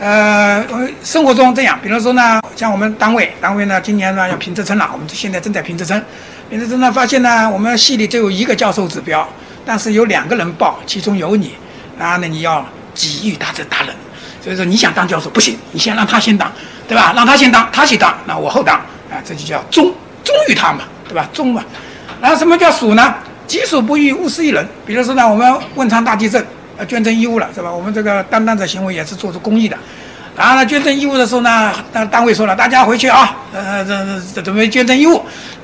[0.00, 0.64] 呃，
[1.04, 6.02] 生活中这样，比如说呢，像我们单位，单位呢今年呢要评职称了，我们现在正在评职称。
[6.48, 9.28] 评职称呢，发现呢，我们系里只有一个教授指标，
[9.66, 11.52] 但是有两个人报，其中有你，
[11.98, 12.64] 然后呢你要
[12.94, 13.94] 给予他这大人，
[14.42, 16.50] 所以说你想当教授不行，你先让他先当，
[16.88, 17.12] 对吧？
[17.14, 18.76] 让他先当，他先当，那我后当，
[19.10, 19.92] 啊，这就叫忠，
[20.24, 21.28] 忠于他嘛，对吧？
[21.34, 21.62] 忠嘛。
[22.22, 23.14] 然后什么叫属呢？
[23.46, 24.66] 己所不欲，勿施于人。
[24.86, 26.42] 比如说呢，我们汶川大地震。
[26.78, 27.70] 呃，捐赠义务了是吧？
[27.70, 29.76] 我们这个担当者行为也是做出公益的。
[30.36, 35.16] 然后呢，捐赠义务的时候呢，单单位说了，大家回去啊，呃，这这准备捐赠义务。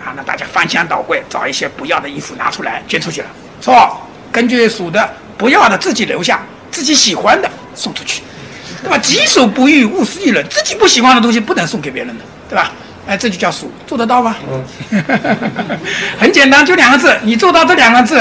[0.05, 3.29] 啊，那大家翻箱倒柜，找一些不要的衣服拿出来捐出去了。
[3.63, 3.97] 是吧，
[4.31, 5.09] 根据属的
[5.39, 8.23] 不要的自己留下，自己喜欢的送出去，
[8.83, 8.99] 对吧？
[8.99, 10.45] 己所不欲，勿施于人。
[10.51, 12.73] 自己不喜欢的东西不能送给别人的，对吧？
[13.07, 14.37] 哎，这就叫属，做得到吗？
[14.51, 15.05] 嗯，
[16.19, 18.21] 很简单，就两个字，你做到这两个字，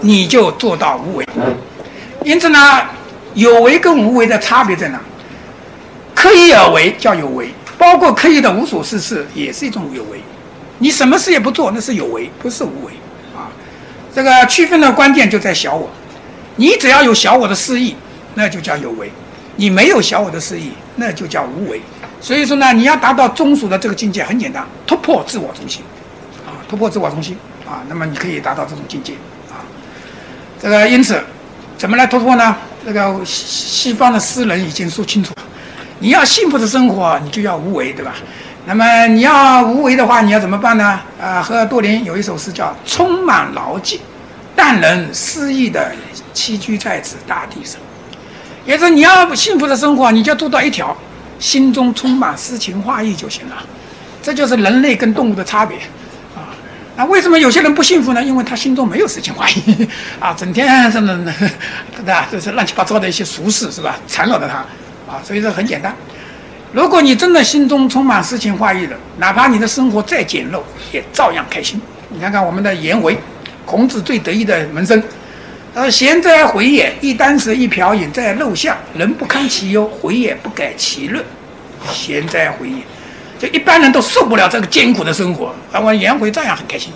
[0.00, 1.28] 你就做到无为。
[2.24, 2.58] 因此呢，
[3.34, 5.00] 有为跟无为的差别在哪？
[6.14, 10.20] 刻意而为叫有为，包括刻意的无所事事也是一种有为。
[10.78, 12.92] 你什么事也不做，那是有为，不是无为
[13.36, 13.46] 啊。
[14.12, 15.88] 这个区分的关键就在小我。
[16.56, 17.94] 你只要有小我的私意，
[18.34, 19.06] 那就叫有为；
[19.54, 21.80] 你没有小我的私意，那就叫无为。
[22.20, 25.82] 所以说呢，你要达到中属的这个境界，很简单，突破自我中心
[26.44, 29.12] 啊，突破自我中心啊，那么你可以达到这种境界
[29.50, 29.62] 啊。
[30.60, 31.22] 这个因此。
[31.78, 32.56] 怎么来突破呢？
[32.84, 35.42] 这个西西方的诗人已经说清楚了，
[36.00, 38.14] 你要幸福的生活，你就要无为，对吧？
[38.66, 41.00] 那么你要无为的话，你要怎么办呢？
[41.22, 44.00] 啊，和尔多林有一首诗叫“充满牢记，
[44.56, 45.92] 但能诗意的
[46.34, 47.80] 栖居在此大地上”。
[48.66, 50.96] 也是你要幸福的生活，你就做到一条，
[51.38, 53.56] 心中充满诗情画意就行了。
[54.20, 55.78] 这就是人类跟动物的差别。
[56.98, 58.20] 那为什么有些人不幸福呢？
[58.20, 59.88] 因为他心中没有诗情画意
[60.18, 61.32] 啊，整天什么，
[61.96, 62.26] 对吧？
[62.30, 63.96] 就是乱七八糟的一些俗事，是吧？
[64.08, 64.56] 缠绕着他
[65.08, 65.94] 啊，所以说很简单。
[66.72, 70.60] 如果你真的心中充满诗情画意的，哪怕你的生活再简陋，
[70.90, 71.80] 也照样开心。
[72.08, 73.16] 你看看我们的颜回，
[73.64, 75.00] 孔子最得意的门生，
[75.72, 76.92] 他说：“贤哉回也！
[77.00, 81.22] 一箪食，一瓢饮，在陋巷，人不堪其忧，回也不改其乐。
[81.92, 82.82] 贤哉回也！”
[83.38, 86.92] 就一般人都受不了这个艰苦的生活，而我颜回照样很开心，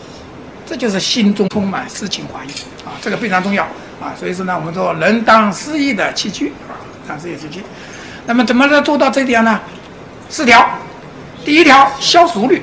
[0.66, 2.48] 这就是心中充满诗情画意
[2.84, 3.62] 啊，这个非常重要
[4.00, 4.12] 啊。
[4.18, 6.74] 所以说呢，我们说人当诗意的栖居啊，
[7.06, 7.62] 当诗意栖居。
[8.26, 9.60] 那么怎么能做到这点呢？
[10.28, 10.68] 四条，
[11.44, 12.62] 第一条消俗虑，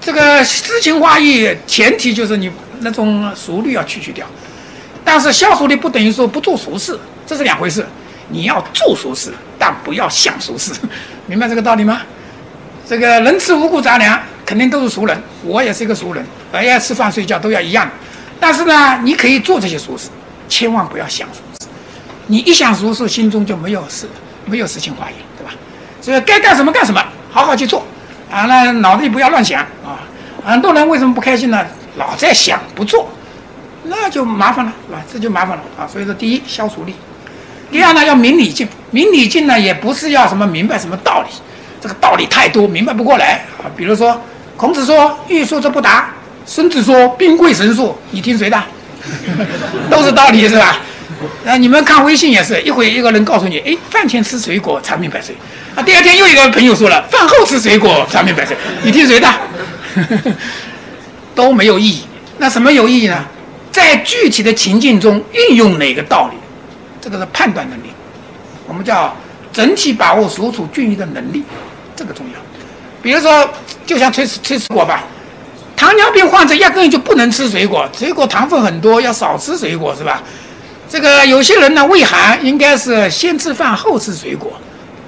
[0.00, 2.50] 这个诗情画意，前提就是你
[2.80, 4.26] 那种俗虑要去去掉。
[5.04, 7.86] 但是消俗虑不等于说不做俗事，这是两回事。
[8.30, 10.72] 你要做俗事，但不要想俗事，
[11.26, 12.02] 明白这个道理吗？
[12.88, 17.86] 这个人吃五谷杂粮，肯定都是俗人，我也是一个俗人，我要吃饭睡觉都要一样。
[18.40, 20.08] 但是呢，你可以做这些俗事，
[20.48, 21.68] 千万不要想俗事。
[22.28, 24.08] 你一想俗事，心中就没有事，
[24.46, 25.52] 没有事情画意，对吧？
[26.00, 27.84] 所以该干什么干什么，好好去做。
[28.30, 30.00] 啊，那脑子里不要乱想啊！
[30.42, 31.62] 很多人为什么不开心呢？
[31.96, 33.10] 老在想不做，
[33.84, 35.02] 那就麻烦了，是吧？
[35.12, 35.86] 这就麻烦了啊！
[35.86, 36.94] 所以说，第一消除力，
[37.70, 38.66] 第二呢要明理境。
[38.90, 41.28] 明理境呢也不是要什么明白什么道理，
[41.80, 43.70] 这个道理太多，明白不过来啊。
[43.76, 44.20] 比如说，
[44.56, 46.12] 孔子说欲速则不达，
[46.44, 48.62] 孙子说兵贵神速，你听谁的？
[49.90, 50.78] 都是道理是吧？
[51.44, 55.34] 那你们看微信也是一会一个人告诉你，哎，饭前吃水果长命百岁。
[55.74, 58.56] 啊，第二天又一个朋友说了，饭后吃水果长命百岁。
[58.82, 59.28] 你听谁的？
[61.34, 62.02] 都没有意义。
[62.38, 63.24] 那什么有意义呢？
[63.70, 66.36] 在具体的情境中运用哪个道理，
[67.00, 67.92] 这个是判断能力。
[68.66, 69.14] 我们叫
[69.52, 71.44] 整体把握所处境遇的能力，
[71.98, 72.38] 这个重要。
[73.02, 73.50] 比如说，
[73.84, 75.04] 就像吃吃水果吧，
[75.76, 80.22] 糖尿病患者压根就不能吃水果，水果糖分很多，要少吃水果，是吧？
[80.88, 84.52] 这个有些人呢，胃寒，应该是先吃饭后吃水果，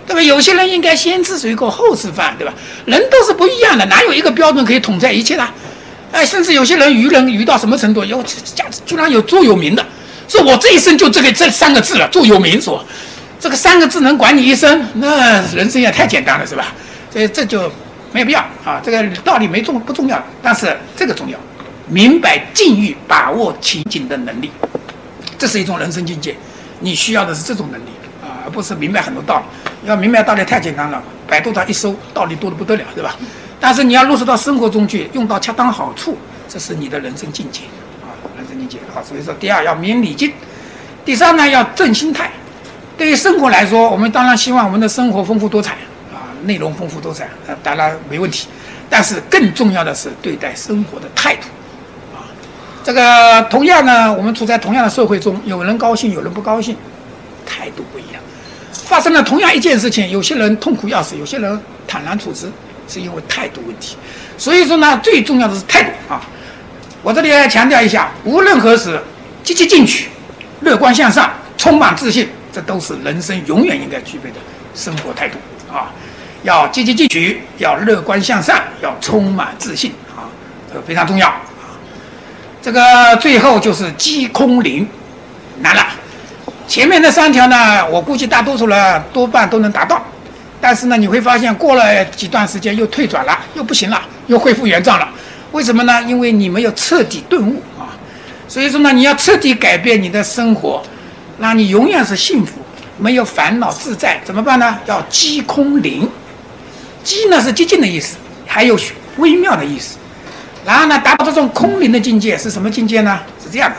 [0.06, 0.20] 对吧？
[0.20, 2.52] 有些人应该先吃水果后吃饭，对吧？
[2.86, 5.48] 人都是不一样的，哪有一个标准可以统在一切的？
[6.12, 8.04] 哎，甚至有些人愚人愚到什么程度？
[8.04, 9.84] 有家居然有座右铭的，
[10.28, 12.08] 说我这一生就这个这三个字了。
[12.08, 12.84] 座右铭说，
[13.40, 16.66] 这个三个字能管你一生，那人生也太简单了，是吧？
[17.10, 17.72] 所以这就
[18.12, 18.80] 没有必要啊。
[18.84, 21.38] 这个道理没重不重要，但是这个重要，
[21.88, 24.50] 明白境遇、把握情景的能力。
[25.38, 26.36] 这是一种人生境界，
[26.80, 27.88] 你需要的是这种能力
[28.22, 29.88] 啊，而不是明白很多道理。
[29.88, 33.16] 要明白道理太简单了，百度上一搜，道理多的不得了，对吧？
[33.58, 37.62] 但是你要落实到生活中去，用到恰当好处，这是你的人生境界
[38.02, 39.00] 啊，人生境界啊。
[39.02, 40.30] 所以说，第二要明理境，
[41.06, 42.30] 第三呢要正心态。
[43.00, 45.72] 对于生活来说，我们当然希望我们的生活丰富多彩
[46.12, 48.46] 啊，内容丰富多彩，呃，当然没问题。
[48.90, 51.44] 但是更重要的是对待生活的态度
[52.12, 52.28] 啊。
[52.84, 56.76] 这个同样呢，我们处在同样的社会中，有人高兴，有人不高兴，
[57.46, 58.20] 态度不一样。
[58.70, 61.58] 发生了同样一件事情，有些人痛苦要死，有些人
[61.88, 62.52] 坦然处之，
[62.86, 63.96] 是因为态度问题。
[64.36, 66.20] 所以说呢，最重要的是态度啊！
[67.02, 69.00] 我这里要强调一下，无论何时，
[69.42, 70.10] 积极进取、
[70.60, 74.36] 乐观向上、充满自信，这都是人生永远应该具备的
[74.74, 75.38] 生活态度
[75.72, 75.92] 啊！
[76.42, 80.24] 要积极进取，要乐观向上，要充满自信啊，
[80.68, 81.76] 这个非常重要啊。
[82.62, 82.80] 这个
[83.16, 84.88] 最后就是击空灵，
[85.60, 85.86] 难了。
[86.66, 90.02] 前面那三条呢，我估计大多数人多半都能达到，
[90.60, 95.08] 但是呢，你会发现过了几段时间又退转了，又不行了，又恢复原状了。
[95.52, 96.02] 为什么呢？
[96.04, 97.92] 因为你没有彻底顿悟啊。
[98.46, 100.82] 所以说呢，你要彻底改变你的生活，
[101.40, 102.60] 让你永远是幸福，
[102.98, 104.78] 没有烦恼自在，怎么办呢？
[104.84, 106.06] 要击空灵。
[107.02, 108.78] 击呢是激进的意思，还有
[109.16, 109.96] 微妙的意思。
[110.66, 113.18] 然后呢，达到这种空灵的境界是什么境界呢？
[113.42, 113.76] 是这样的，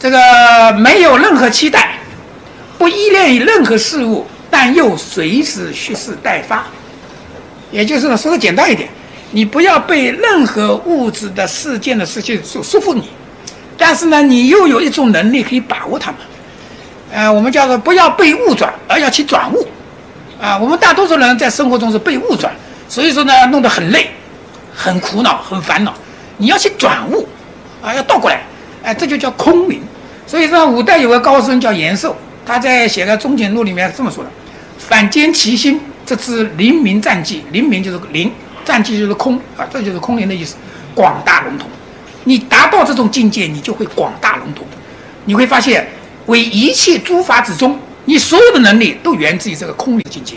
[0.00, 1.94] 这个没有任何期待，
[2.76, 6.66] 不依恋于任何事物，但又随时蓄势待发。
[7.70, 8.88] 也就是呢说的简单一点，
[9.30, 13.08] 你不要被任何物质的事件的事情所束缚你，
[13.76, 16.20] 但是呢，你又有一种能力可以把握它们。
[17.12, 19.66] 呃，我们叫做不要被物转，而要去转物。
[20.40, 22.52] 啊，我们大多数人在生活中是被物转，
[22.88, 24.10] 所以说呢，弄得很累。
[24.80, 25.92] 很苦恼，很烦恼，
[26.36, 27.26] 你要去转悟，
[27.82, 28.42] 啊，要倒过来，
[28.84, 29.82] 哎，这就叫空灵。
[30.24, 32.16] 所以说，五代有个高僧叫延寿，
[32.46, 34.30] 他在写个《中景录》里面这么说的
[34.78, 37.44] ：“反兼其心，这是灵明战绩。
[37.50, 38.30] 灵明就是灵，
[38.64, 40.54] 战绩就是空啊，这就是空灵的意思，
[40.94, 41.66] 广大笼统。
[42.22, 44.64] 你达到这种境界，你就会广大笼统，
[45.24, 45.88] 你会发现，
[46.28, 50.36] 为一切诸法之中，你所有的能力都源自于这个空灵境界。”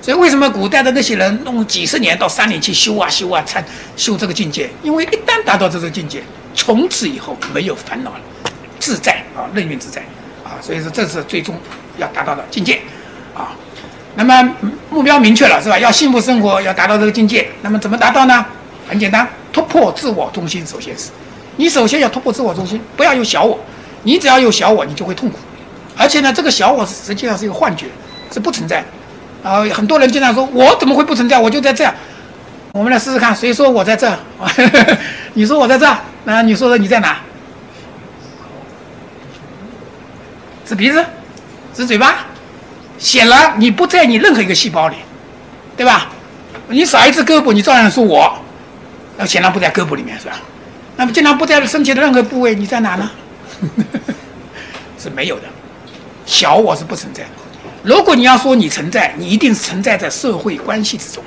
[0.00, 3.62] 所以，为什么古代的那些人弄几十年到山里去修啊修啊，才
[3.94, 4.70] 修这个境界？
[4.82, 6.22] 因为一旦达到这个境界，
[6.54, 8.20] 从此以后没有烦恼了，
[8.78, 10.00] 自在啊，任运自在
[10.42, 10.56] 啊。
[10.62, 11.54] 所以说，这是最终
[11.98, 12.80] 要达到的境界
[13.34, 13.52] 啊。
[14.14, 14.56] 那么
[14.88, 15.78] 目标明确了是吧？
[15.78, 17.46] 要幸福生活，要达到这个境界。
[17.60, 18.46] 那么怎么达到呢？
[18.88, 21.10] 很简单，突破自我中心，首先是，
[21.56, 23.58] 你首先要突破自我中心，不要有小我。
[24.02, 25.38] 你只要有小我，你就会痛苦。
[25.96, 27.86] 而且呢，这个小我实际上是一个幻觉，
[28.32, 29.48] 是不存在的。
[29.48, 31.38] 啊，很多人经常说，我怎么会不存在？
[31.38, 31.92] 我就在这。
[32.72, 34.16] 我们来试试看，谁说我在这？
[35.34, 37.18] 你说我在这，那你说说你在哪？
[40.64, 41.04] 指鼻子，
[41.74, 42.26] 指嘴巴，
[42.98, 44.96] 显然你不在你任何一个细胞里，
[45.76, 46.10] 对吧？
[46.68, 48.38] 你少一只胳膊，你照样说我。
[49.16, 50.34] 那显然不在胳膊里面，是吧？
[50.96, 53.10] 那么既然不在身体的任何部位，你在哪呢？
[54.98, 55.42] 是没有的。
[56.26, 57.24] 小我是不存在。
[57.82, 61.22] 如果你要说你存在，你一定是存在在社会关系之中。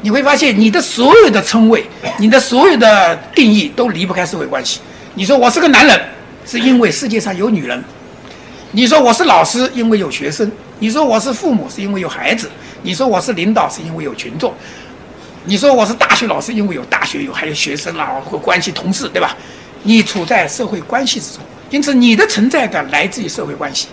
[0.00, 1.84] 你会发现，你的所有的称谓，
[2.18, 4.80] 你的所有的定义都离不开社会关系。
[5.14, 6.00] 你说我是个男人，
[6.46, 7.80] 是因为世界上有女人；
[8.72, 10.46] 你说我是老师，因为有学生；
[10.78, 12.46] 你说我是父母，是因为有孩子；
[12.82, 14.52] 你说我是领导，是因为有群众；
[15.44, 19.36] 你说我是大学老师，因为有大学有还有学生啊和关系同事，对吧？
[19.82, 23.88] 你处在社会关系之中，因此你的存在感来自于社会关系。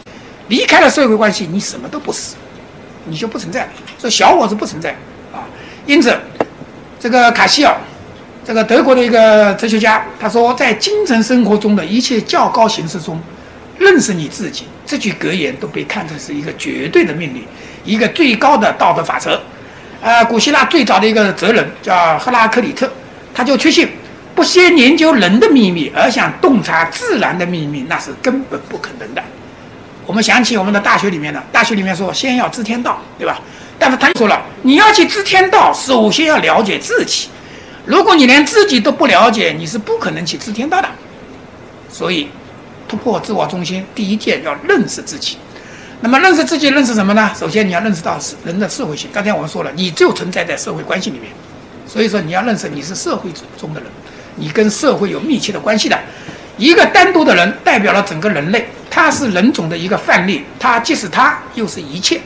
[0.48, 2.36] 离开了社会关系，你什么都不是，
[3.06, 3.70] 你就不存在了。
[3.98, 4.92] 所以小我是不存在
[5.34, 5.42] 啊。
[5.88, 6.16] 因此，
[7.00, 7.76] 这个卡西尔，
[8.46, 13.20] 这个德国的一个哲学家，他说，在精神生活中的一切较高形式中，
[13.80, 17.44] 认识你自己这句格言都被看成是一个绝对的命令，
[17.84, 19.42] 一个最高的道德法则。
[20.02, 22.88] 呃，古希腊最早的一个哲人叫赫拉克里特，
[23.34, 23.90] 他就确信，
[24.36, 29.24] 不先研究人的秘密而想洞察自然的秘密，那是根本不可能的。
[30.06, 33.40] 我们想起我们的大学里面呢，大学里面说先要知天道，对吧？
[33.80, 37.30] 但是他说了，你要去知天道，首先要了解自己。
[37.86, 40.90] 如果你连自己都不了解，你是不可能去知天道的。
[41.90, 42.30] 所以，
[42.88, 45.38] 突破自我中心，第一件要认识自己。
[46.02, 47.32] 那么认识自己，认识什么呢？
[47.38, 49.10] 首先你要认识到是人的社会性。
[49.14, 51.32] 刚才我们说了，你就存在在社会关系里面，
[51.88, 53.90] 所以说你要认识你是社会中的人，
[54.36, 55.98] 你跟社会有密切的关系的。
[56.58, 62.20] 一个单独的人代表了整个人类，他是人种的一个范例，他既是他，又是一切，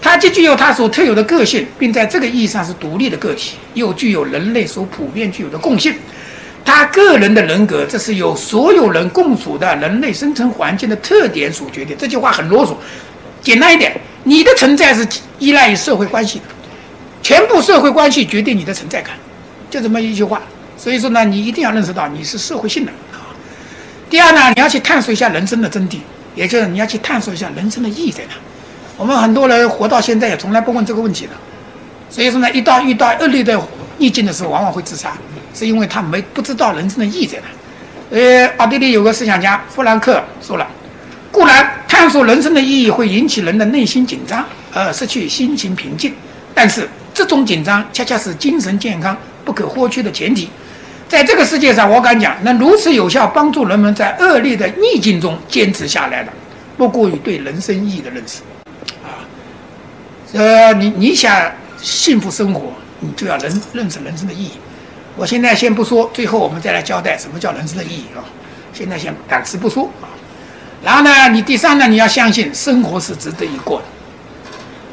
[0.00, 5.94] 他既具有他所特有的个性，并在这个意义上是独立的个体，又具有人类所普遍具有的共性。
[6.64, 11.96] 他个人的人格，这是由所有人共处的人类生存环境的特点所决定。
[11.98, 12.74] 这句话很啰嗦，
[13.40, 15.04] 简单一点，你的存在是
[15.38, 16.44] 依赖于社会关系的，
[17.22, 19.14] 全部社会关系决定你的存在感，
[19.70, 20.42] 就这么一句话。
[20.82, 22.90] 所以说呢，你一定要认识到你是社会性的。
[24.10, 25.98] 第二呢，你要去探索一下人生的真谛，
[26.34, 28.30] 也就是你要去探索一下人生的意义在哪。
[28.96, 31.30] 我们很多人活到现在也从来不问这个问题的，
[32.10, 33.56] 所以说呢，一到遇到恶劣的
[33.98, 35.12] 逆境的时候，往往会自杀，
[35.54, 38.18] 是因为他没不知道人生的意义在哪。
[38.18, 40.66] 呃，奥地利有个思想家弗兰克说了，
[41.30, 44.44] 固然探索人生的意义会引起人的内心紧张
[44.74, 46.12] 而失去心情平静，
[46.52, 50.50] 但是这种紧张恰恰是精神健康不可或缺的前提。
[51.12, 56.32] 在这个世界上，我敢讲，能如此有效帮助人们在恶劣的逆境中坚持下来的，
[56.78, 58.40] 不过于对人生意义的认识。
[59.04, 59.20] 啊，
[60.32, 64.52] 呃，你你想幸福生活，你就要人认识人生的意义。
[65.14, 68.24] 我现在先不说，最后我们再来交代什么叫人生的意义啊。
[68.72, 70.08] 现在先暂时不说啊。
[70.82, 73.84] 然后呢，你第三呢，你要相信生活是值得一过的。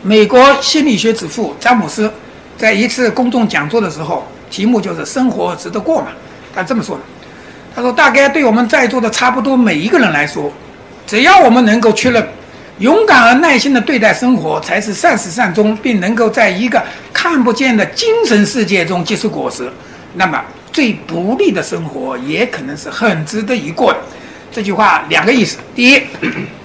[0.02, 2.12] 美国心理学之父詹姆斯
[2.58, 4.28] 在一次公众讲座的时候。
[4.50, 6.08] 题目就是生活值得过嘛？
[6.54, 7.04] 他这么说的。
[7.76, 10.52] 他说：“大概对我们在座的差不多每一个人来说，
[11.06, 12.28] 只要我们能够确认，
[12.80, 19.72] 勇敢而耐心地对待生活才是善始善终，并能够在一个看不见的精神世界中结出果实，
[20.16, 20.44] 那么
[20.74, 24.00] 最不利的生活也可能是很值得一过的。”
[24.52, 26.02] 这句话两个意思：第一，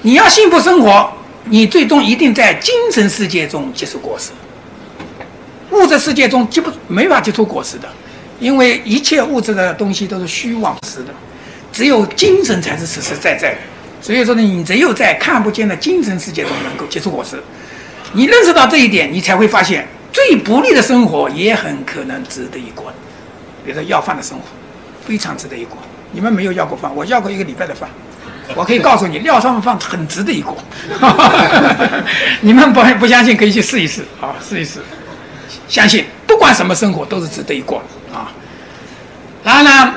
[0.00, 1.12] 你要幸福生活，
[1.44, 4.30] 你最终一定在精神世界中结出果实。
[5.74, 7.88] 物质世界中结不没法结出果实的，
[8.40, 11.12] 因为一切物质的东西都是虚妄实的，
[11.72, 13.58] 只有精神才是实实在在的。
[14.00, 17.42] 所以说呢，你只有在看不见的精神世界中能够结出果实。
[18.12, 22.92] 你认识到这一点，你才会发现最不利的生活也很可能值得一过。
[23.64, 24.44] 比如说要饭的生活，
[25.06, 25.78] 非常值得一过。
[26.12, 27.88] 你们没有要过饭，我要过一个礼拜的饭，
[28.54, 30.56] 我可以告诉你，料上的饭很值得一过。
[32.40, 34.80] 你们不不相信，可以去试一试啊，试一试。
[35.74, 38.30] 相信不管什么生活都是值得一过的啊。
[39.42, 39.94] 然后呢，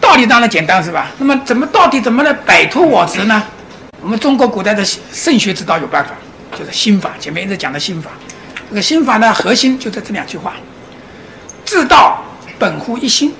[0.00, 1.12] 道理当然简单是吧？
[1.18, 3.40] 那么怎么到底怎么来摆脱我执呢？
[4.00, 6.10] 我们中国古代的圣学之道有办法，
[6.58, 7.12] 就是心法。
[7.20, 8.10] 前面一直讲的心法，
[8.68, 10.54] 这个心法的核心就在这两句话：
[11.64, 12.20] 至道
[12.58, 13.32] 本乎一心，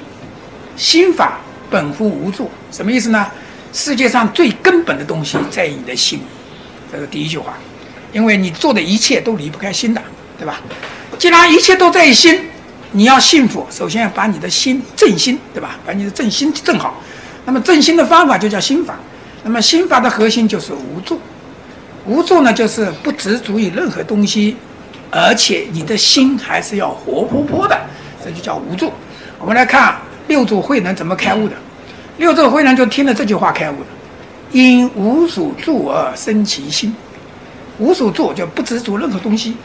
[0.77, 2.49] 心法本乎无助。
[2.71, 3.27] 什么意思呢？
[3.73, 6.23] 世界上最根本的东西在于你的心，
[6.93, 7.55] 这是第一句话。
[8.13, 10.01] 因为你做的一切都离不开心的，
[10.43, 10.61] 对吧？
[11.21, 12.37] 既然一切都在心，
[12.91, 15.79] 你要幸福，首先要把你的心正心，对吧？
[15.87, 17.01] 把你的正心正好。
[17.45, 18.97] 那么正心的方法就叫心法。
[19.45, 21.21] 那么心法的核心就是无助。
[22.07, 24.57] 无助呢，就是不执着于任何东西，
[25.13, 27.81] 而且你的心还是要活泼泼的，
[28.25, 28.93] 这就叫无助。
[29.39, 29.97] 我们来看
[30.27, 31.55] 六祖慧能怎么开悟的。
[32.19, 33.87] 六祖慧能就听了这句话开悟的：
[34.51, 36.93] 因无所住而生其心。
[37.79, 39.57] 无所住就不执着任何东西。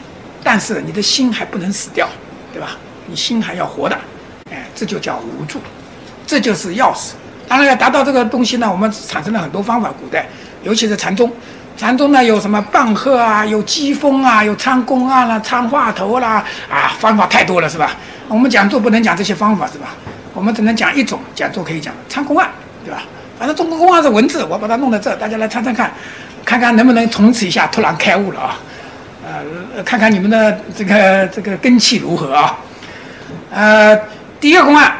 [0.50, 2.08] 但是你的心还不能死掉，
[2.54, 2.68] 对吧？
[3.06, 3.94] 你心还要活的。
[4.50, 5.60] 哎，这就叫无助，
[6.26, 7.10] 这就是钥匙。
[7.46, 9.90] 当然要达到这个东西呢，我们产生了很多方法。
[10.00, 10.26] 古代，
[10.62, 11.30] 尤其是禅宗，
[11.76, 17.94] 禅宗呢有什么棒喝啊，有机锋啊，有参公案啦、参话头啦，啊，方法太多了，是吧？
[18.26, 19.88] 我们讲座不能讲这些方法，是吧？
[20.32, 22.48] 我们只能讲一种讲座可以讲参公案，
[22.82, 23.02] 对吧？
[23.38, 25.92] 反正中国公案是文字，我把它弄到这，大家来参参看，
[26.42, 28.56] 看看能不能从此一下突然开悟了啊？
[29.76, 32.58] 呃，看看你们的这个这个根气如何啊？
[33.52, 33.98] 呃，
[34.40, 34.96] 第一个公案，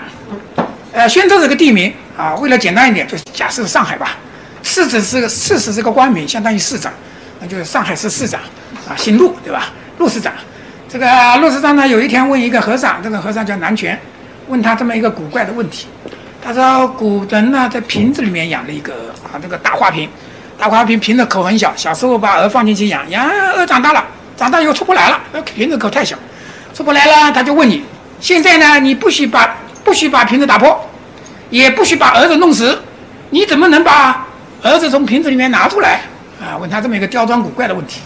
[0.93, 1.93] 呃，宣州这个地名。
[2.17, 4.17] 啊，为了简单一点，就假设上海吧。
[4.65, 6.93] 市长是个市市是个官名，相当于市长，
[7.39, 8.41] 那就是上海市市长
[8.89, 9.67] 啊，姓陆，对吧？
[9.99, 10.33] 陆市长。
[10.89, 13.97] 这个陆市长呢，有一天问一个和尚，这个和尚叫南泉，
[14.49, 15.87] 问他这么一个古怪的问题。
[16.43, 20.09] 他说，古人呢在瓶子里面养了一个啊，这个大花瓶，
[20.59, 24.05] 大花瓶瓶子口很小，小时候把鹅放进去养，养鹅长大了，
[24.39, 26.16] 长大以后出不来了，那瓶子口太小，
[26.73, 27.85] 出不来了，他就问你，
[28.20, 30.81] 现在呢，你不许把不许把瓶子打破。
[31.51, 32.78] 也不许把儿子弄死，
[33.31, 34.27] 你怎么能把
[34.62, 36.02] 儿子从瓶子里面拿出来
[36.39, 36.59] 啊？
[36.59, 38.02] 问他这么一个刁钻古怪的问题。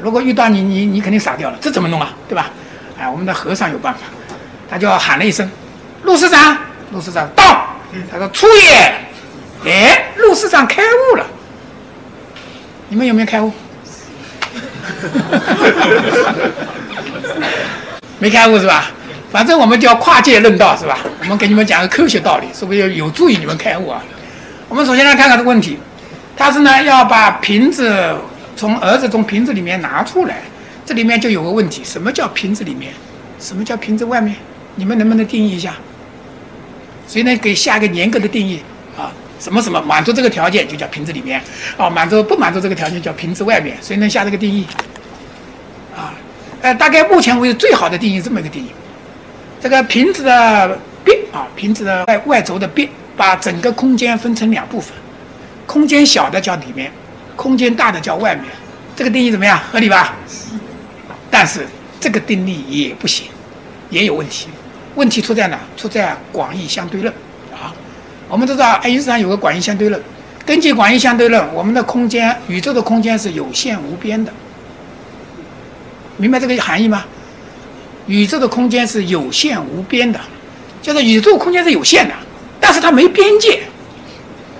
[0.00, 2.14] 如果遇到你，你你肯定傻掉了，这怎么弄啊？
[2.26, 2.48] 对吧？
[2.98, 4.00] 哎，我们的和尚有办法，
[4.70, 5.46] 他就喊了一声
[6.04, 6.56] ：“陆师长，
[6.90, 7.66] 陆师长到。”
[8.10, 8.94] 他说：“出也。”
[9.70, 11.26] 哎，陆师长开悟了。
[12.88, 13.52] 你们有没有开悟？
[18.18, 18.90] 没开悟是吧？
[19.30, 20.98] 反正我们叫跨界论道是吧？
[21.20, 24.02] 我们给你们讲个科学道理，是不是有助于你们开悟啊？
[24.68, 25.78] 我们首先来看看这个问题，
[26.36, 28.14] 他是呢要把瓶子
[28.56, 30.36] 从儿子从瓶子里面拿出来，
[30.86, 32.92] 这里面就有个问题，什么叫瓶子里面？
[33.38, 34.34] 什么叫瓶子外面？
[34.76, 35.74] 你们能不能定义一下？
[37.06, 38.62] 谁能给下一个严格的定义？
[39.38, 41.42] 什么什么满足这个条件就叫瓶子里面，
[41.76, 43.76] 啊，满足不满足这个条件叫瓶子外面？
[43.82, 44.66] 谁能下这个定义？
[45.94, 46.14] 啊，
[46.62, 48.70] 呃，大概目前为止最好的定义这么一个定义。
[49.60, 54.92] 这个瓶子的边啊，瓶子的外外轴的边，把整个空间分成两部分，
[55.66, 56.90] 空间小的叫里面，
[57.34, 58.44] 空间大的叫外面。
[58.94, 59.60] 这个定义怎么样？
[59.70, 60.14] 合理吧？
[61.30, 61.66] 但是
[62.00, 63.26] 这个定义也不行，
[63.90, 64.48] 也有问题。
[64.94, 65.58] 问题出在哪？
[65.76, 67.12] 出在广义相对论。
[68.28, 70.00] 我们都知道爱因斯坦有个广义相对论，
[70.44, 74.32] 根据广义相对论，我们的空间，宇宙的空间是有限无边的。
[76.16, 77.04] 明白这个含义吗？
[78.06, 80.18] 宇宙的空间是有限无边的，
[80.82, 82.14] 就是宇宙空间是有限的，
[82.60, 83.60] 但是它没边界。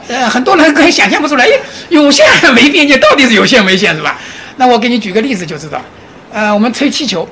[0.09, 1.49] 呃，很多人可以想象不出来，
[1.89, 2.25] 有限
[2.55, 4.19] 没边界到底是有限没限是吧？
[4.57, 5.81] 那我给你举个例子就知道。
[6.33, 7.29] 呃，我们吹气球，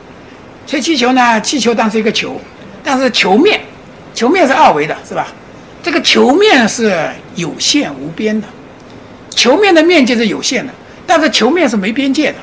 [0.66, 2.40] 吹气球呢，气球当是一个球，
[2.82, 3.60] 但是球面，
[4.14, 5.28] 球面是二维的，是吧？
[5.84, 6.98] 这个球面是
[7.34, 8.48] 有限无边的，
[9.28, 10.72] 球面的面积是有限的，
[11.06, 12.38] 但是球面是没边界的。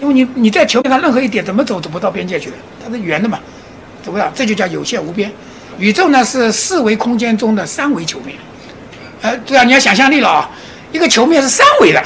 [0.00, 3.38] 因为你你在球面上任何一点怎么走走不到边界去的，它是圆的嘛，
[4.02, 5.30] 走不到，这就叫有限无边。
[5.78, 8.34] 宇宙呢是四维空间中的三维球面，
[9.20, 10.50] 呃，对啊，你要想象力了啊，
[10.90, 12.02] 一个球面是三维的，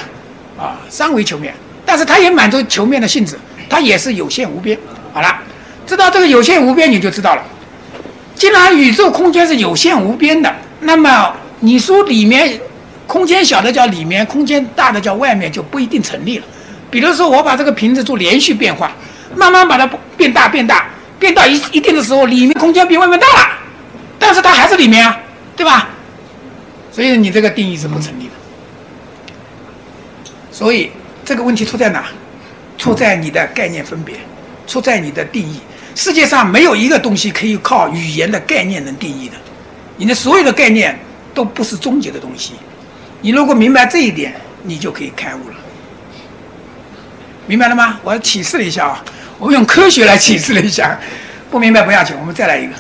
[0.59, 1.55] 啊，三维球面，
[1.87, 3.39] 但是它也满足球面的性质，
[3.69, 4.77] 它也是有限无边。
[5.13, 5.39] 好了，
[5.87, 7.45] 知道这个有限无边你就知道了。
[8.35, 12.61] 既然宇宙空间是有限无边的，那么你说里面
[13.07, 16.45] 空间小的叫里面，空间大的叫外面，就不一定成立了。
[16.91, 18.93] 比如说，我把这个瓶子做连续变化，
[19.35, 20.89] 慢慢把它变大、变大，
[21.19, 23.59] 变到一一定的时候，里面空间比外面大了，
[24.19, 25.19] 但是它还是里面啊，
[25.57, 25.89] 对吧？
[26.91, 28.33] 所以你这个定义是不成立的。
[30.51, 30.91] 所以
[31.25, 32.07] 这个问题出在哪？
[32.77, 34.17] 出在你的概念分别，
[34.67, 35.61] 出在你的定义。
[35.95, 39.35] 世界上没有一个东西可以靠语言的概念能定义的，
[40.01, 40.99] 你的所有的概念
[41.35, 42.55] 都不是终结的东西。
[43.21, 45.55] 你如果明白这一点，你就可以开悟了。
[47.47, 48.01] 明白了吗？
[48.03, 49.05] 我启示了一下啊，
[49.39, 50.99] 我用科学来启示了一下，
[51.51, 52.73] 不明白不要紧，我们再来一个，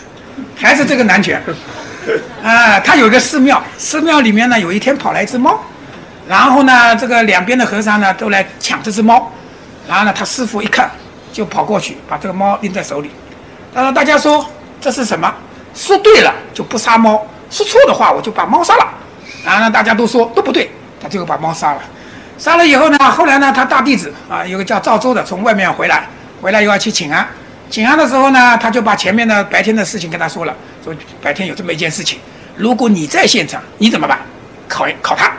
[0.56, 1.42] 还是这个男权，
[2.42, 5.62] 啊，他有个寺庙，寺庙里面呢有一天跑来一只猫，
[6.26, 9.30] 然后呢这个两边的和尚呢都来抢这只猫，
[9.86, 10.90] 然后呢他师傅一看
[11.34, 13.10] 就跑过去把这个猫拎在手里，
[13.74, 14.48] 他说大家说
[14.80, 15.30] 这是什么？
[15.80, 18.86] 说对了就不杀猫，说错的话我就把猫杀了，
[19.42, 20.70] 然后呢大家都说都不对，
[21.02, 21.80] 他最后把猫杀了。
[22.36, 26.06] 杀了以后呢，后来呢，他大弟子啊，有个叫赵州的从外面回来，
[26.42, 27.26] 回来又要去请安。
[27.70, 30.54] 请安的时候呢，他就把前面的白天的事情跟他说了，
[30.84, 32.18] 说白天有这么一件事情，
[32.56, 34.18] 如果你在现场，你怎么办？
[34.68, 35.32] 考考他。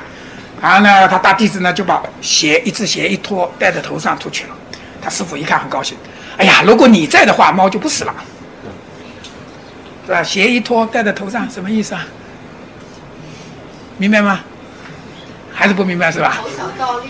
[0.60, 4.56] 然后呢，他大弟子呢就把鞋一只鞋一脱，戴在头上出去了。
[5.02, 5.98] 他师傅一看很高兴，
[6.38, 8.14] 哎呀，如果你在的话，猫就不死了，
[10.06, 10.24] 是吧？
[10.24, 12.06] 鞋一脱戴在头上，什么意思啊？
[13.98, 14.40] 明白吗？
[15.54, 16.38] 还是不明白是吧？
[16.42, 17.10] 头脚倒立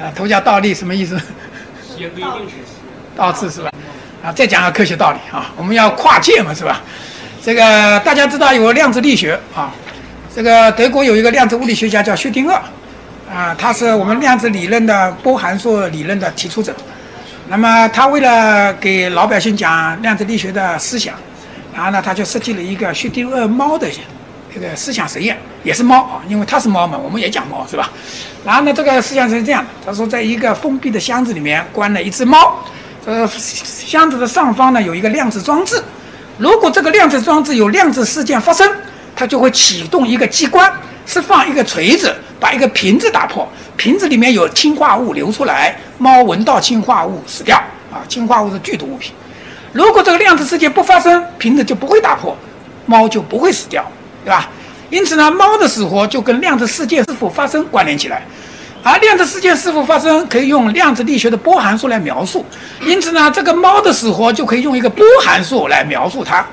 [0.00, 0.12] 啊！
[0.14, 1.20] 头脚倒立什么意思？
[1.98, 2.54] 也不一定是
[3.16, 3.70] 倒刺是吧？
[4.24, 5.52] 啊，再讲个科学道理啊！
[5.56, 6.80] 我们要跨界嘛是吧？
[7.42, 9.72] 这个大家知道有量子力学啊，
[10.34, 12.60] 这个德国有一个量子物理学家叫薛定谔，
[13.30, 16.74] 啊，他是我们量子理论的波函数理论的提出者。
[17.48, 21.14] 那么他为了给老百姓讲量子力学的思想，
[21.74, 23.88] 然后呢，他就设计了一个薛定谔猫的
[24.52, 27.90] 这个思想实验，也是猫啊，因为他是猫嘛，我们也讲猫是吧？
[28.44, 32.64] 然后呢，这个思想是这样的，他说在一个封闭的箱子里面关了一只猫，
[33.06, 35.82] 呃，箱子的上方呢有一个量子装置。
[36.38, 38.68] 如果这个量子装置有量子事件发生，
[39.14, 40.72] 它就会启动一个机关，
[41.06, 47.56] 释放一个锤子，把一个瓶子打破，瓶子里面有氰化物流出来，猫闻到氰化物死掉
[47.92, 48.00] 啊！
[48.08, 49.12] 氰化物是剧毒物品。
[49.72, 52.36] 如果这个量子事件不发生，瓶子就不会打破，
[52.86, 53.84] 猫就不会死掉，
[54.24, 54.48] 对吧？
[54.90, 58.22] 因此呢，猫的死活就跟量子事件是否发生关联起来。
[58.82, 62.44] 而量子事件是否发生，可以用量子力学的波函数来描述。
[62.82, 66.44] 因此呢，这个猫的死活就可以用一个波函数来描述它。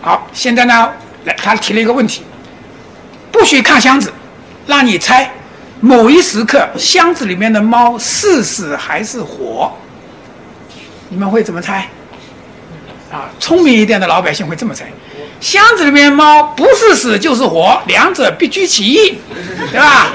[0.00, 0.90] 好，现在呢，
[1.24, 2.22] 来，他提了一个问题：
[3.32, 4.12] 不许看箱子，
[4.66, 5.30] 让你猜
[5.80, 9.70] 某一时刻箱子里面的猫是死还是活。
[11.08, 11.88] 你们会怎么猜？
[13.14, 14.84] 啊，聪明一点的老百姓会这么猜：
[15.40, 19.18] 箱子里面猫不是死就是活，两者必居其一，
[19.70, 20.08] 对吧？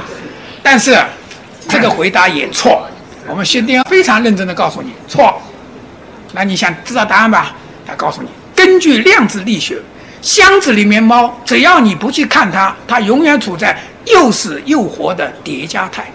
[0.61, 0.97] 但是。
[1.71, 2.81] 这个回答也错，
[3.27, 5.39] 我们薛定谔非常认真的告诉你错。
[6.31, 7.53] 那你想知道答案吧？
[7.85, 9.77] 他告诉你，根据量子力学，
[10.19, 16.11] 箱子里面猫，只要你不去看它，它永远处在又死又活的叠加态。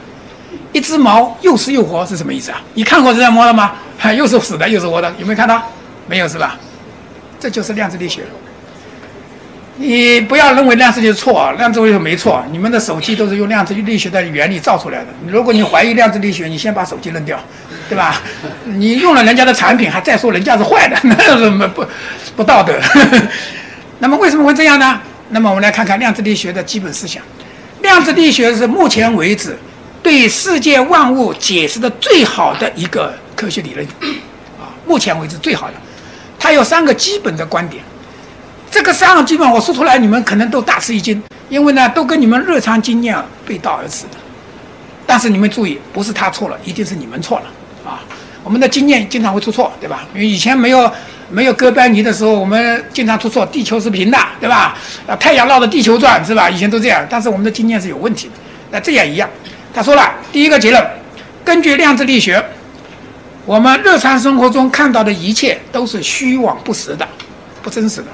[0.73, 2.61] 一只猫又死又活是什么意思啊？
[2.75, 3.75] 你看过这只猫了吗？
[3.97, 5.63] 哈 又是死的又是活的，有没有看到？
[6.09, 6.59] 没有是吧？
[7.45, 8.23] 这就是量子力学。
[9.77, 12.43] 你不要认为量子力学错啊，量子力学没错。
[12.51, 15.09] 你们的手机都是用量子力学的原理造出来的。
[15.29, 17.39] 如果你怀疑量子力学，你先把手机扔掉，
[17.87, 18.23] 对吧？
[18.65, 21.85] 你用了人家的产品，还再说人家是坏的， 那什么不
[22.35, 22.81] 不道德？
[24.01, 24.99] 那么为什么会这样呢？
[25.29, 27.23] 那么我们来看看量子力学的基本思想。
[27.83, 29.55] 量子力学是目前为止
[30.03, 33.87] 对世界万物解释的最好的一个科学理论
[34.59, 35.75] 啊，目前为止最好的。
[36.45, 37.83] 他有三个基本的观点。
[38.71, 43.17] 这个三个基本我说出来，你们可能都大吃一惊，因为呢，都跟你们日常经验
[43.47, 44.19] 背道而驰的。
[45.07, 47.47] 但是你们注意，不是他错了，一定是你们错了
[47.83, 48.05] 啊！
[48.43, 50.05] 我们的经验经常会出错，对吧？
[50.13, 50.93] 因为以前没有
[51.31, 54.77] 没有哥白尼的时候，我们经常出错，地球是平的，对吧？
[55.07, 56.51] 啊，太阳绕着地球转，是吧？
[56.51, 58.35] 以前都这样，但是我们的经验是有问题的。
[58.71, 59.27] 那这也一样，
[59.73, 60.87] 他说了，第一个结论，
[61.43, 62.45] 根据量子力学，
[63.47, 67.07] 我们日常生活中看到的一切都是虚妄不实的，
[67.63, 68.07] 不真实的。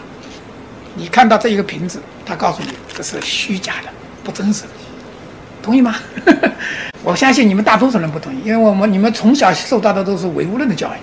[0.97, 3.89] 你看到这一个瓶子，他告诉你这是虚假的，
[4.25, 4.71] 不真实的，
[5.63, 5.95] 同意吗？
[7.05, 10.99] 我相信你们大多数人不同意，因为我们你们从小受到的都是唯物论的教育，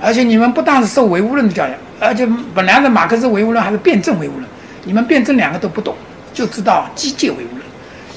[0.00, 1.70] 而且你们不但是受唯物论的教育，
[2.00, 4.44] 而且本来的马克思唯物论还是辩证唯物论，
[4.84, 5.94] 你们辩证两个都不懂，
[6.34, 7.61] 就知道机械唯物论。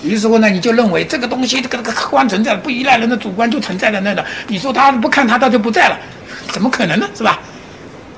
[0.05, 5.97] 于是乎呢，你就认为这个东西这个这个客观存在，不依赖人的主观就存在在那的，你说他不看他，他就不在了，
[6.51, 7.09] 怎么可能呢？
[7.15, 7.39] 是吧？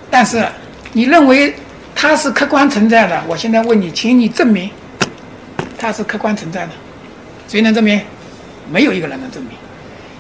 [0.10, 0.46] 但是
[0.94, 1.56] 你认为。
[2.00, 3.24] 它是客观存在的。
[3.28, 4.70] 我现在问你，请你证明
[5.80, 6.72] 它是客观存在的。
[7.48, 8.00] 谁能证明？
[8.72, 9.54] 没有一个人能证明，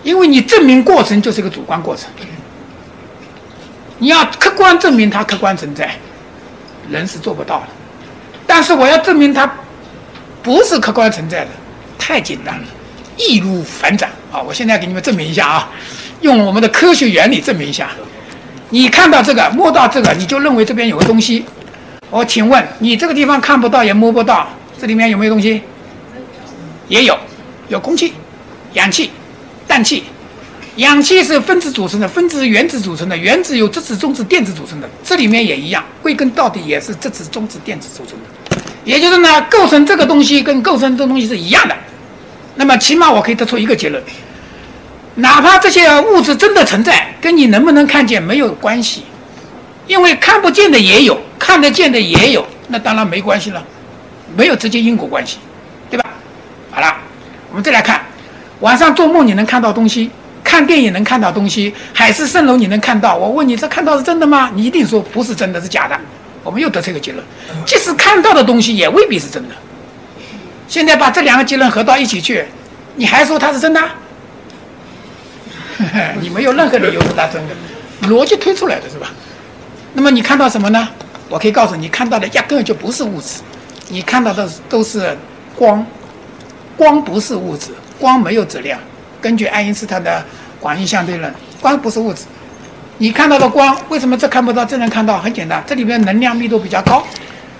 [0.01, 2.09] 因为你证明过程就是一个主观过程。
[3.99, 5.91] 你要客观证明它客观存在，
[6.89, 7.67] 人是做不到的。
[8.47, 9.45] 但是我要证明它
[10.47, 11.49] 不是客观存在的，
[11.99, 12.63] 太简单了，
[13.17, 14.39] 易如反掌啊！
[14.41, 15.69] 我现在给你们证明一下啊，
[16.21, 17.89] 用我们的科学原理证明一下。
[18.69, 21.43] 你看到这个，摸到这个，你就认为这边有个东西。
[22.09, 24.47] 我请问你这个地方看不到也摸不到，
[24.79, 25.61] 这里面有没有东西？
[26.87, 27.19] 也有，
[27.67, 28.13] 有空气、
[28.71, 29.11] 氧气、
[29.67, 30.05] 氮气。
[30.77, 34.89] 氧气是分子组成的，分子是原子组成的，原子由质子、中子、电子组成的。
[35.03, 38.56] 这里面也一样，归根到底也是质子、中子、电子组成的。
[38.87, 41.75] 也就是呢，构成这个东西跟构成这东西是一样的。
[42.55, 44.01] 那么起码我可以得出一个结论：
[45.15, 49.03] 哪怕这些物质真的存在，跟你能不能看见没有关系，
[49.87, 51.19] 因为看不见的也有。
[51.37, 53.63] 看得见的也有，那当然没关系了，
[54.35, 55.37] 没有直接因果关系，
[55.89, 56.05] 对吧？
[56.71, 56.95] 好了，
[57.51, 58.01] 我们再来看，
[58.61, 60.09] 晚上做梦你能看到东西，
[60.43, 63.15] 看电影能看到东西，海市蜃楼你能看到。
[63.15, 64.49] 我问你，这看到是真的吗？
[64.55, 65.99] 你一定说不是真的，是假的。
[66.43, 67.23] 我们又得出一个结论：
[67.65, 69.55] 即使看到的东西，也未必是真的。
[70.67, 72.45] 现在把这两个结论合到一起去，
[72.95, 73.81] 你还说它是真的？
[76.21, 77.55] 你没有任何理由说它真的，
[78.09, 79.11] 逻辑推出来的是吧？
[79.93, 80.87] 那么你看到什么呢？
[81.29, 83.41] 我可以告诉你，看到的压根就不是物质，
[83.89, 85.15] 你看到的都是
[85.55, 85.85] 光，
[86.75, 88.79] 光不是物质，光没有质量。
[89.19, 90.23] 根据爱因斯坦的
[90.59, 92.23] 广义相对论，光不是物质。
[92.99, 95.19] 你看到的光，为什么这看不到，这能看到？
[95.19, 97.03] 很简单，这里面能量密度比较高。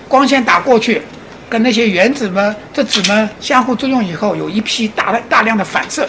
[0.08, 1.00] 光线打过去，
[1.48, 6.08] 跟那些原子们、质子们相互作用以后，有一批大的大量的反射，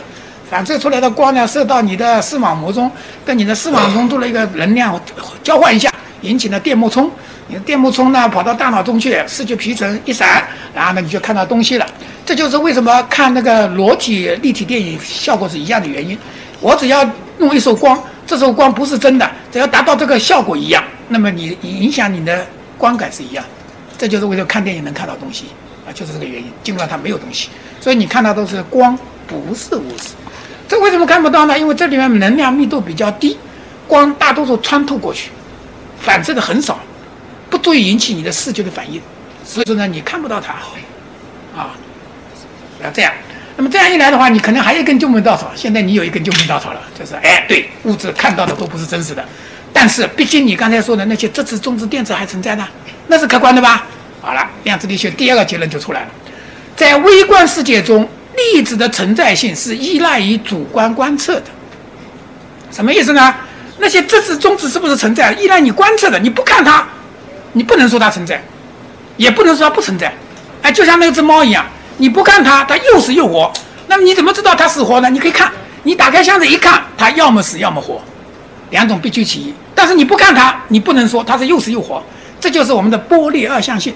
[0.50, 2.92] 反射出来的光呢，射到你的视网膜中，
[3.24, 5.00] 跟你的视网中做了一个能量
[5.44, 7.12] 交换一下，引起了电脉冲。
[7.48, 10.44] 你的电波冲呢，跑到大脑中去，视觉皮层一闪，
[10.74, 11.86] 然后呢，你就看到东西了。
[12.26, 16.18] 这就是为什么看那个裸体立体电影效果是一样的原因。
[16.62, 17.04] 我只要
[17.40, 18.00] 弄一束光，
[18.30, 22.46] 这时候光不是真的，只要达到这个效果一样，那么你影响你的
[22.78, 23.44] 观感是一样。
[23.98, 25.46] 这就是为什么看电影能看到东西
[25.84, 26.48] 啊，就是这个原因。
[26.62, 27.50] 尽管它没有东西，
[27.82, 28.96] 所以你看到都是光，
[29.26, 30.10] 不是物质。
[30.68, 31.58] 这为什么看不到呢？
[31.58, 33.36] 因为这里面能量密度比较低，
[33.88, 35.32] 光大多数穿透过去，
[36.00, 36.80] 反射的很少。
[37.50, 39.02] 不足以引起你的视觉的反应，
[39.44, 40.54] 所以说呢，你看不到它，
[41.60, 41.72] 啊，
[42.84, 43.12] 要这样。
[43.60, 45.52] 那么这样一来的话，你可能还有一根救命稻草。
[45.54, 49.22] 现在你有一根救命稻草了，就是哎，对，物质看到的都不是真实的，
[49.74, 52.66] 但是毕竟你刚才说的那些质子、中子、电子还存在呢，
[53.08, 53.86] 那是客观的吧？
[54.22, 56.08] 好了，量子力学第二个结论就出来了，
[56.78, 58.08] 在微观世界中，
[58.54, 61.48] 粒子的存在性是依赖于主观观测的。
[62.72, 63.36] 什么意思呢？
[63.80, 65.34] 那些质子、中子是不是存在？
[65.34, 66.88] 依赖你观测的，你不看它。
[67.52, 68.42] 你不能说它存在，
[69.18, 70.14] 也不能说它不存在，
[70.62, 71.66] 哎，就像那只猫一样，
[72.00, 73.52] 你不看它，它又死又活。
[73.88, 75.10] 那么你怎么知道它死活呢？
[75.10, 75.52] 你可以看，
[75.84, 78.02] 你打开箱子一看，它要么死要么活，
[78.72, 79.54] 两种必须其一。
[79.76, 82.02] 但是你不看它，你不能说它是又死又活。
[82.40, 83.94] 这就是我们的波粒二象性。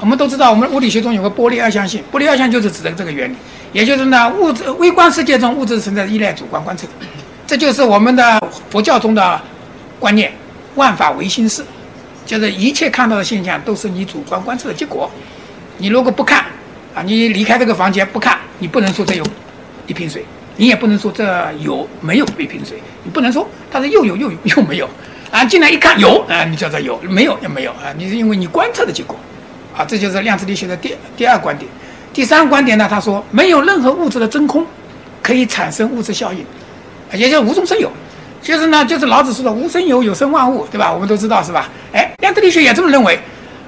[0.00, 3.34] 我们都知道，我们物理学中有个波粒二象性，波粒二象就是指的这个原理，
[3.72, 6.86] 也就是呢，物质微观世界中物质存在依赖主观观测，
[7.46, 8.40] 这就是我们的
[8.70, 9.40] 佛教中的
[9.98, 10.32] 观念，
[10.76, 11.64] 万法唯心是。
[12.24, 15.10] 就是一切看到的现象都是你主观观测的结果。
[15.78, 16.44] 你如果不看，
[17.04, 19.24] 你离开这个房间不看，你不能说这有
[19.86, 20.24] 一瓶水，
[20.56, 21.24] 你也不能说这
[21.60, 24.88] 有没有一瓶水，你不能说它是又有又有又没有。
[25.30, 29.14] 啊，进来一看有，啊，你叫做有，没有也没有啊，你是因为你观测的结果。
[29.76, 31.70] 啊，这就是量子力学的第第二观点。
[32.12, 34.66] 第三观点呢，他说没有任何物质的真空
[35.22, 36.44] 可以产生物质效应，
[37.12, 37.92] 也就无中生有。
[38.40, 40.92] 就是呢，就是老子说的“无生有，有生万物”，对吧？
[40.92, 41.68] 我们都知道，是吧？
[41.92, 43.18] 哎，量子力学也这么认为，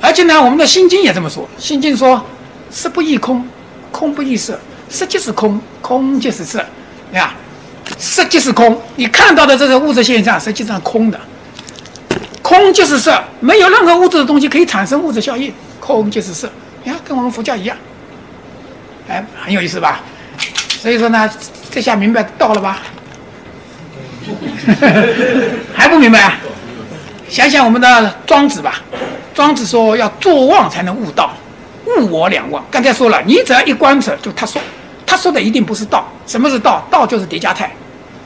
[0.00, 2.24] 而且呢，我们的《心经》也这么说，《心经》说
[2.70, 3.46] ：“色不异空，
[3.90, 6.64] 空不异色，色即是空，空即是色。”
[7.12, 7.34] 对吧？
[7.98, 11.20] 色即是空，你看到的这个物质现象实际上空的，
[12.40, 16.48] 空即是色，没有任何物质的东西可以产生物质效应，空即是色。
[16.84, 17.76] 你看，跟我们佛教一样，
[19.08, 20.00] 哎，很有意思吧？
[20.80, 21.28] 所以说呢，
[21.70, 22.78] 这下明白道了吧？
[25.74, 26.38] 还不明白？
[27.28, 28.80] 想想我们的庄子吧。
[29.34, 31.32] 庄子说要坐忘才能悟道，
[31.98, 32.64] 物我两忘。
[32.70, 34.60] 刚才说了，你只要一观测，就他说，
[35.06, 36.06] 他说的一定不是道。
[36.26, 36.86] 什么是道？
[36.90, 37.72] 道就是叠加态，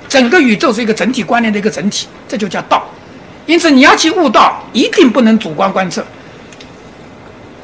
[0.08, 2.86] 整个宇宙是一个整体观念的一个整体，这就叫道。
[3.46, 6.04] 因此你要去悟道，一定不能主观观测，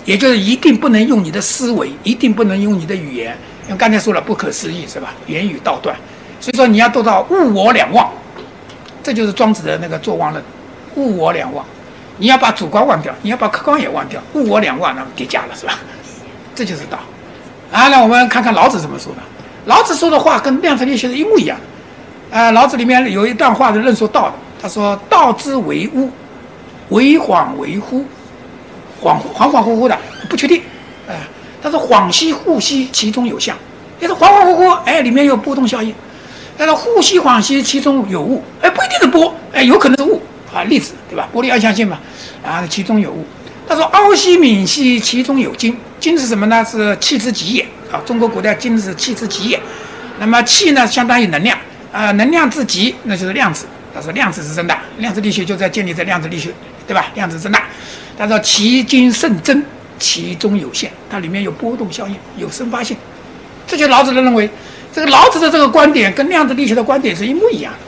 [0.05, 3.37] 也就是一定不能用你的思维，一定不能用你的语言。
[3.65, 5.15] 因为刚才说了不可思议是吧？
[5.27, 5.97] 言语道断，
[6.41, 8.11] 所以说你要做到物我两忘。
[9.03, 10.45] 这就是庄子的那个坐忘论，
[10.97, 11.65] 物我两忘，
[12.21, 15.79] 你要把主观忘掉，你要把客观也忘掉，物我两忘，那么叠加了是吧？
[16.55, 16.99] 这就是道。
[17.73, 19.23] 啊，那我们看看老子怎么说的。
[19.65, 21.57] 老子说的话跟量子力学的一模一样。
[22.31, 26.11] 啊，老子里面有一段话是论述道的，他说：“道之为物，
[26.91, 28.05] 为恍为惚，
[29.03, 29.99] 恍恍恍惚惚的，
[30.29, 30.63] 不确定。
[31.09, 31.17] 哎，
[31.63, 33.57] 他说恍兮惚兮，其中有象；
[33.99, 35.95] 也是恍恍惚惚，哎，里面有波动效应。”
[36.59, 40.21] 但是呼吸恍兮，其中有物，哎，不一定是波，哎，有可能是物
[40.53, 41.29] 啊，粒子，对吧？
[41.33, 41.99] 波粒二象性嘛，
[42.45, 43.25] 啊，其中有物。
[43.69, 46.65] 他说凹兮敏兮，其中有精，精是什么呢？
[46.65, 47.63] 是气之极也
[47.93, 48.03] 啊。
[48.05, 49.61] 中国古代精是气之极也。
[50.19, 51.57] 那么气呢，相当于能量
[51.93, 53.67] 啊，能量之极，那就是量子。
[53.95, 56.51] 他说量子是真的，量子力学就在建立在量子力学，
[56.87, 57.07] 对吧？
[57.15, 57.59] 量子真的。
[58.19, 59.65] 他说其精甚真，
[59.99, 62.97] 其中有限，它里面有波动效应，有生发性。
[63.67, 64.51] 这就老子的认为。
[64.93, 67.79] 这个老子的这个观点跟量子力学的观点是一模一样的，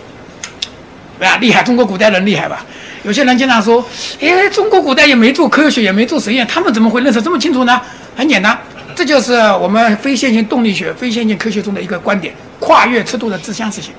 [1.18, 1.36] 对吧？
[1.40, 2.64] 厉害，中国古代人厉害吧？
[3.04, 3.84] 有些人经常说，
[4.20, 7.80] 哎，中国古代也没做科学，也没做实验，他们怎么会认识这么清楚呢？
[8.16, 8.56] 很简单，
[8.94, 13.92] 这就是我们非线性动力学、非线性科学中的一个观点：跨越尺度的自相似性。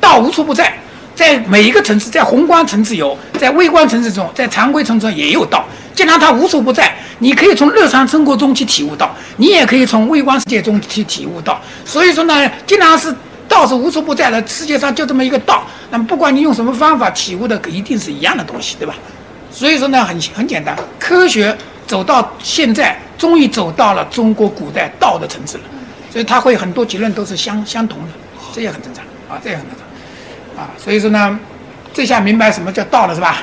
[0.00, 0.72] 道无处不在，
[1.14, 5.64] 在每一个层次，在宏观层次有，在微观层次中，在常规层次也有道。
[5.94, 6.94] 既然它无处不在。
[7.22, 11.60] 你可以从日常生活中去体悟到，你也可以从微观世界中去体悟到。
[11.84, 13.14] 所以说呢，既然是
[13.50, 18.94] 道是无处不在的，世界上就这么一个道，那么不管你用什么方法体悟的，一定是一样的东西，对吧？
[19.50, 21.54] 所以说呢，很很简单，科学
[21.84, 25.64] 走到现在，终于走到了中国古代道的层次了，
[26.12, 28.08] 所以它会很多结论都是相相同的，
[28.54, 30.70] 这也很正常啊，这也很正常啊。
[30.78, 31.38] 所以说呢，
[31.92, 33.42] 这下明白什么叫道了，是吧？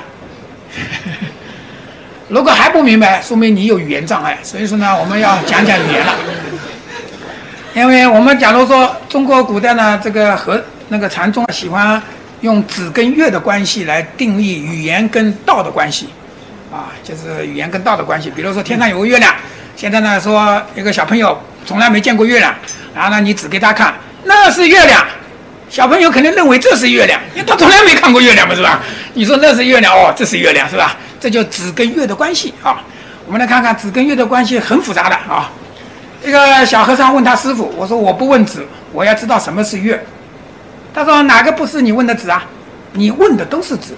[2.30, 4.38] 如果还不明白，说明你有语言障碍。
[4.42, 6.14] 所以说呢，我们要讲讲语言了。
[7.78, 12.02] 因为我们假如说中国古代呢，这个和那个禅宗喜欢
[12.42, 16.10] 用子跟月的关系来定义语言跟道的关系，
[16.72, 18.32] 啊，就是语言跟道的关系。
[18.36, 19.32] 比如说天上有个月亮，
[19.76, 22.52] 现在呢说一个小朋友从来没见过月亮，
[22.96, 23.94] 然后呢你指给他看，
[24.24, 25.06] 那是月亮，
[25.70, 28.82] 小朋友肯定认为这是月亮，因为他从来没看过月亮嘛，是吧？
[29.14, 30.98] 你说那是月亮哦，这是月亮是吧？
[31.20, 32.82] 这就子跟月的关系啊。
[33.28, 35.52] 我们来看看子跟月的关系很复杂的啊。
[36.24, 40.04] 一个小和尚问他师傅：“我说我不问子，我要知道什么是月。”
[40.94, 42.44] 他说：“哪个不是你问的子啊？
[42.94, 43.96] 你问的都是子，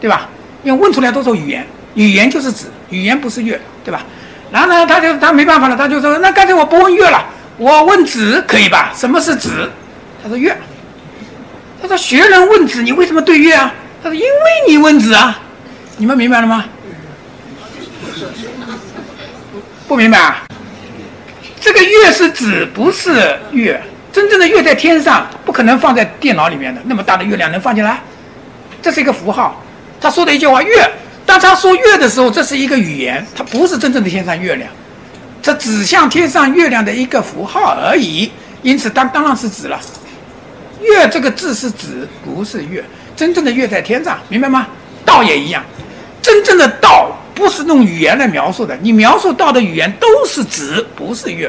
[0.00, 0.28] 对吧？
[0.62, 4.04] 因为问出来都是语言，语言就是子，语言不是月，对吧？”
[4.50, 7.24] 然后呢，他就他没办法了，他就说：“那干脆我不问月了，
[7.56, 8.92] 我问子可以吧？
[8.94, 9.70] 什么是子？”
[10.22, 10.56] 他说：“月。”
[11.82, 13.72] 他说：“学人问子，你为什么对月啊？”
[14.02, 14.28] 他说：“因为
[14.68, 15.40] 你问子啊。”
[16.00, 16.64] 你们明白了吗？
[19.88, 20.47] 不明白啊？
[21.60, 23.80] 这个月是指不是月，
[24.12, 26.80] 真正的月在天上，不可能放在电脑里面的。
[26.84, 28.00] 那么大的月亮能放进来？
[28.80, 29.62] 这是一个符号。
[30.00, 30.90] 他说的一句话，月。
[31.26, 34.70] 当他说月的时候，这是一个语言，它不是真正的天上月亮，
[35.42, 38.30] 这指向天上月亮的一个符号而已。
[38.62, 39.78] 因此，当当然是指了。
[40.80, 42.82] 月这个字是指，不是月。
[43.14, 44.68] 真正的月在天上，明白吗？
[45.04, 45.62] 道也一样，
[46.22, 47.14] 真正的道。
[47.38, 51.48] 不是用语言来描述的，你描述到的语言都是指，不是月。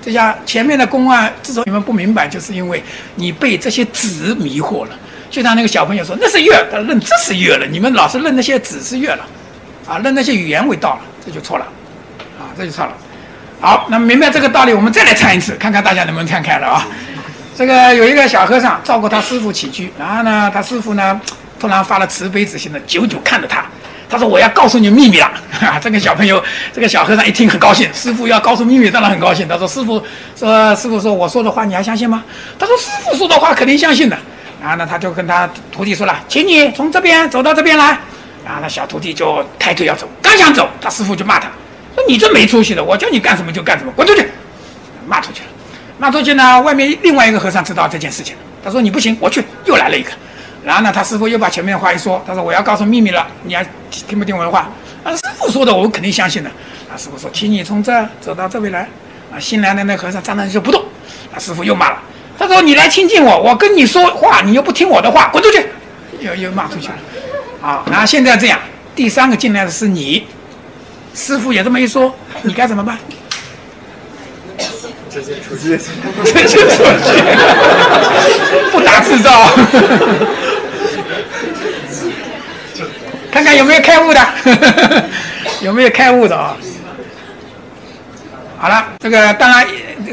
[0.00, 2.80] 这下前面的公案，之所以你们不明白，就是因为
[3.16, 4.90] 你被这些纸迷惑了。
[5.28, 9.26] 就像那个小朋友说那是月，他认这是月了，你们老是认那些纸是月了，
[9.88, 11.66] 啊，认那些语言为道了，这就错了，
[12.38, 12.92] 啊，这就错了。
[13.60, 16.86] 好，那么明白这个道理，我们再来唱一次，看看大家能不能唱开了啊。
[17.56, 21.20] 这个有一个小和尚照顾他师傅起居，然后呢，他师傅呢
[21.58, 23.66] 突然发了慈悲之心的，久久看着他。
[24.08, 25.78] 他说：“我要告诉你秘密了哈。
[25.82, 27.92] ”这个小朋友，这个小和尚一听很高兴。
[27.92, 29.46] 师傅要告诉秘密，当然很高兴。
[29.46, 30.02] 他说：“师傅
[30.34, 32.24] 说，师傅说我说的话你还相信吗？”
[32.58, 34.16] 他说：“师傅说的话肯定相信的。”
[34.60, 37.98] 然后呢，他就跟他徒弟说了：“请你从这边走到这边来。”
[38.44, 41.48] 然后那小徒弟就抬腿要走，刚想走，他师傅就骂他
[41.94, 44.26] ：“说你这没出息的，我叫你干什么就干什么，滚出去！”
[45.06, 45.46] 骂出去了。
[45.98, 50.10] 骂出去呢，外面另外一个和尚知道这件事情，他说：“你不行，我去。”又来了一个。
[50.64, 54.68] 然后呢，他师傅又把前面的话一说，他说：“我要告诉秘密了，你还听不听我的话？”
[55.04, 56.50] 啊，师傅说的，我肯定相信的。
[56.90, 58.88] 啊，师傅说：“请你从这走到这边来。”
[59.32, 60.82] 啊，新来的那和尚站那就不动。
[61.34, 61.98] 啊，师傅又骂了，
[62.38, 65.64] 他说：“你来亲近我，我跟你说话，你又不听我的话，滚出去！”
[66.20, 66.94] 又又骂出去了。
[67.62, 68.58] 啊，然后现在这样，
[68.94, 70.26] 第三个进来的是你，
[71.14, 72.12] 师傅也这么一说，
[72.42, 72.98] 你该怎么办？
[75.10, 75.76] 直接出去，
[76.24, 76.82] 直接出去，
[78.70, 79.50] 不打自招。
[83.38, 84.28] 看看有没有开悟的，
[85.62, 86.56] 有没有开悟的啊？
[88.58, 89.64] 好了，这个当然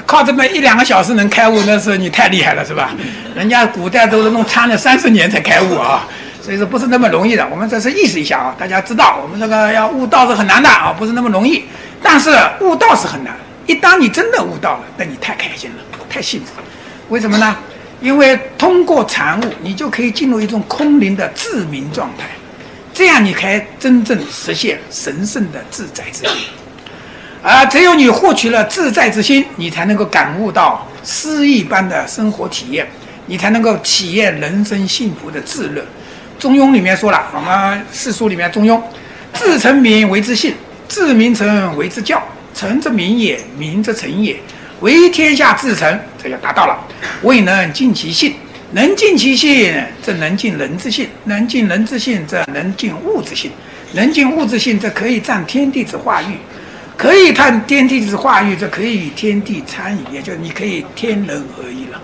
[0.05, 2.91] 靠这么一两个小时能开悟，那是你太厉害了，是吧？
[3.35, 6.07] 人家古代都是弄参了三十年才开悟啊，
[6.39, 7.47] 所以说不是那么容易的。
[7.49, 11.65] 我们这是意识一下啊，大家知道，我们这个要悟道是很难的啊，不是那么容易。
[12.03, 12.29] 但是
[12.61, 13.35] 悟道是很难，
[13.65, 15.77] 一当你真的悟到了，那你太开心了，
[16.07, 16.67] 太幸福了。
[17.09, 17.55] 为什么呢？
[18.01, 22.25] 因为通过禅悟，你就可以进入一种空灵的自明状态。
[22.95, 26.47] 这样，你才真正实现神圣的自在之心。
[27.43, 32.87] 而只有你获取了自在之心，你才能够感悟到诗意般的生活体验，
[33.25, 35.85] 你才能够体验人生幸福的自乐。
[36.39, 38.81] 中庸里面说了，我们四书里面中庸：
[39.33, 40.55] 自成名为之性，
[40.87, 42.23] 自名成为之教，
[42.53, 44.37] 成则名也，名则成也。
[44.79, 46.79] 为天下至诚，这就达到了。
[47.23, 48.33] 未能尽其性。
[48.75, 49.73] 能尽其性，
[50.03, 53.49] 则能尽人之性；能尽人之性，则能尽物之性；
[53.93, 56.35] 能尽物之性，则可以占天地之化育；
[56.97, 62.01] 可以探天地之化育，则可以与天地参与，也就是你可以天人合一了。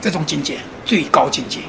[0.00, 1.60] 这种境界最高境界，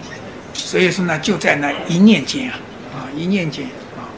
[0.56, 2.58] 所以说呢，就在那一念间啊，
[2.96, 4.10] 啊，一念间啊。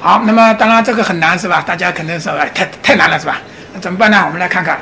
[0.00, 1.60] 好，那么当然这个很难是吧？
[1.60, 3.42] 大家可能说哎，太太难了是吧？
[3.74, 4.24] 那怎么办呢？
[4.24, 4.80] 我们来看看，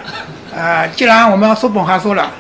[0.55, 2.33] 呃，既然我们叔本华说了。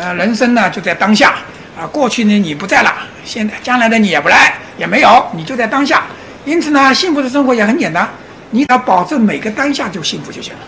[0.00, 1.34] 呃，人生呢就在当下
[1.78, 2.90] 啊，过去呢你不在了，
[3.22, 6.04] 现在将来的你也不来，也没有，你就在当下。
[6.46, 8.08] 因此呢，幸福的生活也很简单，
[8.48, 10.60] 你只要保证每个当下就幸福就行了。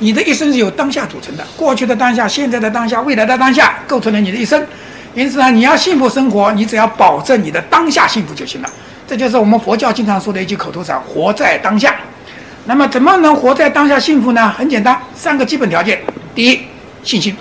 [0.00, 4.60] 你的一生是由当下组成的，过去的当下、现在的当下、未来的当下构成了你的一生。
[5.14, 8.70] 因此呢，你要幸福生活，你只要保证你的当下幸福就行了。
[9.06, 11.94] 这就是我们佛教经常说的一句口头禅：活在当下。
[12.64, 14.52] 那么，怎么能活在当下幸福呢？
[14.58, 16.00] 很简单，三个基本条件：
[16.34, 16.62] 第一，
[17.04, 17.36] 信心。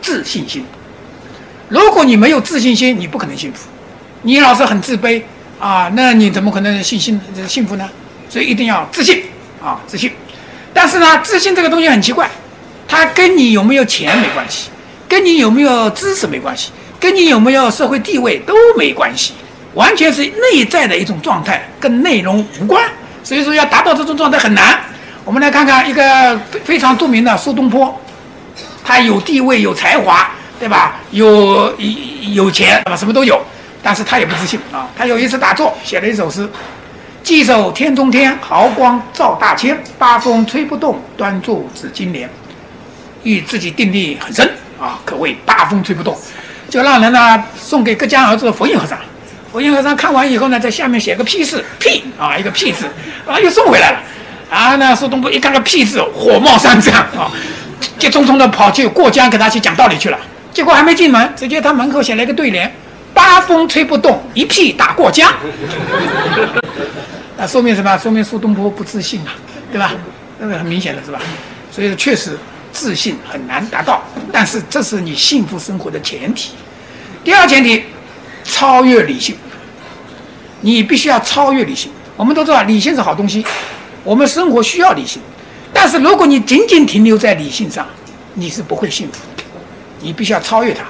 [0.00, 0.64] 自信心，
[1.68, 3.68] 如果你没有自信心，你不可能幸福。
[4.22, 5.22] 你老是很自卑，
[5.58, 7.88] 啊，那你怎么可能信心幸福呢？
[8.28, 9.22] 所以一定要自信
[9.62, 10.12] 啊，自信。
[10.72, 12.28] 但是呢，自信这个东西很奇怪，
[12.86, 14.70] 它跟你有没有钱没关系，
[15.08, 19.32] 跟你有没有知识没关系，跟你有没有社会地位都没关系，
[19.74, 22.84] 完全是内在的一种状态，跟内容无关。
[23.22, 24.80] 所以说，要达到这种状态很难。
[25.24, 28.00] 我们来看看一个非常著名的苏东坡，
[28.84, 30.96] 他有地位、有才华，对吧？
[31.10, 31.74] 有
[32.32, 33.40] 有钱，什么都有。
[33.82, 34.86] 但是他也不自信啊！
[34.94, 36.46] 他有一次打坐，写了一首诗
[37.24, 42.28] ：“稽首天中天，毫光照大千，八风吹不动，端坐紫金莲。”
[43.24, 44.46] 与自己定力很深
[44.78, 46.14] 啊，可谓八风吹不动。
[46.68, 48.98] 就让人呢送给各家儿子佛印和尚。
[49.50, 52.84] 佛印和尚看完以后呢，在下面写个屁字，屁啊，一个屁字
[53.26, 53.98] 啊，又送回来了。
[54.50, 57.32] 然后呢，苏东坡一看个屁字，火冒三丈啊，
[57.98, 60.18] 急匆匆的跑去过江给他去讲道理去了。
[60.52, 62.72] 结果还没进门，只见他门口写了一个对联。
[63.12, 65.32] 八风吹不动，一屁打过江。
[67.36, 67.98] 那说明什么？
[67.98, 69.34] 说明苏东坡不自信啊，
[69.72, 69.92] 对吧？
[70.38, 71.20] 那个很明显的是吧？
[71.72, 72.38] 所以确实
[72.72, 74.02] 自信很难达到，
[74.32, 76.52] 但是这是你幸福生活的前提。
[77.24, 77.84] 第二前提，
[78.44, 79.36] 超越理性。
[80.60, 81.90] 你必须要超越理性。
[82.16, 83.44] 我们都知道理性是好东西，
[84.04, 85.20] 我们生活需要理性。
[85.82, 87.86] 但是如果你仅仅停留在理性上，
[88.34, 89.42] 你是不会幸福的。
[90.02, 90.84] 你必须要超越它。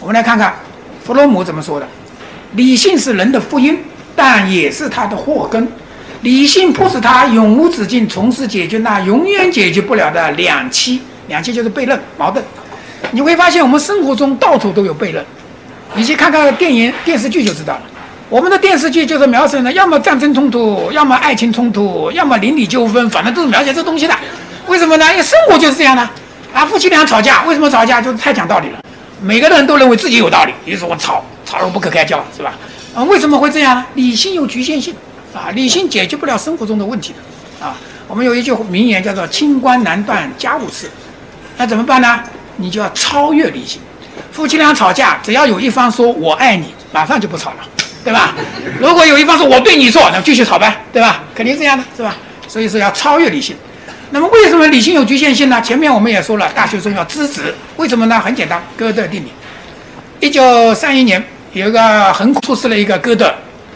[0.00, 0.52] 我们来看看。
[1.04, 1.86] 弗洛姆怎么说的？
[2.56, 3.78] 理性是人的福音，
[4.16, 5.68] 但也是他的祸根。
[6.22, 12.44] 理性迫使他永无止境从事解决那永远解决不了的两期，两期就是悖论、矛盾。
[13.12, 15.24] 你会发现，我们生活中到处都有悖论。
[15.94, 17.82] 你去看看电影、电视剧就知道了。
[18.28, 24.14] 我们的电视剧就是描述的，要么战争冲突，要么爱情冲突，要么邻里纠纷，反正都是描写这东西的。
[24.66, 25.08] 为什么呢？
[25.12, 26.02] 因为生活就是这样的。
[26.52, 28.00] 啊，夫妻俩吵架，为什么吵架？
[28.00, 28.80] 就是太讲道理了。
[29.20, 32.52] 每个人都认为自己有道理，于是我吵，吵得不可开交，是吧？
[32.96, 33.86] 啊，为什么会这样呢？
[33.94, 34.92] 理性有局限性，
[35.32, 37.76] 啊，理性解决不了生活中的问题的，啊，
[38.08, 40.90] 我们有一句名言叫做“清官难断家务事”，
[41.56, 42.20] 那怎么办呢？
[42.56, 43.80] 你就要超越理性。
[44.32, 47.56] 夫妻俩吵架，只要有一方说我爱你，马上就不吵了，
[48.06, 48.32] 对吧？
[48.78, 51.24] 如果有一方说我对你做，那继续吵呗，对吧？
[51.34, 52.14] 肯定这样的，是吧？
[52.46, 53.56] 所以说要超越理性。
[54.12, 55.60] 那么为什么理性有局限性呢？
[55.60, 58.20] 前面我们也说了，大学中要知止，为什么呢？
[58.20, 59.32] 很简单，哥德定理。
[60.20, 61.20] 一九三一年，
[61.52, 63.26] 有一个横出世了一个哥德，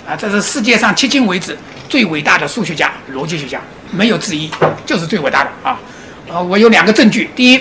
[0.08, 1.58] 啊，这是世界上迄今为止
[1.88, 4.48] 最伟大的数学家、逻辑学家，没有之一，
[4.86, 5.76] 就是最伟大的啊。
[6.28, 7.60] 呃，我有两个证据，第一，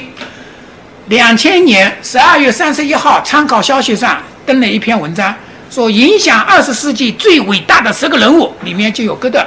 [1.08, 5.34] 两千年十二月三十一号，参考消息上登了一篇文章，
[5.70, 9.46] 说影响二十世纪最伟大的十个人物里面就有哥德尔，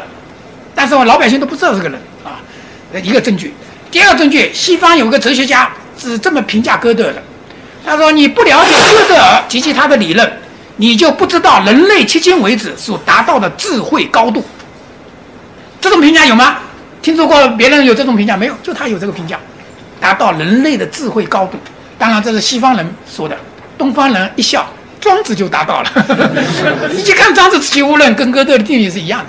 [0.74, 2.40] 但是我老百姓都不知道这个人啊。
[3.02, 3.52] 一个证据，
[3.90, 7.22] 第二个证据，西方有个哲学家是这么评价哥德尔的，
[7.84, 10.30] 他说：“你不了解哥德尔及其他的理论，
[10.76, 14.44] 你就不知道人类迄今为止所达到的智慧高度。”
[15.80, 16.58] 这种评价有吗？
[17.00, 18.54] 听说过别人有这种评价没有？
[18.62, 19.40] 就他有这个评价，
[19.98, 21.58] 达到人类的智慧高度。
[21.98, 23.36] 当然这是西方人说的，
[23.76, 24.64] 东方人一笑，
[25.02, 25.90] 庄子就达到了。
[26.94, 29.26] 你去看庄子《齐物论》，跟哥德的定义是一样的。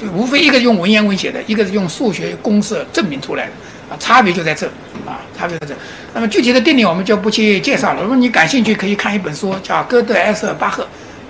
[0.00, 3.52] 就无非一个用文言文写的，一个是用数学公式证明出来的，
[3.88, 4.66] 啊，差别就在这，
[5.06, 5.74] 啊，差别在这。
[6.12, 8.02] 那么具体的定理我们就不去介绍了。
[8.02, 10.82] 如果你感兴趣，可以看一本书，叫《哥德埃瑟巴赫》，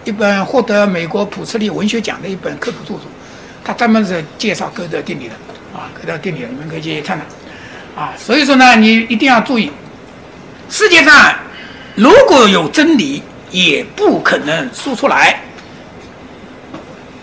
[0.05, 3.03] 一本获得美国普茨利文学奖的一本科普著作，
[3.63, 5.35] 他专门是介绍哥德定理的，
[5.75, 7.27] 啊，哥德定理你们可以去看看，
[8.05, 9.71] 啊，所以说呢，你一定要注意，
[10.71, 11.35] 世界上
[11.95, 13.23] 如果有真理，
[13.53, 15.41] 也不可能说出来。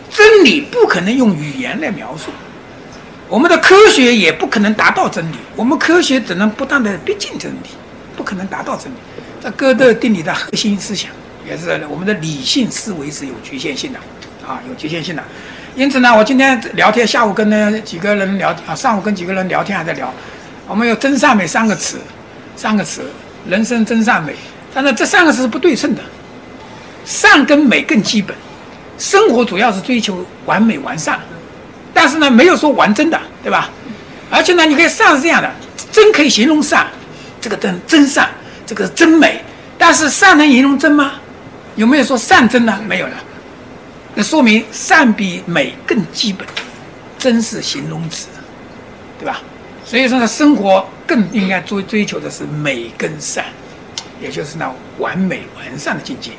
[0.09, 2.31] 真理不可能用语言来描述，
[3.27, 5.35] 我们的科学也不可能达到真理。
[5.55, 7.69] 我们科学只能不断的逼近真理，
[8.15, 8.95] 不可能达到真理。
[9.41, 11.09] 这哥德定理的核心思想
[11.47, 13.99] 也是我们的理性思维是有局限性的，
[14.45, 15.23] 啊，有局限性的。
[15.75, 20.11] 因此呢，我今天聊天，下午跟那几个人聊啊，上午跟几个人聊天还在聊，
[20.67, 21.97] 我们有真善美三个词，
[22.55, 23.03] 三个词，
[23.47, 24.33] 人生真善美。
[24.73, 26.01] 但是这三个词是不对称的，
[27.09, 28.37] 善跟美更基本。
[28.99, 31.19] 生活主要是追求完美完善，
[31.91, 33.71] 但是呢，没有说完真的，对吧？
[34.29, 35.51] 而且呢，你可以善是这样的，
[35.91, 36.85] 真可以形容善，
[37.41, 38.29] 这个真真善，
[38.65, 39.41] 这个真美。
[39.77, 41.13] 但是善能形容真吗？
[41.75, 42.79] 有没有说善真呢？
[42.85, 43.13] 没有了。
[44.13, 46.45] 那说明善比美更基本，
[47.17, 48.27] 真是形容词，
[49.17, 49.41] 对吧？
[49.83, 53.45] 所以说呢，生活更应该追追求的是美跟善，
[54.21, 56.31] 也就是那完美完善的境界。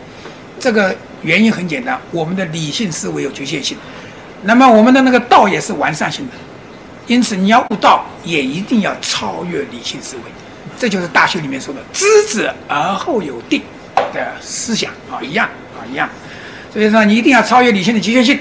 [0.61, 3.77] 这个原因很简单，我们的理性思维有局限性，
[4.43, 6.32] 那么我们的那个道也是完善性的，
[7.07, 10.23] 因此你要悟道也一定要超越理性思维，
[10.78, 13.62] 这就是大学里面说的“知止而后有定”
[14.12, 16.09] 的思想啊，一样啊，一样。
[16.73, 18.39] 所以说你一定要超越理性的局限性。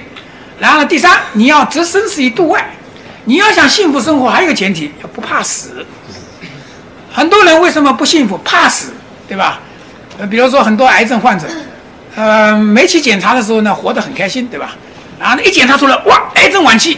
[0.59, 2.69] 然后，第三，你要置生死于度外。
[3.23, 5.85] 你要想幸福生活，还有一个前提，要不怕死。
[7.09, 8.37] 很多人为什么不幸福？
[8.39, 8.91] 怕死，
[9.25, 9.61] 对吧？
[10.17, 11.47] 呃，比如说很多癌症患者，
[12.15, 14.75] 呃，没去检查的时候呢，活得很开心，对吧？
[15.19, 16.97] 然后呢一检查出来，哇，癌症晚期，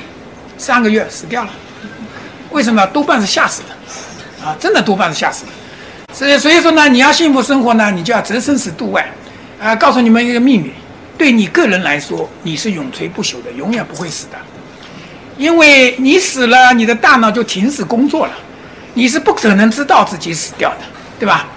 [0.57, 1.49] 三个月死掉了。
[2.51, 2.85] 为什么？
[2.87, 5.51] 多半是吓死的，啊，真的多半是吓死的。
[6.13, 9.09] 所以，所以说呢，你要幸福生活呢，你就要择生死度外。
[9.61, 10.71] 啊，告诉你们一个秘密，
[11.17, 14.37] 对你个人来说，你是永垂不朽的，永远不会死的。
[15.37, 18.33] 因为你死了，你的大脑就停止工作了，
[18.95, 20.77] 你是不可能知道自己死掉的，
[21.19, 21.47] 对吧？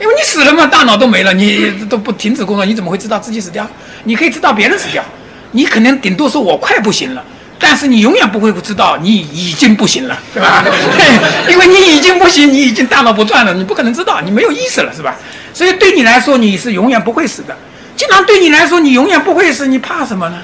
[0.00, 3.68] 因为你死了嘛，大脑都没了，你都不停止工作，你怎么会知道自己死掉？
[4.04, 5.04] 你可以知道别人死掉，
[5.52, 7.22] 你可能顶多说我快不行了。
[7.62, 10.64] 但是你永远不会知道你已经不行了，对吧？
[11.46, 15.14] 因为你已经不行，你已经大脑不转了，你不可能知道，你没有意识了，是吧？
[15.52, 17.54] 所以对你来说，你是永远不会死的。
[17.94, 20.38] 既然对你来说你永远不会死，你怕什么呢？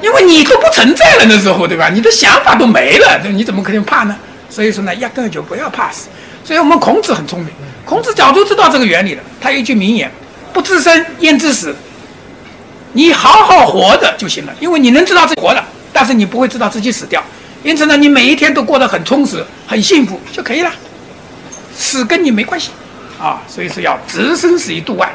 [0.00, 1.88] 因为你都不存在了，那时候，对吧？
[1.88, 4.14] 你的想法都没了，你怎么可能怕呢？
[4.48, 6.06] 所以说呢，压根就不要怕死。
[6.44, 7.48] 所以我们孔子很聪明，
[7.88, 9.22] 孔子早就知道这个原理了。
[9.40, 10.10] 他有一句名言
[10.52, 11.74] ：“不知生，焉知死？”
[12.92, 17.24] 你好好活着就行了，因为你能知道自己活着，但是你不会知道自己死掉。
[17.62, 20.70] 因此呢，你每一天都过得很充实、很幸福就可以了，
[21.74, 22.72] 死跟你没关系
[23.18, 23.40] 啊。
[23.48, 25.10] 所以说要置生死于度外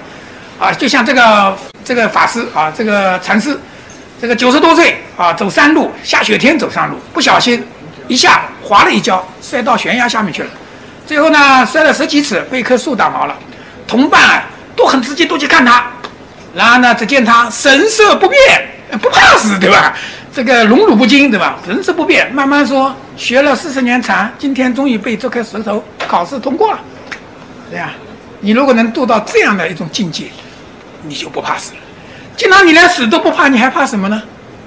[0.59, 0.73] 啊。
[0.73, 1.55] 就像这个
[1.85, 3.55] 这个法师啊，这个禅师，
[4.19, 7.63] 这个九十多岁啊，走山路，下雪天走山路，不小心
[8.07, 10.49] 一下滑了一跤，摔到悬崖下面去了。
[11.13, 13.37] 最后呢，摔了十几尺，被一棵树打毛了。
[13.85, 14.43] 同伴啊
[14.75, 15.85] 都很直接，都去看他。
[16.55, 18.39] 然后呢，只见他神色不变，
[18.99, 19.93] 不怕死，对吧？
[20.33, 21.59] 这个荣辱不惊，对吧？
[21.63, 26.79] 神色不变，慢慢说，学了四十年禅，今天终于被这颗石头考试通过了，
[27.69, 27.91] 对呀。
[28.39, 30.31] 你如果能做到这样的一种境界，
[31.03, 31.79] 你就不怕死了。
[32.35, 34.19] 既然你连死都不怕，你还怕什么呢？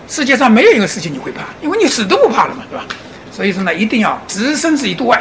[0.07, 2.85] 世界上没有一个事情你会怕，因为你死都不怕了嘛，对吧？
[3.33, 5.21] 所以说呢，一定要置生死于度外。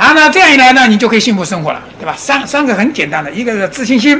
[0.00, 2.14] 然后呢，这样一来呢，你就可以幸福生活了，对吧？
[2.16, 4.18] 三三个很简单的，一个是自信心。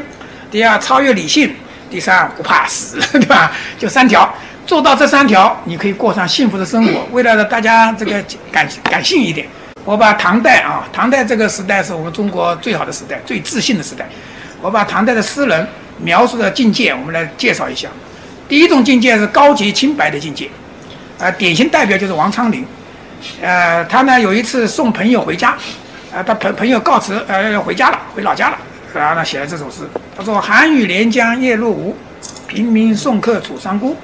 [0.51, 1.49] 第二，超越理性；
[1.89, 3.51] 第三，不怕死， 对吧？
[3.79, 4.31] 就三条，
[4.67, 7.09] 做到这三条，你可以过上幸福的生活。
[7.13, 9.49] 为了让大家这个感感性一点，
[9.87, 14.07] 我把唐代啊，唐代这个时代是我们中国最好的时代，最自信的时代。
[14.61, 15.67] 我把唐代的诗人
[15.97, 17.89] 描述的境界，我们来介绍一下。
[18.47, 20.51] 第一种境界是高洁清白的境界，
[21.19, 22.67] 啊，典型代表就是王昌龄。
[23.43, 25.51] 呃，他呢有一次送朋友回家，
[26.15, 28.57] 啊，他朋朋友告辞，呃，回家了，回老家了。
[28.95, 29.83] 然后呢，写了这首诗。
[30.17, 31.97] 他说：“寒雨连江夜入吴，
[32.49, 33.97] 平明送客楚山孤。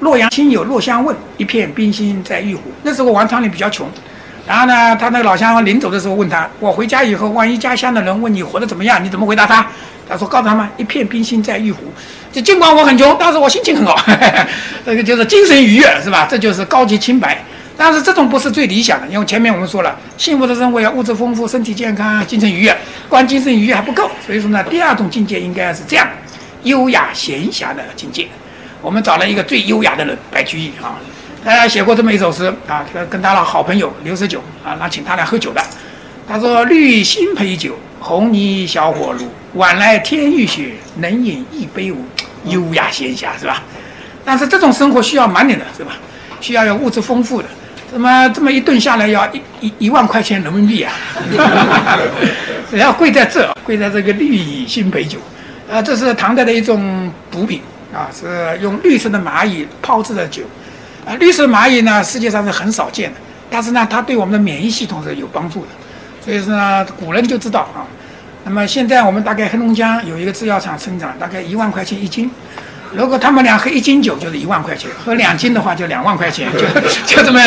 [0.00, 3.88] 洛阳亲友若相问，一片冰心在玉壶。”那时候王昌龄比较穷。
[4.46, 9.66] 然后呢，他那个老乡临走的时候问他：“我回家以后，万一家乡的人问你活得怎么样，你怎么回答他？”
[10.06, 11.84] 他说：“告诉他们，一片冰心在玉壶。
[12.30, 13.96] 就尽管我很穷，但是我心情很好，
[14.84, 16.28] 这个就是精神愉悦，是吧？
[16.30, 17.42] 这就是高级清白。”
[17.76, 22.76] 但是这种不是最理想的，因为前面我们说了，幸福的生活要物质丰富、身体健康、精神愉悦，
[23.08, 26.08] 光精神愉悦还不够，所以说呢，第二种境界应该是这样，
[26.62, 28.26] 优雅闲暇的境界。
[28.80, 30.96] 我们找了一个最优雅的人，白居易啊，
[31.44, 35.62] 他写过这么一首诗啊，跟他的好朋友刘十九啊，那请他来喝酒的。
[36.26, 42.04] 他说：“绿新醅酒，红泥小火炉，晚来天欲雪，能饮一杯无？
[42.46, 43.62] 优雅闲暇是吧？
[44.24, 45.92] 但是这种生活需要满点的是吧？
[46.40, 47.48] 需要有物质丰富的。”
[47.90, 50.92] 怎么这么一顿下来要一一一万块钱人民币啊？
[52.72, 55.18] 要贵在这，贵在这个绿蚁新醅酒，
[55.70, 57.62] 啊，这是唐代的一种补品
[57.94, 60.42] 啊，是用绿色的蚂蚁泡制的酒，
[61.06, 65.68] 啊，绿色蚂蚁呢世界上是很少见的，但是呢它对我们的免疫系统是有帮助的，
[66.24, 67.86] 所以说呢古人就知道啊，
[68.44, 72.30] 那么现在我们大概黑龙江有一个制药厂生产，大概一万块钱一斤。
[72.96, 76.60] 如果他们俩喝一斤酒就是一万块钱，喝两斤的话就两万块钱，就
[77.04, 77.40] 就这么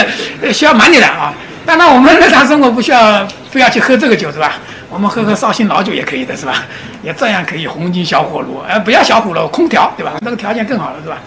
[0.53, 1.34] 需要蛮你的啊。
[1.65, 4.53] 当然我们日常生活不需要非要去喝这个酒是吧？
[4.89, 6.63] 我们喝喝绍兴老酒也可以的是吧？
[7.01, 10.13] 也这样可以红金小火炉，呃，不要小火炉，空调对吧？
[10.21, 11.17] 那个条件更好了是吧？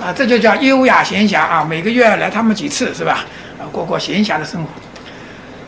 [0.00, 3.24] 啊，这就叫优雅闲暇啊，每个月来他们几次是吧？
[3.58, 4.68] 啊，过过闲暇的生活。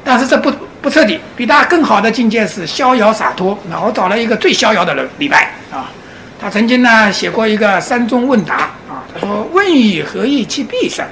[0.04, 3.58] 但是这不不彻底，比他更好的境界是逍遥洒脱。
[3.68, 5.90] 那我找了一个最逍遥的人，李白啊。
[6.46, 11.08] 他曾经呢写过一个山中问答啊，他说：“问与何意其必善？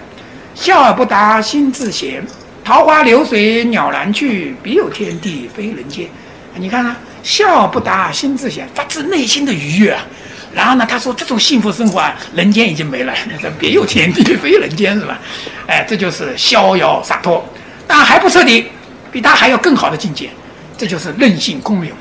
[0.55, 2.25] 笑而不答心自闲。
[2.63, 6.07] 桃花流水鸟难去，别有天地非人间。”
[6.55, 10.07] 你看啊，笑而不答心自闲，发自内心的愉悦啊。
[10.55, 13.13] 然后呢，他说这种幸福生活啊，人间已经没了，
[13.43, 15.19] 这 别有天地非人间是吧？
[15.67, 17.45] 哎，这就是逍遥洒脱。
[17.89, 18.69] 但还不彻底，
[19.11, 20.31] 比他还要更好的境界，
[20.79, 21.93] 这就是任性空明。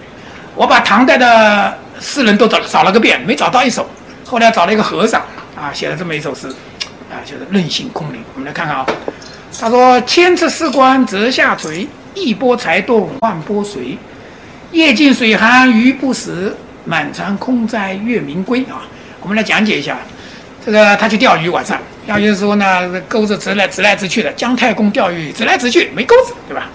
[0.56, 1.78] 我把唐代的。
[2.02, 3.88] 诗人都找找了个遍，没找到一首。
[4.26, 5.22] 后来找了一个和尚
[5.56, 6.50] 啊，写了这么一首诗，
[7.10, 8.22] 啊，就是任性空灵。
[8.34, 8.86] 我们来看看啊，
[9.58, 13.98] 他说：“千尺丝关折下垂，一波才动万波随。
[14.72, 16.54] 夜静水寒鱼不食，
[16.84, 18.84] 满船空载月明归。”啊，
[19.22, 19.98] 我们来讲解一下。
[20.66, 24.30] 这个他去钓鱼，晚上钓鱼的时候呢，钩子直来直来直去的。
[24.34, 26.70] 姜太公钓鱼，直来直去，没钩子，对吧？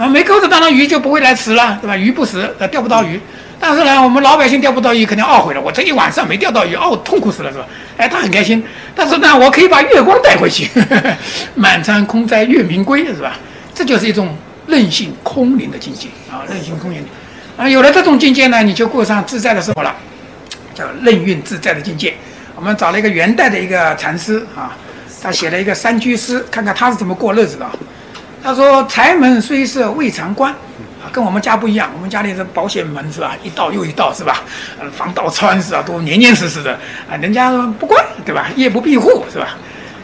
[0.00, 1.94] 啊，没钩子，当然鱼就不会来吃了，对吧？
[1.94, 3.20] 鱼不食，呃，钓不到鱼。
[3.60, 5.60] 但是呢，我们老百姓钓不到鱼，肯定懊悔了。
[5.60, 7.66] 我这一晚上没钓到鱼，哦，痛苦死了，是吧？
[7.98, 8.64] 哎，他很开心。
[8.94, 10.70] 但是呢，我可以把月光带回去，
[11.54, 13.36] 满船空载月明归，是吧？
[13.74, 14.34] 这就是一种
[14.66, 17.04] 任性空灵的境界啊，任性空灵。
[17.58, 19.94] 啊，有了这种境界呢，你就过上自在的生活了，
[20.74, 22.14] 叫任运自在的境界。
[22.56, 24.74] 我们找了一个元代的一个禅师啊，
[25.22, 27.70] 他写了一个三居诗，看看他是怎么过日子的。
[28.42, 30.50] 他说：“柴门虽设未尝关，
[31.02, 31.90] 啊，跟我们家不一样。
[31.94, 34.42] 我们家里的保险门是吧，一道又一道是吧？
[34.96, 36.72] 防盗窗是啊，都严严实实的
[37.10, 37.16] 啊。
[37.20, 38.48] 人家不关对吧？
[38.56, 39.56] 夜不闭户是吧？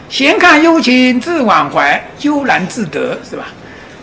[0.09, 3.45] 闲看幽情自往怀，悠然自得是吧？”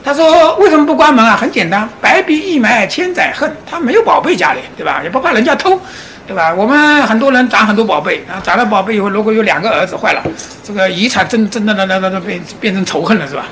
[0.04, 1.36] 他说：“为什么不关门啊？
[1.36, 3.50] 很简单，白璧一埋千载恨。
[3.64, 5.00] 他没有宝贝家里对吧？
[5.02, 5.80] 也不怕人家偷。”
[6.26, 6.54] 对吧？
[6.54, 10.22] 我们很多人攒很多宝贝，啊，攒了宝贝以后，如果有两个儿子坏了，
[10.62, 13.44] 这个遗产真真的那那那那变变成仇恨了，是吧？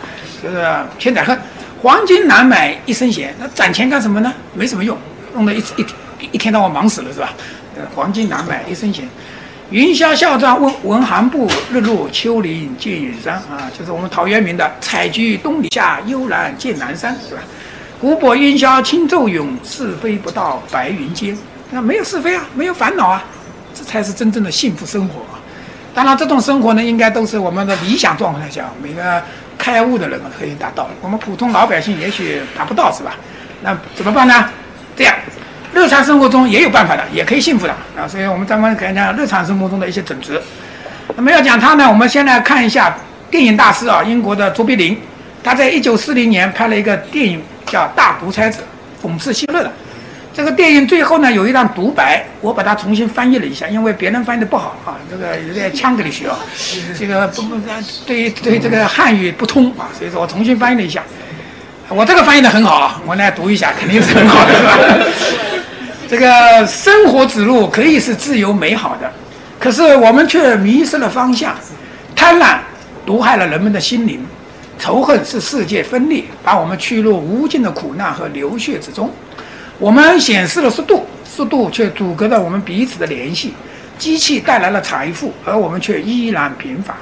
[0.43, 0.67] 就是
[0.99, 1.39] 千载恨，
[1.81, 4.33] 黄金难买一身闲，那攒钱干什么呢？
[4.55, 4.97] 没什么用，
[5.35, 5.87] 弄得一一
[6.33, 7.33] 一天到晚忙死了，是吧？
[7.95, 9.09] 黄金难买一身闲，
[9.71, 17.41] 云霄笑照闻闻寒步，日落秋林见远山啊，就是我们陶渊明的“采菊东篱下，悠然见南山”，是吧？
[18.01, 21.37] 古柏烟消轻骤咏，是非不到白云间。
[21.71, 23.25] 那没有是非啊，没有烦恼啊，
[23.75, 25.41] 这才是真正的幸福生活啊。
[25.95, 29.23] 当然，这种生活呢，应该都是我们的理想状态下，每个
[29.63, 30.91] 开悟的人可以达到。
[31.01, 33.15] 我们普通老百姓也许达不到，是吧？
[33.63, 34.45] 那怎么办呢？
[34.97, 35.15] 这样，
[35.73, 38.09] 日常生活中也有办法的，也可以幸福的啊。
[38.09, 40.43] 所以我们专门讲讲日常生活中的一些准则。
[41.15, 42.93] 那么要讲他呢，我们先来看一下
[43.31, 44.99] 电影大师啊，英国的卓别林，
[45.45, 48.59] 他在一九四零年拍了一个电影叫《大独裁者》，
[49.07, 49.71] 讽刺希特勒的。
[50.35, 56.39] 这个电影最后呢有一段独白，我把它重新翻译了一下，因为别人翻译的不好啊，这个有点腔给你学啊，
[56.99, 57.57] 这个不不
[58.07, 61.03] 对对这个汉语不通啊，所以说我重新翻译了一下。
[61.89, 64.79] 我这个翻译的很好啊，我来读一下，肯定是很好的，是吧？
[66.09, 69.13] 这个生活之路可以是自由美好的，
[69.59, 71.55] 可是我们却迷失了方向，
[72.17, 72.57] 贪婪
[73.05, 74.25] 毒害了人们的心灵，
[74.79, 79.11] 仇恨是世界分裂，把我们驱入无尽的苦难和流血之中。
[79.83, 83.53] 我们显示了速度，速度却阻隔了我们彼此的联系。
[83.99, 86.95] 机器带来了财富，而我们却依然贫乏。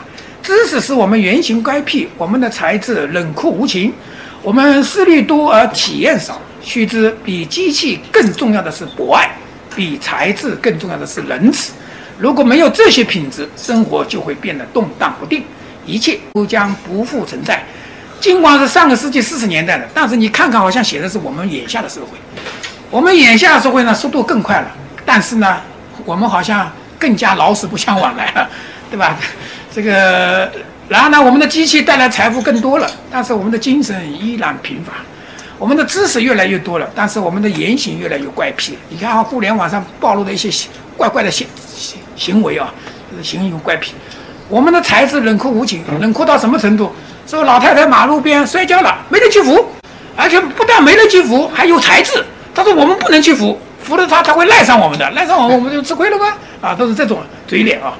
[0.42, 3.92] 知识使我们原形乖僻，我们的才智冷酷无情。
[4.40, 6.40] 我们思虑多而体验少。
[6.62, 9.30] 须知，比机器更重要的是博爱，
[9.76, 11.74] 比才智更重要的是仁慈。
[12.16, 15.44] 如果没有这些品质，生活就会变得动荡不定，
[15.84, 17.62] 一切都将不复存在。
[18.18, 22.18] 尽管是上个世纪四十年代的，但是你看看，好像写的是我们眼下的社会。
[22.90, 24.66] 我们眼下社会呢，速度更快了，
[25.06, 25.56] 但是呢，
[26.04, 28.48] 我们好像更加老死不相往来了，
[28.90, 29.16] 对吧？
[29.72, 30.50] 这个，
[30.88, 34.92] 然后呢，我们的机器带来财富更多了，但是我们的精神依然贫乏。
[35.56, 38.76] 我们的知识越来越多了，但是我们的言行越来越怪癖。
[38.88, 40.50] 你看啊，互联网上暴露的一些
[40.96, 42.74] 怪怪的行行行为啊，
[43.12, 43.94] 就是行为怪癖。
[44.48, 46.92] 我们的才智冷酷无情，冷酷到什么程度？
[47.24, 49.64] 说老太太马路边摔跤了，没人去扶，
[50.16, 52.24] 而且不但没人去扶，还有才智。
[52.54, 56.34] 他说：“我们不能去扶，扶了他，他会赖上我们的，赖上我们，我们就吃亏了吗？
[56.60, 57.94] 啊，都是这种嘴脸啊！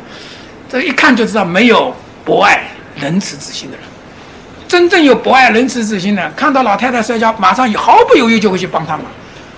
[0.70, 1.94] 这一看就知道没有
[2.24, 2.62] 博爱
[2.96, 3.84] 仁慈之心的人。
[4.68, 9.04] 真正有博爱仁慈之心的，看到老太太摔跤，马上毫不犹豫就会去帮他忙。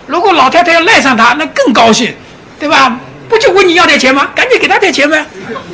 [0.06, 2.14] 如果老太太要赖上他，那更高兴，
[2.58, 2.98] 对吧？
[3.28, 4.28] 不就问你要点钱吗？
[4.34, 5.24] 赶紧给他点钱呗！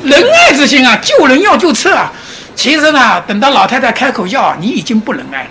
[0.04, 2.12] 仁爱之心啊，救人要救车啊！
[2.54, 5.50] 其实呢，等到老太太开口要，你已经不仁爱了。”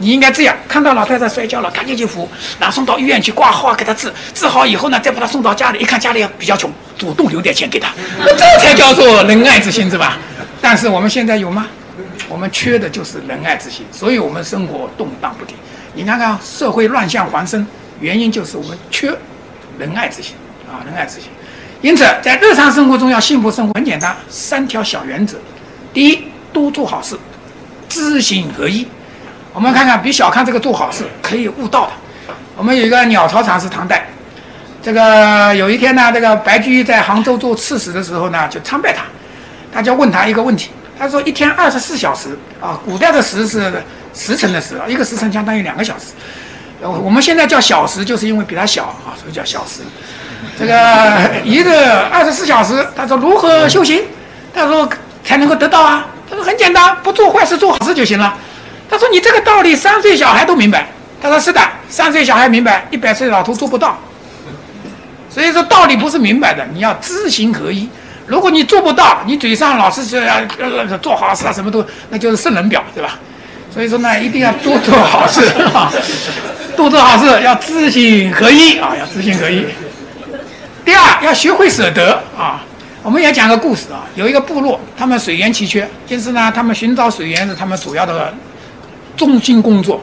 [0.00, 2.26] 你应该这样：看到老太太摔跤了，赶紧去扶，
[2.58, 4.10] 然后送到医院去挂号，给她治。
[4.32, 5.78] 治好以后呢，再把她送到家里。
[5.78, 7.92] 一看家里比较穷，主动留点钱给她，
[8.24, 10.16] 那这才叫做仁爱之心，是吧？
[10.60, 11.66] 但是我们现在有吗？
[12.28, 15.54] 我们缺的就是仁爱之心，所以我们生活动荡不定。
[15.94, 17.66] 你看看社会乱象环生，
[18.00, 19.14] 原因就是我们缺
[19.78, 20.34] 仁爱之心
[20.66, 21.28] 啊，仁爱之心。
[21.82, 25.36] 因此，在日常生活中要幸福生活，很简单，三条小原则：
[25.92, 27.18] 第一，多做好事，
[27.88, 28.86] 知行合一。
[29.52, 31.92] 我们看看，别小看这个做好事可以悟道的。
[32.56, 34.06] 我们有一个鸟巢禅师，唐代，
[34.82, 39.02] 这个有一天呢，这个白居易在杭州做刺史的时候呢，就参拜他，
[39.72, 43.82] 他就问他一个问题，他说一天二十四小时啊，古代的时是
[44.14, 46.06] 时辰的时啊，一个时辰相当于两个小时，
[46.82, 49.80] 我们现在叫小时，就是因为比他小啊，所以叫小时。
[50.58, 54.04] 这个一个二十四小时，他说如何修行？
[54.54, 54.88] 他说
[55.24, 56.06] 才能够得到啊？
[56.28, 58.36] 他说很简单，不做坏事，做好事就行了。
[58.90, 60.88] 他说你这个道理，三岁小孩都明白。
[61.22, 63.96] 他说是的，三岁小孩明白，一百岁老头做不到。
[65.30, 67.88] 所以说道理不是明白的，你要知行合一。
[68.26, 73.18] 如果你做不到，你嘴上老是说要做好事啊，什么都那就是圣人表，对吧？
[73.72, 75.92] 所以说呢，一定要多做好事啊，
[76.76, 79.64] 多做好事，要知行合一啊，要知行合一。
[80.84, 82.64] 第二，要学会舍得啊。
[83.02, 88.34] 我们也讲个故事啊，有一个部落，他们水源奇缺，因此呢，他们寻找水源是他们主要的
[89.20, 90.00] 中心工作。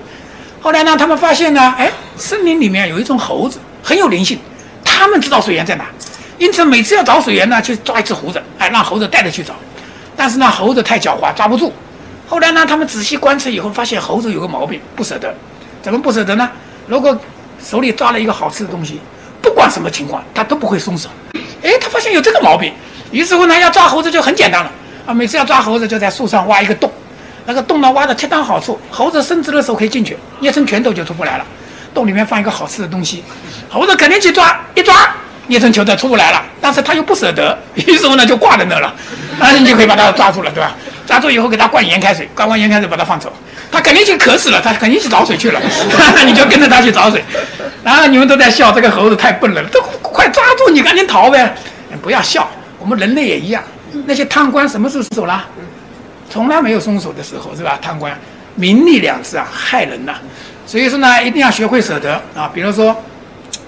[0.61, 4.37] 后来呢，他们发现呢，哎，森林里面有一种猴子很有灵性，
[4.85, 5.85] 他们知道水源在哪，
[6.37, 9.55] 因此每次要找水源呢，就抓一只猴子，哎，让猴子带着去找。
[10.15, 11.73] 但是呢，猴子太狡猾，抓不住。
[12.27, 15.33] 后来呢，他们仔细观测以后，发现猴子有个毛病，不舍得。
[15.81, 16.47] 怎么不舍得呢？
[16.85, 17.19] 如果
[17.59, 18.99] 手里抓了一个好吃的东西，
[19.41, 21.09] 不管什么情况，他都不会松手。
[21.63, 22.71] 哎，他发现有这个毛病，
[23.11, 24.71] 于是乎呢，要抓猴子就很简单了
[25.07, 25.13] 啊！
[25.13, 26.91] 每次要抓猴子，就在树上挖一个洞，
[27.47, 31.45] 那个洞呢挖的恰当好处，猴子伸直的手可以进去，捏成拳头就出不来了。
[31.93, 33.23] 洞里面放一个好吃的东西，
[33.69, 34.93] 猴子肯定去抓，一抓
[35.47, 38.93] 捏成球的出不来了，但是他又不舍得，于是乎呢就挂在那了，
[39.39, 40.75] 那你就可以把它抓住了，对吧？
[41.07, 43.31] 抓住以后给他灌盐开水，灌完盐开水把它放走，
[43.71, 45.61] 他肯定去渴死了，他肯定去找水去了，
[46.27, 47.23] 你就跟着他去找水，
[47.81, 51.55] 然后你们都在笑，这个猴子太笨了，都快抓住你，赶紧逃呗！
[52.01, 53.63] 不要笑，我们人类也一样，
[54.05, 55.45] 那些贪官什么时候走了？
[56.29, 57.79] 从来没有松手的时候，是吧？
[57.81, 58.17] 贪官，
[58.55, 60.15] 名利两字啊，害人呐！
[60.65, 62.51] 所以说呢，一定要学会舍得啊。
[62.53, 62.95] 比如说，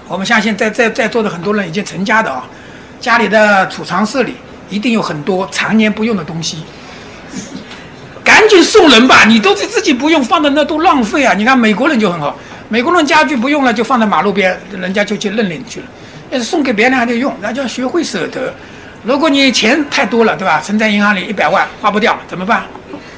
[0.08, 2.46] 我们相信在在在座的很多人已经成家的啊，
[3.00, 4.36] 家里的储藏室里
[4.70, 6.64] 一定有很多常年不用的东西。
[8.24, 9.26] 赶紧送人吧！
[9.26, 11.34] 你都是自己不用，放在那都浪费啊！
[11.34, 12.38] 你看美国人就很好，
[12.68, 15.86] 美国人家具不用了就放在马路边，人家就去认领去了。
[16.30, 18.54] 要是送给别人还得用，那就要学会舍得。
[19.10, 20.62] 如果你钱太多了，对吧？
[20.64, 22.64] 存在银行里一百万花不掉，怎么办？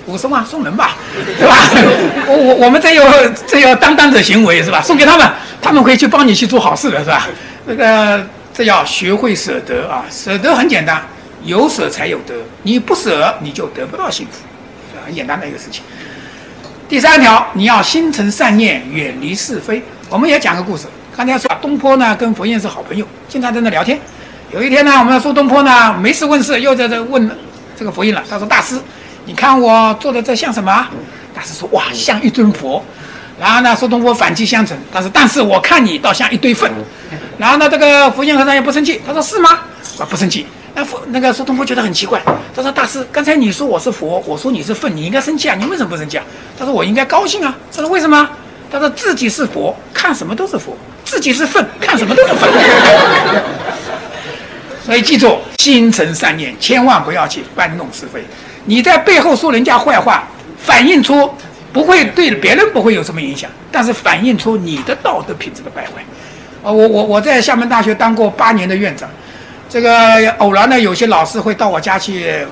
[0.05, 0.95] 五十万送人吧，
[1.37, 1.53] 对吧？
[2.27, 3.03] 我我我们这有
[3.45, 4.81] 这有担当者行为是吧？
[4.81, 5.29] 送给他们，
[5.61, 7.27] 他们会去帮你去做好事的是吧？
[7.65, 10.05] 那个这要学会舍得啊！
[10.09, 11.03] 舍得很简单，
[11.43, 14.39] 有舍才有得，你不舍你就得不到幸福。
[15.05, 15.83] 很简单的一个事情。
[16.87, 19.83] 第三条，你要心存善念，远离是非。
[20.09, 20.85] 我们也讲个故事。
[21.17, 23.99] 刚才说东坡呢跟佛印是好朋友，经常在那聊天。
[24.53, 27.29] 有一天呢，我们苏东坡呢没事问事，又在这问
[27.77, 28.21] 这个佛印了。
[28.29, 28.77] 他说：“大师，
[29.25, 30.85] 你看我做的这像什么？”
[31.33, 32.83] 大师说：“哇，像一尊佛。”
[33.39, 34.77] 然后呢，苏东坡反击相承。
[34.91, 36.69] 他说：“但是我看你倒像一堆粪。”
[37.39, 39.01] 然后呢，这个佛印和尚也不生气。
[39.07, 39.51] 他说：“是吗？”
[39.97, 40.45] 啊，不生气。
[40.75, 42.21] 那佛那个苏东坡觉得很奇怪，
[42.53, 46.25] 他说：“大师，刚才你说我是佛，我说你是粪，你应该生气啊，你为什么不生气啊？”
[46.59, 48.29] 他说：“我应该高兴啊。”他说：“为什么？”
[48.69, 50.73] 他说：“自己是佛，看什么都是佛；
[51.05, 52.49] 自己是粪，看什么都是粪。”
[54.85, 58.23] 所以记住，心存善念，千万不要去搬弄是非。
[58.65, 60.27] 你在背后说人家坏话，
[60.57, 61.31] 反映出
[61.71, 66.03] 不会对别人不会有什么影响，但是反映出你的道德品质的败坏。
[66.63, 69.09] 啊，我我我在厦门大学当过八年的院长。
[69.69, 72.45] 这个偶然呢，有些老师会到我家去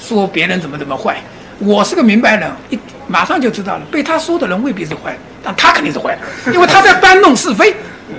[0.00, 1.16] 说别人怎么怎么坏。
[1.58, 3.82] 我是个明白人，一马上就知道了。
[3.90, 7.74] 被他说的人未必是坏，但他肯定是坏的，因为他在搬弄是非。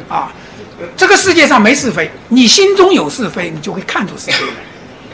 [0.08, 0.32] 啊，
[0.96, 4.54] 这个世界上没是非，你心中有是非，你就会看出是非来。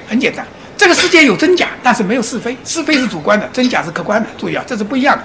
[0.08, 0.46] 很简单，
[0.78, 2.58] 这个世界有真假，但是没有是非。
[2.66, 4.28] 是非是主观的，真假是客观的。
[4.38, 5.24] 注意啊，这是不一样的。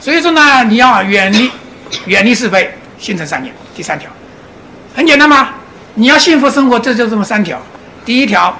[0.00, 1.50] 所以说呢，你要远离
[2.06, 3.54] 远离是非，心存善念。
[3.74, 4.10] 第三条，
[4.94, 5.54] 很简单吗？
[5.94, 7.60] 你要幸福生活，这就这么三条：
[8.04, 8.56] 第一条，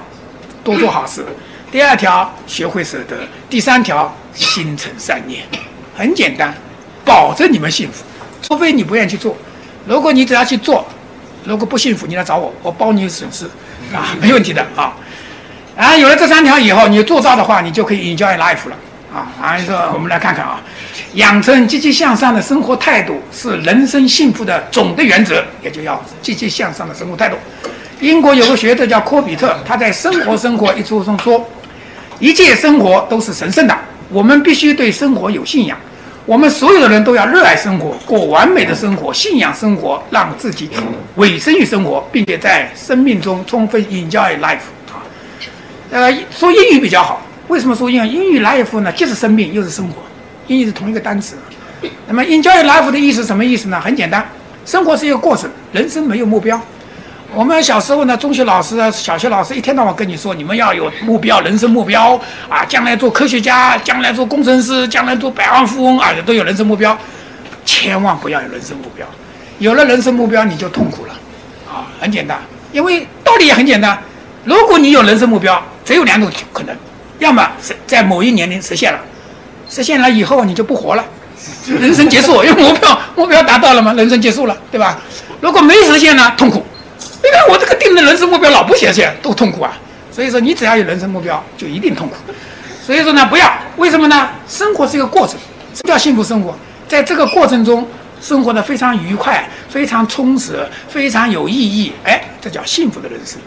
[0.64, 1.22] 多做好事；
[1.70, 3.16] 第二条，学会舍得；
[3.50, 5.44] 第三条，心存善念。
[5.94, 6.54] 很简单，
[7.04, 8.04] 保证你们幸福。
[8.42, 9.36] 除非你不愿意去做，
[9.86, 10.86] 如果你只要去做，
[11.46, 13.46] 如果不幸福，你来找我，我包你损失，
[13.94, 14.92] 啊， 没问题的啊。
[15.76, 18.76] 啊有了这三条以后，你做到的话，你就可以 enjoy life 了。
[19.14, 20.60] 啊，然后说我们来看看啊，
[21.14, 27.36] 养成积极向上的生活态度是人生幸福的总的原则，也就要积极向上的生活态度。
[28.00, 31.42] 英国有个学者叫科比特，他在《生活生活》一书中说，
[32.18, 33.74] 一切生活都是神圣的，
[34.10, 35.78] 我们必须对生活有信仰。
[36.26, 40.68] 我们所有的人都要热爱生活，过完美的生活，信仰生活，让自己
[41.14, 44.58] 委身于生活，并且在生命中充分 enjoy life。
[44.90, 45.06] 啊，
[45.92, 47.22] 呃，说英语比较好。
[47.46, 48.08] 为什么说英语？
[48.08, 48.90] 英语 life 呢？
[48.90, 50.02] 既是生命，又是生活，
[50.48, 51.36] 英语是同一个单词。
[52.08, 53.80] 那么 enjoy life 的意思什么意思呢？
[53.80, 54.28] 很简单，
[54.64, 56.60] 生活是一个过程，人生没有目标。
[57.34, 66.96] 我们小时候呢，中学老师、小学老师一天到晚跟你说，你们要有目标，人生目标啊，将来做科学家，将来做工程师，将来做百万富翁啊，都有人生目标。
[67.64, 69.06] 千万不要有人生目标。
[69.58, 71.12] 有了人生目标，你就痛苦了，
[71.68, 72.38] 啊，很简单，
[72.72, 73.98] 因为道理也很简单。
[74.44, 76.74] 如果你有人生目标，只有两种可能：
[77.18, 78.98] 要么是在某一年龄实现了，
[79.68, 81.04] 实现了以后你就不活了，
[81.66, 84.98] 人生结束，因为目标目标达到了嘛，人生结束了，对吧？
[85.40, 86.64] 如果没实现呢，痛苦。
[87.26, 89.76] 你看我这个定的人生目标老不实现，多痛苦啊！
[90.12, 92.14] 所以说，你只要有人生目标，就一定痛苦。
[92.84, 94.30] 所以说呢，不要，为什么呢？
[94.48, 95.36] 生活是一个过程，
[95.74, 96.56] 什么叫幸福生活？
[96.86, 97.86] 在这个过程中。
[98.18, 101.92] 生活的非常愉快，非常充实，非常有意义。
[102.02, 103.38] 哎，这叫幸福的人生。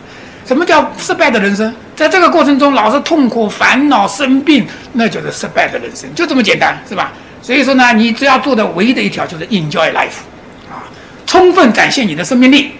[0.45, 1.73] 什么叫失败的人生？
[1.95, 6.07] 在这个过程中老是痛苦、烦恼、生病，那就是失败的人生。
[6.14, 7.11] 就这么简单，是吧？
[7.41, 10.22] 所以说呢，你只要做的唯一的一条就是 enjoy life，
[10.69, 10.85] 啊，
[11.26, 12.72] 充分展现你的生命力。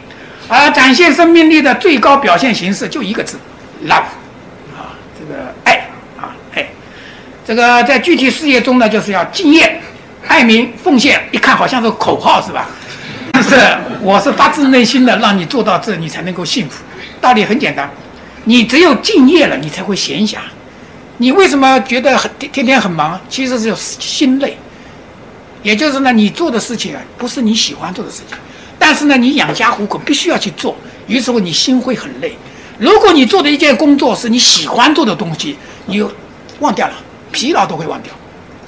[0.50, 3.40] 而展现生命力的最高表现形式就一个字
[3.86, 4.04] ：love，
[4.76, 6.68] 啊，这个爱，啊，爱。
[7.46, 9.80] 这个在具体事业中呢，就是要敬业。
[10.28, 12.68] 爱民奉献，一看好像是口号是吧？
[13.32, 13.56] 但 是
[14.02, 16.84] 我是发自内心的让你做到这，你才能够幸福。
[17.22, 17.90] 道理很简单，
[18.44, 20.38] 你只有敬业了，你才会闲暇。
[21.18, 23.20] 你为什么觉得很天天很忙？
[23.30, 24.58] 其实是心累。
[25.64, 28.38] 也就是呢，你做的事情啊，不是你喜欢做的事情，
[28.80, 30.76] 但是呢，你养家糊口必须要去做，
[31.06, 32.34] 于是乎你心会很累。
[32.80, 36.02] 如果你做的一件工作是你喜欢做的东西，你
[36.60, 36.94] 忘掉了，
[37.32, 38.12] 疲劳都会忘掉。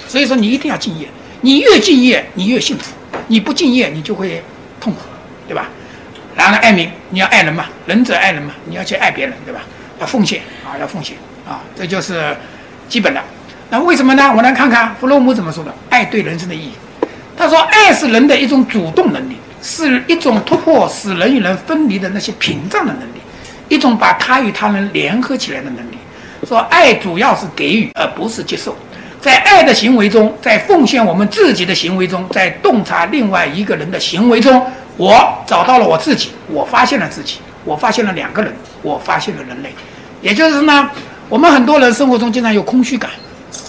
[0.06, 1.08] 所以说，你一定要敬业。
[1.40, 2.92] 你越敬业，你越幸福；
[3.26, 4.42] 你不敬业，你就会
[4.78, 5.00] 痛苦，
[5.48, 5.68] 对吧？
[6.36, 9.62] 然后爱民，你要爱人嘛，仁者爱人嘛，你要去爱别人，对吧？
[9.98, 11.16] 要奉献啊，要奉献
[11.48, 12.36] 啊，这就是
[12.88, 13.20] 基本的。
[13.70, 14.32] 那为什么呢？
[14.36, 16.72] 我来看看弗洛姆怎么说的：爱对人生的意义。
[17.36, 23.20] 他说，爱是人的一种主动能力，是一种突破使人与人分离的那些屏障的能力，
[23.68, 25.96] 一种把他与他人联合起来的能力。
[26.46, 28.76] 说爱主要是给予，而不是接受。
[29.20, 34.60] 在爱的行为中，在奉献我们自己的行为中，在洞察另外一个人的行为中，
[34.96, 38.52] 我找到了我自己，我发现了自己，我发现了两个人，
[38.82, 39.72] 我发现了人类。
[40.20, 40.90] 也就是呢，
[41.28, 43.08] 我们很多人生活中经常有空虚感，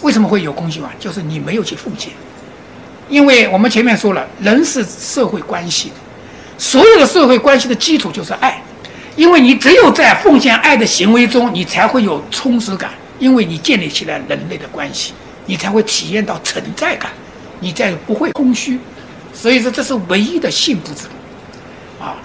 [0.02, 0.90] 为什么会有空虚感？
[1.00, 2.12] 就是你没有去奉献。
[3.10, 5.96] 因为我们前面说了，人是社会关系的，
[6.58, 8.62] 所有的社会关系的基础就是爱，
[9.16, 15.14] 因为你只有在奉献爱的行为中，你才会有充实感，因为你建立起来人类的关系。
[15.46, 17.12] 你才会体验到存在感，
[17.60, 18.80] 你再不会空虚，
[19.34, 22.16] 所以说这是唯一的幸福之路，啊，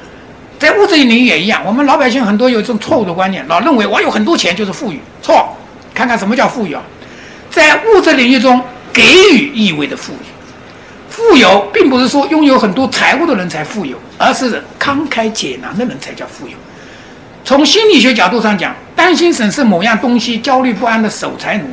[0.56, 1.60] 在物质领域也一样。
[1.66, 5.52] 我们老百姓很多有一种错误的观念，老认为我有很多钱就是富裕，错。
[5.92, 6.80] 看看什么叫富裕啊？
[7.50, 9.02] 在物质领域中，给
[9.32, 10.27] 予意味着富裕。
[11.18, 16.54] 富有并不是说拥有很多财物的人才富有，而是慷慨解囊的人才叫富有。
[17.44, 21.64] 从心理学角度上讲，担心审视某样东西、焦虑不安的守财奴。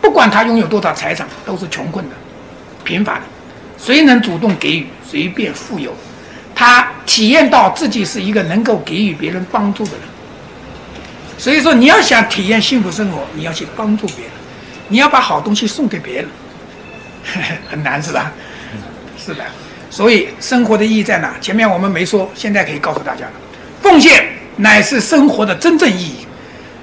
[0.00, 2.14] 不管他拥有多少财产，都是穷困的、
[2.84, 3.22] 贫乏的。
[3.76, 5.92] 谁能主动给予，谁便富有。
[6.54, 10.00] 他体验到自己是一个能够给予别人帮助的人。
[11.36, 14.32] 所以说，你要想体验幸福生活，你要去帮助别人，
[14.86, 16.28] 你要把好东西送给别人，
[17.68, 18.30] 很难是吧？
[19.24, 19.44] 是的。
[19.90, 21.34] 所以生活的意义在哪？
[21.40, 23.32] 前面我们没说，现在可以告诉大家了。
[23.82, 24.24] 奉献
[24.56, 26.26] 乃是生活的真正意义。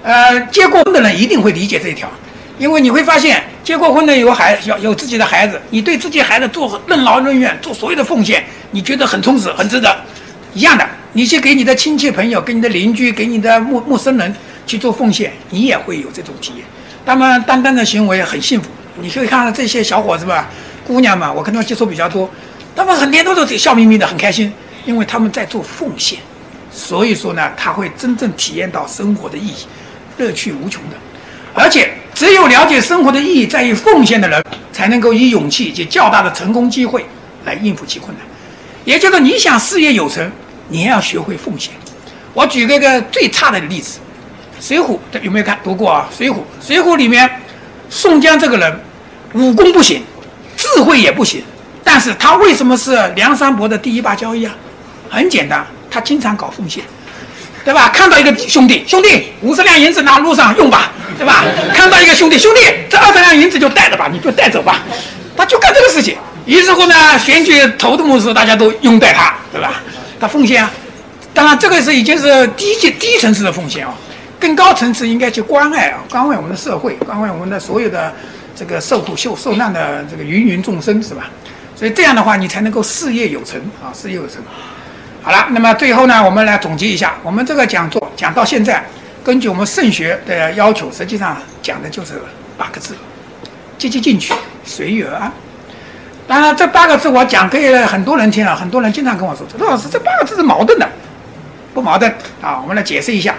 [0.03, 2.09] 呃，结过婚的人一定会理解这一条。
[2.57, 9.95] 因为你会发现，结过婚的有孩有有自己的孩子，你对自己孩子做任劳任怨，做所有的奉献，你觉得很充实、很值得。
[10.53, 14.35] 一样的，你去给你的亲戚朋友、给你的邻居、给你的陌陌生人
[14.67, 16.65] 去做奉献，你也会有这种体验。
[17.05, 18.69] 他们单单的行为很幸福。
[19.01, 20.49] 你可以看到这些小伙子吧、
[20.89, 22.27] 姑娘嘛，我跟他们接触比较多，
[22.75, 24.51] 他们很天都是笑眯眯的，很开心，
[24.85, 26.17] 因为他们在做奉献。
[26.71, 29.55] 所以说呢，他会真正体验到生活的意义，
[30.17, 30.95] 乐趣无穷的，
[31.53, 31.93] 而且。
[32.11, 34.43] 只有了解生活的意义在于奉献的人，
[34.73, 37.05] 才能够以勇气以及较大的成功机会
[37.45, 38.27] 来应付其困难。
[38.83, 40.29] 也就是你想事业有成，
[40.67, 41.73] 你要学会奉献。
[42.33, 43.99] 我举个个最差的例子，
[44.67, 46.09] 《水浒》有没有看读过啊？
[46.17, 47.29] 《水浒》《水浒》里面，
[47.89, 48.79] 宋江这个人
[49.35, 50.03] 武功不行，
[50.59, 51.41] 智慧也不行，
[51.83, 54.53] 但是他为什么是梁山伯的第一把交椅啊？
[55.09, 56.83] 很简单，他经常搞奉献。
[57.65, 57.89] 对吧？
[57.89, 61.43] 看到一个兄弟，兄弟五十两银子拿路上用吧，对吧？
[61.73, 64.79] 看到一个兄弟，兄弟这二十两银子就带着吧，你就带走吧，
[65.37, 66.17] 他就干这个事情。
[66.45, 69.81] 于是乎呢，选举头的模式，大家都拥戴他，对吧？
[70.19, 70.71] 他奉献啊，
[71.33, 73.93] 当然这个是已经是低级低层次的奉献啊，
[74.39, 78.11] 更高层次应该去关爱啊，关爱我们的社会，关爱我们的所有的
[78.59, 81.29] 这个受苦受受难的这个芸芸众生，是吧？
[81.77, 84.41] 所以这样的话，你才能够事业有成啊，事业有成。
[85.21, 88.83] 好了，那么最后呢，我们来总结一下，我们这个讲座讲到现在，
[89.23, 92.21] 根据我们圣学的要求，实际上讲的就是
[92.57, 92.93] 八个字：
[93.77, 94.33] 积极进取，
[94.65, 95.31] 随遇而安。
[96.27, 100.85] 当然，这八个字我讲给很多人听了，很多人经常跟我说：“周老师，这八个字是矛盾的，
[101.73, 103.35] 不矛盾啊？”我们来解释一下。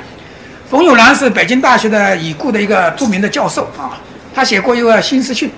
[0.70, 3.98] 冯友兰是北京大学的已故的一个著名的教授啊，
[4.34, 5.50] 他写过一个新诗训，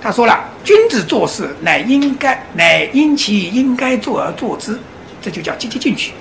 [0.00, 4.78] 他说了：“君子做事，乃应该，乃因其应该做而做之，
[5.20, 6.12] 这就叫积极进取。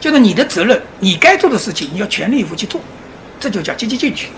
[0.00, 2.80] 就是你的责任，你该做的事情，你要全力以赴去做，
[3.40, 4.28] 这就叫积极进取。”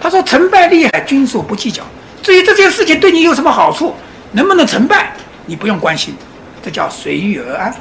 [0.00, 1.82] 他说：“成败利害，君所不计较。
[2.22, 3.94] 至于这件事情对你有什么好处，
[4.32, 5.12] 能不能成败？”
[5.46, 6.14] 你不用关心，
[6.62, 7.74] 这叫随遇而安。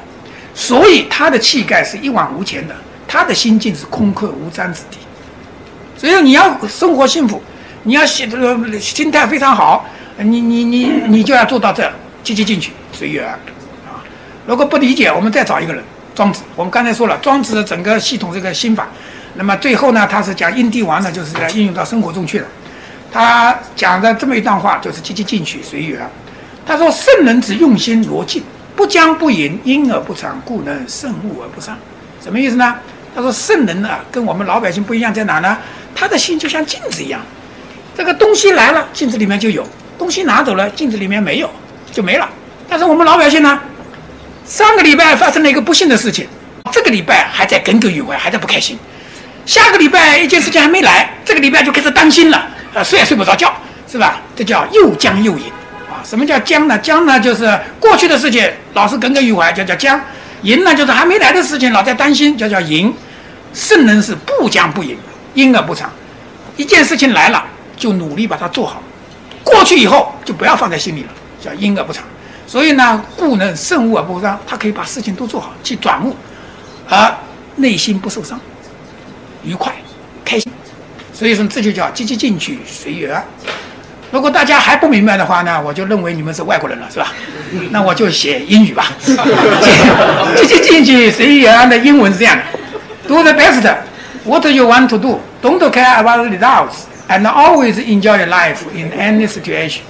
[0.53, 2.75] 所以他的气概是一往无前的，
[3.07, 4.97] 他的心境是空客无瞻之地。
[5.97, 7.41] 所以你要生活幸福，
[7.83, 9.85] 你要心这个心态非常好，
[10.17, 11.91] 你你你你就要做到这，
[12.23, 13.33] 积极进取，随遇而安
[13.85, 14.03] 啊。
[14.45, 15.83] 如果不理解，我们再找一个人，
[16.15, 16.41] 庄子。
[16.55, 18.87] 我们刚才说了，庄子的整个系统这个心法，
[19.35, 22.47] 那么最后呢，他是讲应帝王呢，就是在应用到生活中去了。
[23.11, 26.09] 他讲的这么一段话，就是积极进取，随遇而安。
[26.65, 28.41] 他说：“圣人之用心逻辑，
[28.75, 31.77] 不将不迎，因而不长，故能胜物而不伤。”
[32.23, 32.75] 什么意思呢？
[33.13, 35.57] 他说：“圣人呢，跟我们老百姓不一样，在哪呢？
[35.93, 37.19] 他的心就像镜子一样，
[37.95, 39.63] 这个东西来了，镜子里面就有；
[39.97, 41.49] 东西拿走了，镜子里面没有，
[41.91, 42.29] 就没了。
[42.67, 43.59] 但是我们老百姓呢，
[44.45, 46.27] 上个礼拜发生了一个不幸的事情，
[46.71, 48.77] 这个礼拜还在耿耿于怀，还在不开心；
[49.45, 53.53] 下个礼拜一件事情还没来，这个礼拜就开始担心了，呃，睡也睡不着觉，
[53.91, 54.19] 是吧？
[54.35, 55.43] 这叫又将又迎。”
[56.03, 56.77] 什么叫将呢？
[56.79, 59.97] 将呢就是过去的事情，老是耿耿于怀，叫叫将；
[60.41, 62.93] 迎呢就是还没来的事情，老在担心，叫叫迎。
[63.53, 64.97] 圣人是不将不迎，
[65.33, 65.89] 因而不长。
[66.57, 67.45] 一件事情来了，
[67.83, 68.77] 就努力把它做好；
[69.43, 71.09] 过去以后就不要放在心里了，
[71.43, 72.01] 叫因而不长。
[72.47, 74.39] 所以呢，故能胜物而不伤。
[74.47, 76.15] 他可以把事情都做好，去转物，
[76.87, 77.13] 而
[77.57, 78.39] 内心不受伤，
[79.43, 79.73] 愉快、
[80.23, 80.49] 开心。
[81.13, 83.25] 所以说，这就叫积极进取，随遇而安。
[84.11, 87.11] 如果大家还不明白的话呢，我就认为你们是外国人了，是吧？
[87.71, 88.93] 那我就写英语吧。
[90.37, 92.43] 积极进取，随遇而安的英文是这样的
[93.09, 93.75] ：Do the best,
[94.23, 95.19] what you want to do.
[95.41, 99.81] Don't care about the results, and always enjoy life in any situation.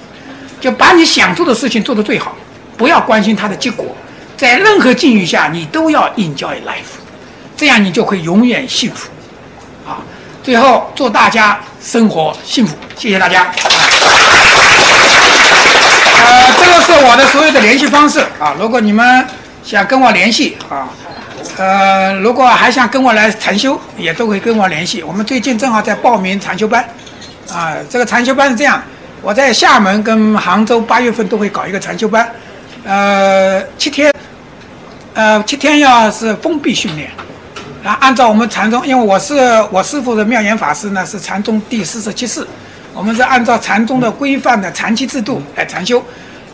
[0.60, 2.34] 就把你想做的事情做得最好，
[2.76, 3.94] 不要关心它的结果。
[4.36, 6.98] 在任何境遇下，你都要 enjoy life，
[7.56, 9.08] 这样你就会永远幸福。
[9.86, 9.98] 啊，
[10.42, 13.52] 最后祝大家生活幸福，谢谢大家。
[16.24, 18.54] 呃，这个是我的所有的联系方式啊。
[18.58, 19.26] 如果你们
[19.62, 20.88] 想跟我联系啊，
[21.56, 25.02] 呃，如果还想跟我来禅修，也都可以跟我联系。
[25.02, 26.84] 我们最近正好在报名禅修班
[27.52, 27.76] 啊。
[27.88, 28.82] 这个禅修班是这样，
[29.22, 32.28] 我在厦门跟杭州八月份都会搞一个禅修班，
[32.84, 34.12] 呃，七天，
[35.14, 37.08] 呃，七天要是封闭训练，
[37.84, 39.34] 啊，按照我们禅宗，因为我是
[39.70, 42.46] 我师傅的妙严法师呢，是禅宗第四十七世。
[42.92, 46.02] 我们是按照禅宗的规范的禅期制度来禅修。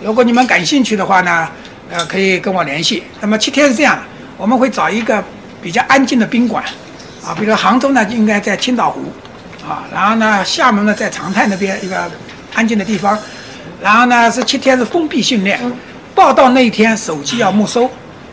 [0.02, 1.48] 如果你们感兴趣的话呢，
[1.90, 3.02] 呃，可以跟我联系。
[3.20, 3.98] 那么七天是这样，
[4.40, 5.22] 我们会找一个
[5.60, 6.64] 比较安静的宾馆，
[7.22, 9.02] 啊，比如杭州呢，应该在青岛湖，
[9.68, 12.10] 啊，然后呢，厦门呢在长泰那边一个
[12.54, 13.18] 安静的地方，
[13.82, 15.60] 然后呢是七天是封闭训练，
[16.14, 17.84] 报到那一天手机要没收，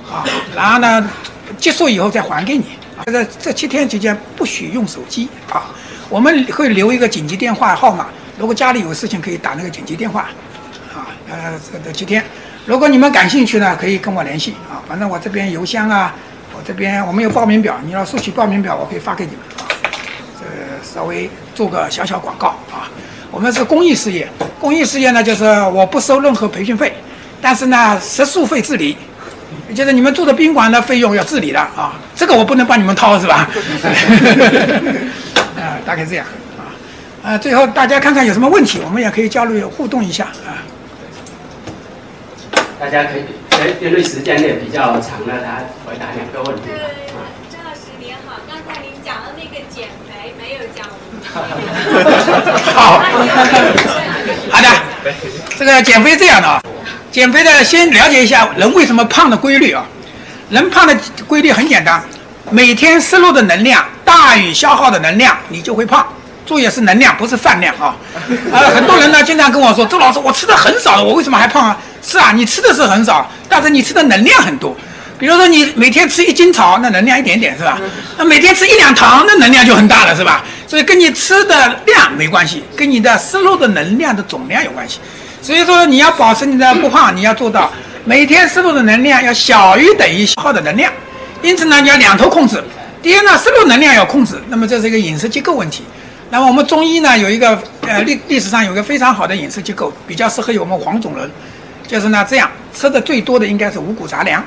[0.10, 0.24] 啊，
[0.56, 1.10] 然后呢
[1.58, 2.64] 结束以后再还给你。
[3.06, 5.66] 这个这七天期间不许用手机，啊。
[6.10, 8.08] 我们会留一个紧急电话号码，
[8.40, 10.22] 如果家里有事情可以打那个紧急电话，
[10.96, 12.24] 啊，呃，这这七天，
[12.68, 16.14] 如果你们感兴趣呢，可以跟我联系啊，反正我这边邮箱啊，
[16.54, 19.64] 我这边我们有报名表，你要索取报名表，我可以发给你们啊，
[20.38, 20.46] 这
[20.86, 22.92] 稍微做个小小广告啊，
[23.32, 24.28] 我们是公益事业，
[24.60, 26.94] 公益事业呢就是我不收任何培训费，
[27.42, 28.98] 但是呢食宿费自理，
[29.74, 33.48] 就是你们住的宾馆的费用要自理的啊，这个我不能帮你们掏是吧？
[35.56, 36.26] 啊，大概这样
[36.58, 36.76] 啊，
[37.24, 40.60] 呃，最后大家看看有什么问题，我们也可以交流互动一下啊。
[42.80, 43.24] 大家可以，
[43.82, 46.62] 因为时间也比较长了，他回答两个问题。
[46.70, 46.80] 呃，
[47.52, 50.86] 张老师您好，刚才您讲的那个减肥没有讲。
[52.76, 53.02] 好，
[54.52, 54.68] 好的，
[55.58, 56.62] 这个减肥这样的啊，
[57.12, 59.84] 减肥的先了解一下人为什么胖的规律啊。
[60.52, 60.96] 人胖的
[61.28, 62.02] 规律很简单，
[62.52, 63.84] 每天摄入的能量。
[64.06, 66.08] 大于消耗的能量，你就会胖。
[66.46, 67.94] 注意是能量，不是饭量啊！
[68.54, 71.78] 呃，很多人呢经常跟我说：“周老师，我吃的很少了，我为什么还胖啊？”
[72.08, 74.74] 是啊，你吃的是很少，但是你吃的能量很多。
[75.20, 77.78] 比如说你每天吃一斤草，那能量一点点是吧？
[78.18, 80.42] 那每天吃一两糖，那能量就很大了是吧？
[80.66, 85.00] 所以跟你吃的量没关系，跟你的摄入的能量的总量有关系。
[85.42, 87.70] 所以说你要保持你的不胖，你要做到
[88.06, 90.90] 每天摄入的能量要小于等于消耗的能量。
[91.42, 92.64] 因此呢，你要两头控制。
[93.02, 95.84] 第一呢，摄入能量要控制，那么这是一个饮食结构问题。
[96.30, 101.30] 那么我们中医呢有一个呃历历史上有一个非常好的饮食结构，比较适合于我们黄种人。
[101.88, 104.44] 就是呢这样吃的最多的应该是五谷杂粮，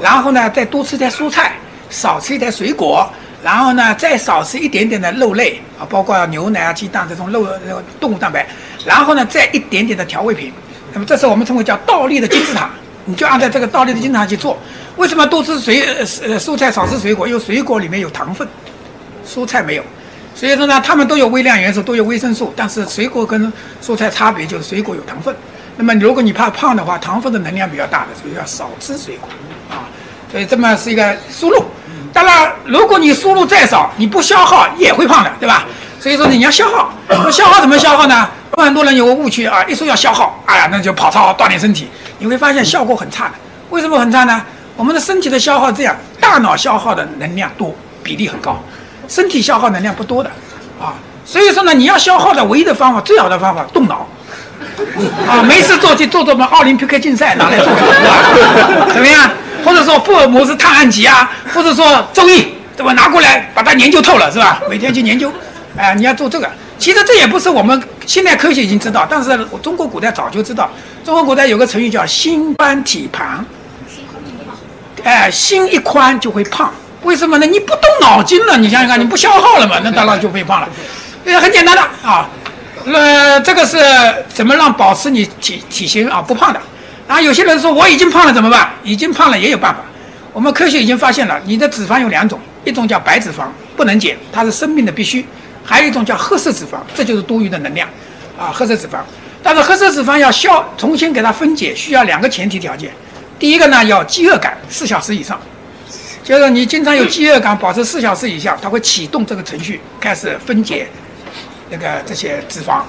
[0.00, 1.52] 然后呢再多吃点蔬菜，
[1.90, 3.08] 少吃一点水果，
[3.44, 8.46] 然后呢再少吃一点点的肉类啊，包括牛奶啊、鸡蛋这种肉呃动物蛋白，
[8.84, 10.52] 然后呢再一点点的调味品。
[10.94, 12.68] 那么这是我们称为叫倒立的金字塔，
[13.04, 14.58] 你就按照这个倒立的金字塔去做。
[14.96, 15.82] 为什么多吃水
[16.26, 17.26] 呃蔬菜少吃水果？
[17.26, 18.46] 因为水果里面有糖分，
[19.26, 19.82] 蔬菜没有。
[20.34, 25.34] 所以说呢，它们都有微量元素，都有维生素，但是水果跟蔬菜差别就是水果有糖分。
[25.76, 29.28] 那么如果你怕胖的话，糖分的能量比较大的，所以要少吃水果
[29.70, 29.88] 啊。
[30.30, 31.64] 所以这么是一个输入。
[32.12, 35.64] 当然，如果你输入再少，你不消耗也会胖的，对吧？
[35.98, 38.28] 所以说你要消耗，那消耗怎么消耗呢？
[38.56, 41.88] 很多人有个误区啊，一说要消耗，哎呀，那就跑操锻炼身体，
[42.18, 43.34] 你会发现效果很差的。
[43.70, 44.44] 为什么很差呢？
[44.76, 48.62] 我们的身体的消耗这样，大脑消耗的能量多，比例很高。
[49.08, 50.30] 身体消耗能量不多的，
[50.80, 50.94] 啊，
[51.24, 54.06] 所以说呢，你要消耗的唯一的方法，最好的方法，动脑，
[55.28, 58.86] 啊，没事做就做做嘛，奥林匹克竞赛拿来做做，是吧？
[58.92, 59.30] 怎么样？
[59.64, 62.92] 或者说福尔摩斯探案集啊，或者说周易，对吧？
[62.92, 64.60] 拿过来把它研究透了，是吧？
[64.68, 65.32] 每天去研究，
[65.76, 66.50] 哎，你要做这个。
[66.78, 70.68] 其实这也不是我们现代科学已经知道，但是中国古代早就知道。
[71.04, 73.44] 中国古代有个成语叫心宽体胖，
[75.04, 76.72] 哎，心一宽就会胖。
[77.02, 77.46] 为什么呢？
[77.46, 79.76] 你不动脑筋了，你想想看，你不消耗了嘛？
[79.84, 80.68] 那当然就会胖了。
[81.24, 82.28] 这个很简单的啊，
[82.86, 83.78] 那这个是
[84.32, 86.60] 怎么让保持你体体型啊不胖的？
[87.08, 88.70] 然后有些人说我已经胖了怎么办？
[88.82, 89.80] 已经胖了也有办法。
[90.32, 93.44] 我们科学已经发现了，你的脂肪有两种，一种叫白脂肪，
[93.76, 95.22] 不能减，它是生命的必须；
[95.64, 97.86] 还有一种叫褐色脂肪，这就是多余的能量
[98.38, 98.98] 啊，褐色脂肪。
[99.42, 102.90] 但是褐色脂肪要消重新给它分解，需要两个前提条件。
[103.38, 105.38] 第一个呢，要饥饿感四小时以上。
[106.24, 110.86] 就是你经常有饥饿感，保持四小时以下，它会启动这个程序，开始分解
[111.72, 112.82] 那个这些脂肪。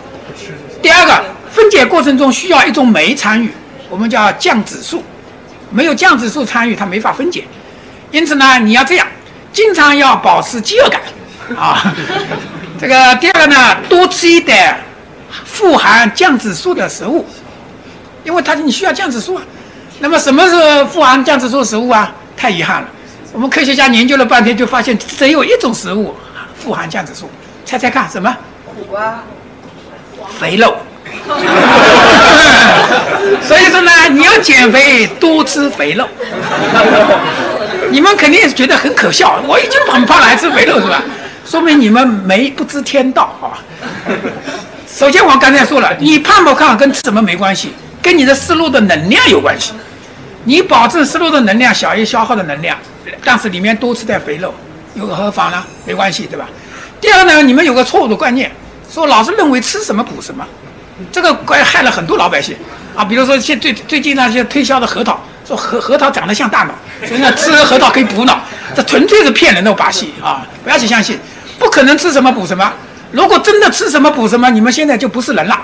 [0.82, 3.50] 第二个，分解过程中需要一种酶参与，
[3.90, 5.02] 我们叫降脂素，
[5.70, 7.46] 没有降脂素参与，它没法分解。
[8.12, 9.08] 因此呢，你要这样，
[9.54, 11.02] 经常要保持饥饿感
[11.58, 11.96] 啊。
[12.78, 14.78] 这个第二个呢，多吃一点
[15.46, 17.26] 富含降脂素的食物，
[18.26, 19.44] 因为它你需要降脂素啊。
[20.00, 22.14] 那么什么是富含降脂素食物啊？
[22.36, 22.88] 太遗憾了。
[23.32, 26.14] 我们科学家研究了半天，就发现只有一种食物
[26.60, 27.30] 富含降脂素，
[27.64, 28.36] 猜猜看什么？
[28.76, 29.20] 苦瓜。
[30.40, 30.76] 肥肉。
[33.42, 36.08] 所以说呢，你要减肥，多吃肥肉。
[37.90, 41.02] 你们肯定觉得很可笑，我已经很胖了，还吃肥肉是吧？
[41.46, 43.60] 说明你们没不知天道啊。
[44.88, 49.74] 首先我刚才说了，你胖不胖跟吃什么没关系，跟你的思路的能量有关系。
[50.46, 52.78] 你保证思路的能量小于消耗的能量。
[53.24, 54.54] 但是里面多吃点肥肉，
[54.96, 55.64] 又何妨呢？
[55.86, 56.48] 没关系，对吧？
[57.00, 58.52] 第二呢，你们有个错误的观念，
[58.94, 60.46] 说老是认为吃什么补什么，
[61.12, 62.56] 这个怪害了很多老百姓
[62.96, 63.04] 啊。
[63.04, 66.74] 比如说现最最近那些推销的核桃，说核核桃长得像大脑，
[67.08, 68.40] 所以呢吃核桃可以补脑，
[68.76, 70.46] 这纯粹是骗人的把戏啊！
[70.64, 71.18] 不要去相信，
[71.58, 72.72] 不可能吃什么补什么。
[73.12, 75.60] 如果真的吃什么补什么，你们现在就不是人了，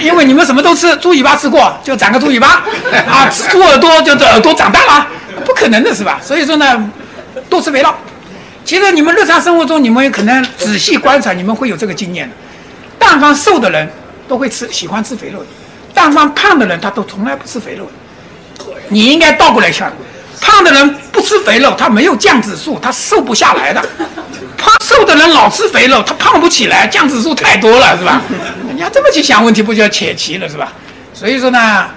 [0.00, 2.64] 因为你们什么都吃，猪尾巴吃过就长个猪尾巴
[3.06, 5.06] 啊，吃猪耳朵就耳朵长大了。
[5.44, 6.18] 不可能的是吧？
[6.22, 6.90] 所以说呢，
[7.50, 7.94] 多吃肥肉。
[8.64, 12.34] 其实你们日常生活中，你们可能仔细观察，你们会有这个经验的。
[13.00, 13.90] 但凡瘦的人
[14.28, 15.40] 都会吃，喜欢吃肥肉；
[15.92, 17.90] 但凡胖的人，他都从来不吃肥肉。
[18.88, 19.92] 你应该倒过来想，
[20.40, 23.80] 胖的人不吃肥肉，他没有降脂素，他瘦不下来的；
[24.56, 28.22] 胖瘦的人老吃肥肉，他胖不起来，降脂素太多了，是吧？
[28.72, 30.72] 你要这么去想问题，不就切齐了，是吧？
[31.12, 31.88] 所以说呢。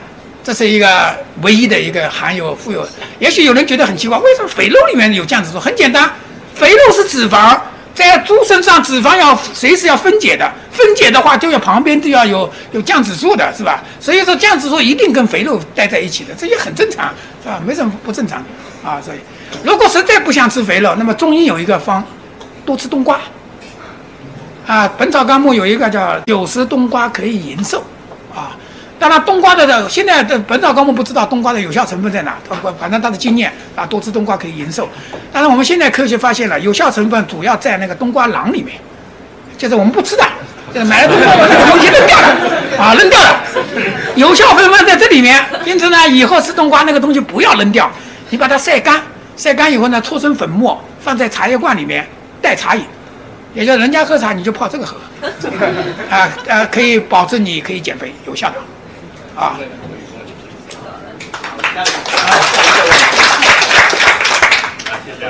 [0.45, 2.85] 这是一个唯一的一个含有富有，
[3.17, 5.57] 也许有人觉得很奇怪，为什么肥肉里面有降脂素？
[5.57, 6.11] 很简单，
[6.53, 7.57] 肥肉是脂肪，
[7.95, 13.83] 在猪身上脂肪要随时要分解的，分解的话就要旁边都要有有降脂素的，是吧？
[13.99, 17.13] 所以说降脂素一定跟肥肉待在一起的，这也很正常，
[17.43, 17.61] 是吧？
[17.65, 18.99] 没什么不正常的啊。
[18.99, 19.17] 所以，
[19.63, 22.03] 如果实在不想吃肥肉，那么中医有一个方，
[22.65, 23.19] 多吃冬瓜。
[24.65, 27.83] 啊，《本草纲目》有一个叫“有时冬瓜可以延寿”，
[28.33, 28.55] 啊。
[29.03, 32.37] 当然，冬瓜的的现在的《本草纲目》不知道冬瓜的有效成分在哪，
[32.79, 34.87] 反正它的经验啊，多吃冬瓜可以延寿。
[35.29, 38.79] 但是我们现在科学发现了，有效成分主要在那个冬瓜囊里面，
[39.57, 40.23] 就是我们不吃的，
[40.73, 41.17] 就是买了东
[41.81, 42.27] 西扔掉了
[42.77, 43.43] 啊，扔掉了。
[44.15, 47.91] 有效成分在这里面，因此呢，以后吃冬瓜那个东西不要扔掉，
[48.29, 49.01] 你把它晒干，
[49.35, 52.07] 晒干以后呢，搓成粉末，放在茶叶罐里面
[52.41, 52.85] 代茶饮，
[53.53, 54.95] 也就人家喝茶你就泡这个喝，
[56.09, 58.55] 啊啊，可以保证你可以减肥，有效的。
[59.35, 59.43] 啊！
[59.45, 59.57] 啊，
[65.03, 65.25] 谢谢。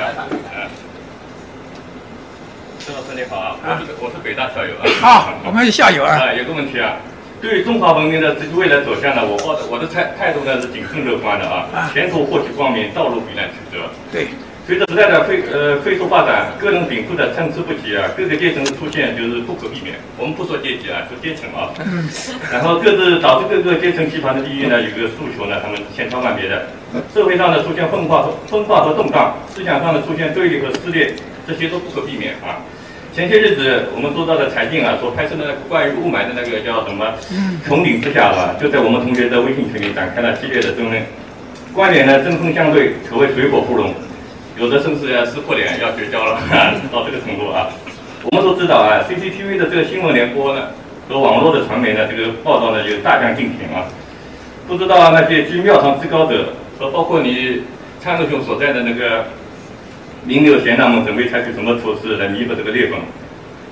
[2.84, 4.84] 陈老师你好啊，我是我是北大校友啊。
[5.00, 6.16] 好，我们是校友啊。
[6.16, 6.96] 啊，有个问题啊，
[7.40, 13.88] 对中华文明的这个未来走向呢，我抱的我的态态度呢是谨慎乐观的啊啊，前途或许光明，道路必然曲折。
[14.12, 14.28] 对，
[14.66, 19.94] 随着时代的飞呃飞速发展，个人禀赋的参差不齐啊，各个阶层的出现就是不可避免。
[20.16, 21.68] 我们不说阶级啊，说阶层啊。
[21.84, 22.08] 嗯，
[22.50, 26.64] 然后各自导致各个阶层集团的利益呢有个诉求呢，他们千差万别的。
[27.12, 31.12] 社会上呢出现分化分化和动荡，思想上呢出现对立和撕裂，
[31.46, 32.64] 这些都不可避免啊。
[33.12, 37.12] 前些日子我们做到的柴静啊所拍摄的关于雾霾的那个叫什么
[37.68, 41.02] “穹顶之下”吧，就在我们同学的微信群里展开了激烈的争论，
[41.74, 43.92] 观点呢针锋相对，可谓水火不容。
[44.56, 46.40] 有的甚至要撕破脸，要绝交了，
[46.92, 47.68] 到这个程度啊！
[48.22, 50.68] 我们都知道啊，CCTV 的这个新闻联播呢，
[51.08, 53.84] 和网络的传媒呢，这个报道呢就大相径庭啊。
[54.68, 57.62] 不知道那些居庙堂之高者和包括你
[58.00, 59.26] 参谋兄所在的那个
[60.24, 62.98] 名流贤达们，准备采取什么措施来弥补这个裂缝，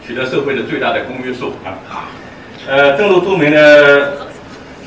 [0.07, 1.79] 取得社会的最大的公约数啊？
[2.69, 4.27] 呃，正如著名的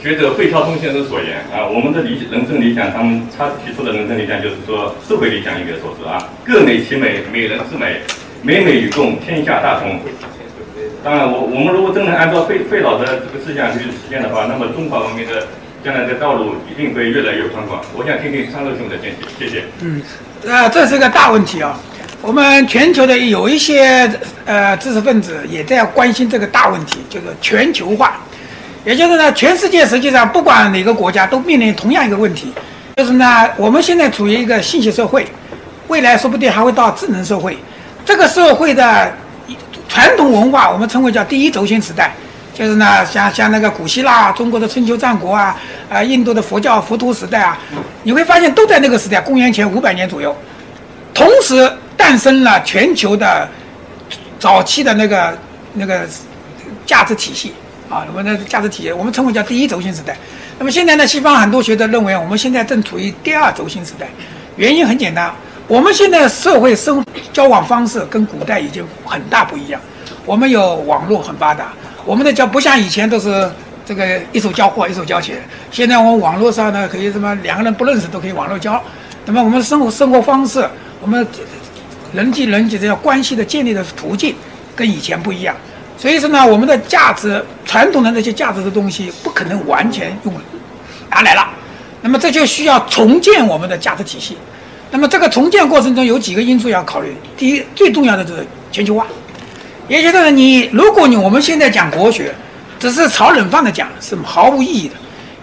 [0.02, 8.02] 学者费孝通先生所言啊，我们的理人生理想，他们他提出的人生理想就是说，社会理想应该说是啊，各美其美，美人之美，
[8.44, 10.00] 美美与共，天下大同。
[11.04, 15.48] 当然，我我们如果真能按照费费老的这个思想去实现的话，那么中华文明的
[15.84, 17.82] 将来的道路一定会越来越宽广。
[17.96, 19.64] 我想听听昌乐兄的见解，谢谢。
[19.82, 20.02] 嗯，
[20.46, 21.80] 呃，这是个大问题啊。
[22.22, 24.10] 我们全球的有一些
[24.46, 28.20] 呃知识分子也在关心这个大问题，就是全球化。
[28.86, 32.54] 也就是呢，全世界实际上不管哪个国家都面临同样一个问题，
[32.96, 35.26] 就是呢，我们现在处于一个信息社会，
[35.88, 37.58] 未来说不定还会到智能社会。
[38.06, 39.12] 这个社会的
[39.90, 42.14] 传统文化，我们称为叫第一轴心时代，
[42.54, 45.58] 就是呢，像像那个古希腊、中国的春秋战国啊，
[45.90, 47.58] 啊、印度的佛教佛陀时代啊，
[48.04, 50.36] 你会发现都在那个时代，公元前五百年左右，
[51.12, 53.50] 同时诞生了全球的
[54.40, 55.36] 早期的那个
[55.74, 56.02] 那个
[56.86, 57.52] 价值体系
[57.90, 60.18] 啊，我们的价值体系，我们称为叫第一轴心时代。
[60.58, 64.08] 那么现在呢，西方很多学者认为我们现在正处于第二轴心时代，
[64.56, 65.32] 原因很简单，
[65.68, 69.80] 我们现在社会生交往方式跟古代已经很大不一样。
[70.26, 71.74] 我们有网络很发达，
[72.06, 73.50] 我们的交不像以前都是
[73.86, 75.38] 这个一手交货一手交钱，
[75.70, 78.82] 现在我们网络上呢可以什么两个人不认识都可以网络交。
[79.26, 80.68] 那么我们生活生活方式，
[81.02, 81.26] 我们
[82.14, 84.34] 人际人际这些关系的建立的途径
[84.76, 85.56] 跟以前不一样，
[86.06, 90.32] 所以说呢，我们的价值传统的那些价值的东西不可能完全用
[91.10, 91.50] 拿来了，
[92.04, 94.38] 那么这就需要重建我们的价值体系。
[94.92, 99.08] 那么这个重建过程中有几个因素要考虑，第一最重要的就是全球化，
[99.88, 102.32] 也就是你如果你我们现在讲国学，
[102.80, 104.94] 只是炒冷饭的讲是毫无意义的。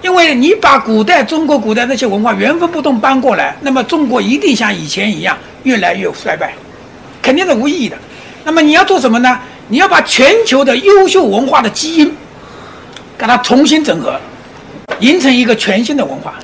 [0.00, 6.54] 因为你把古代中国古代那些文化原封不动搬过来，那么中国一定像以前一样越来越衰败，
[7.20, 7.96] 肯定是无意义的。
[8.44, 9.40] 那么你要做什么呢？
[9.72, 12.14] 你要把全球的优秀文化的基因，
[13.16, 14.20] 给它重新整合，
[15.00, 16.34] 形成一个全新的文化。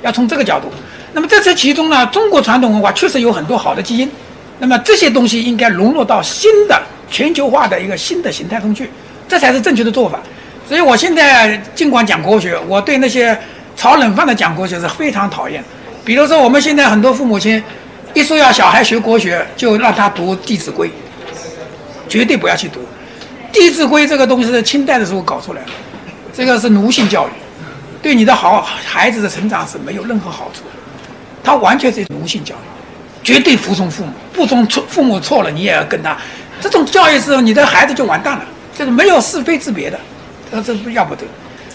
[0.00, 0.72] 要从这个角度。
[1.12, 4.10] 那么这次其中呢，中国传统文化确实有很多好的基因，
[4.58, 8.88] 那么这些东西应该融入到新的全球化的一个新的形态中去，
[9.28, 10.18] 这才是正确的做法。
[10.66, 13.38] 所以我现在尽管讲国学，我对那些
[13.76, 15.62] 炒冷饭的讲国学是非常讨厌。
[16.06, 17.62] 比如说，我们现在很多父母亲
[18.14, 20.88] 一说要小孩学国学，就让他读《弟子规》，
[22.08, 22.80] 绝对不要去读。
[23.52, 25.68] 《弟子规》这个东西是清代的时候搞出来的，
[26.34, 27.30] 这个是奴性教育，
[28.02, 30.70] 对你的好孩子的成长是没有任何好处的。
[31.42, 36.16] 它完全是奴性教育，绝对服从父母，不从错父母错了你也要跟他。
[36.60, 38.44] 这种教育是，你的孩子就完蛋了，
[38.76, 39.98] 就是没有是非之别的。
[40.50, 41.22] 这这不要不得。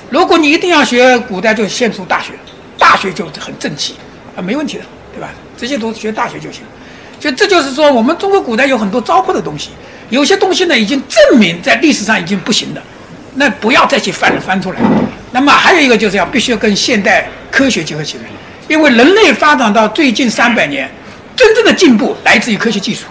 [0.10, 2.34] 如果你一定要学古代，就先读大学，
[2.78, 3.96] 大学就很正气
[4.36, 5.30] 啊，没问题的，对吧？
[5.58, 6.62] 直接读学大学就行。
[7.20, 9.70] 就这就是说，我们中国古代有很多糟粕的东西，
[10.14, 12.82] 有些东西呢已经证明在历史上已经不行的，
[13.34, 14.78] 那不要再去翻翻出来。
[15.32, 18.24] 那么还有一个就是要必须要跟现代科学结合起来，
[18.68, 20.88] 因为人类发展到最近三百年，
[21.36, 23.06] 真正的进步来自于科学技术。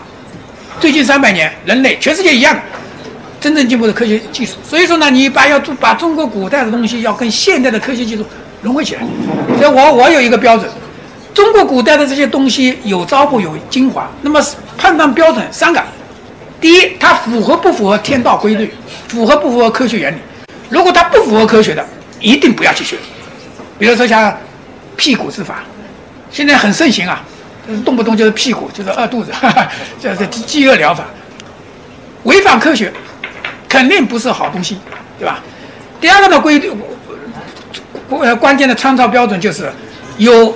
[0.79, 2.57] 最近三百年，人类全世界一样。
[3.41, 8.25] 真正进步的科学技术，所以说呢，你把要把中国古代的东西要跟现代的科学技术
[8.63, 9.03] 融合起来。
[9.59, 10.71] 所以我我有一个标准，
[11.35, 14.41] 中国古代的这些东西有糟粕有精华，那么
[14.79, 15.83] 判断标准三个：
[16.63, 18.73] 第一，它符合不符合天道规律，
[19.09, 20.19] 符合不符合科学原理。
[20.71, 21.85] 如果它不符合科学的，
[22.21, 22.97] 一定不要去学。
[23.79, 24.35] 比如说像
[24.97, 25.65] 辟谷之法，
[26.31, 27.25] 现在很盛行啊，
[27.85, 29.33] 动不动就是辟谷，就是饿肚子，
[30.01, 31.05] 这是饥饿疗法，
[32.23, 32.93] 违反科学。
[33.69, 34.77] 肯定不是好东西，
[35.19, 35.43] 对吧？
[35.99, 36.63] 第二个呢，规
[38.11, 39.73] 呃关键的参照标准就是
[40.19, 40.55] 有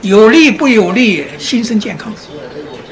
[0.00, 2.10] 有利不有利心身健康。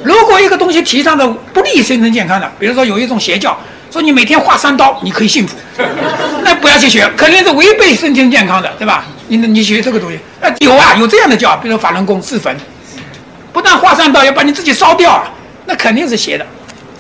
[0.05, 3.57] 如果一个东西提倡的不利心身健康的，比如说有一种邪教，
[3.91, 5.57] 说你每天画三刀，你可以幸福，
[6.43, 9.05] 那不要去学，肯定是违背身心健康的，对吧？
[9.29, 12.55] 你你学这个东西，那有啊，有这样的教，比如法轮功、自焚，
[13.53, 15.25] 不但画三刀，要把你自己烧掉，
[15.67, 16.45] 那肯定是邪的，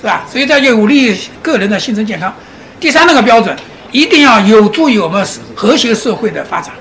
[0.00, 0.24] 是吧？
[0.30, 2.32] 所以这就有利于个人的心身健康。
[2.78, 3.56] 第三那个标准，
[3.90, 6.72] 一定要有助于我们和谐社会的发展。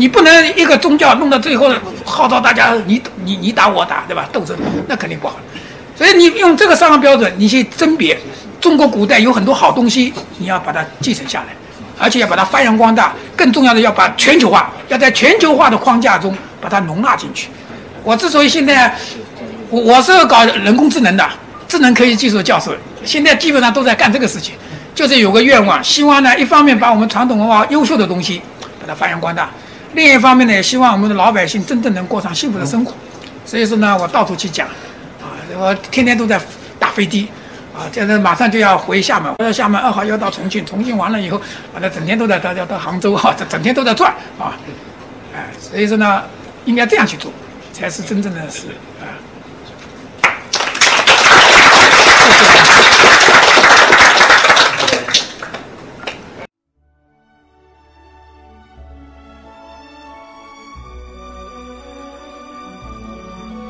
[0.00, 1.70] 你不能一个宗教弄到最后
[2.06, 4.26] 号召大家你你你打我打，对吧？
[4.32, 4.56] 斗争
[4.88, 5.36] 那肯定不好。
[5.94, 8.18] 所以你用这个三个标准，你去甄别
[8.58, 11.48] 中国古代有很多好东西，你要把它继承下来，
[11.98, 13.12] 而且要把它发扬光大。
[13.36, 17.50] 更重要的，要把全球化，要在全球化的框架中把它容纳进去。
[18.02, 18.96] 我之所以现在
[19.68, 21.28] 我我是搞人工智能的，
[21.68, 22.72] 智能科学技术教授，
[23.04, 24.54] 现在基本上都在干这个事情，
[24.94, 28.40] 就是有个愿望，希望呢一方面把我们传统文化优秀的东西
[28.80, 29.50] 把它发扬光大。
[29.94, 32.92] 另一方面呢，也希望我们的老百姓真正能过上幸福的生活。
[33.44, 34.66] 所以说呢，我到处去讲，
[35.20, 36.40] 啊，我天天都在
[36.78, 37.28] 打飞的，
[37.74, 41.40] 啊，现在马上就要回厦门，到厦门二号要到重庆，重庆完了以后，
[41.72, 44.54] 反正整天都在到要到杭州哈，这整天都在转啊，
[45.34, 46.22] 哎，所以说呢，
[46.66, 47.32] 应该这样去做，
[47.72, 48.68] 才是真正的是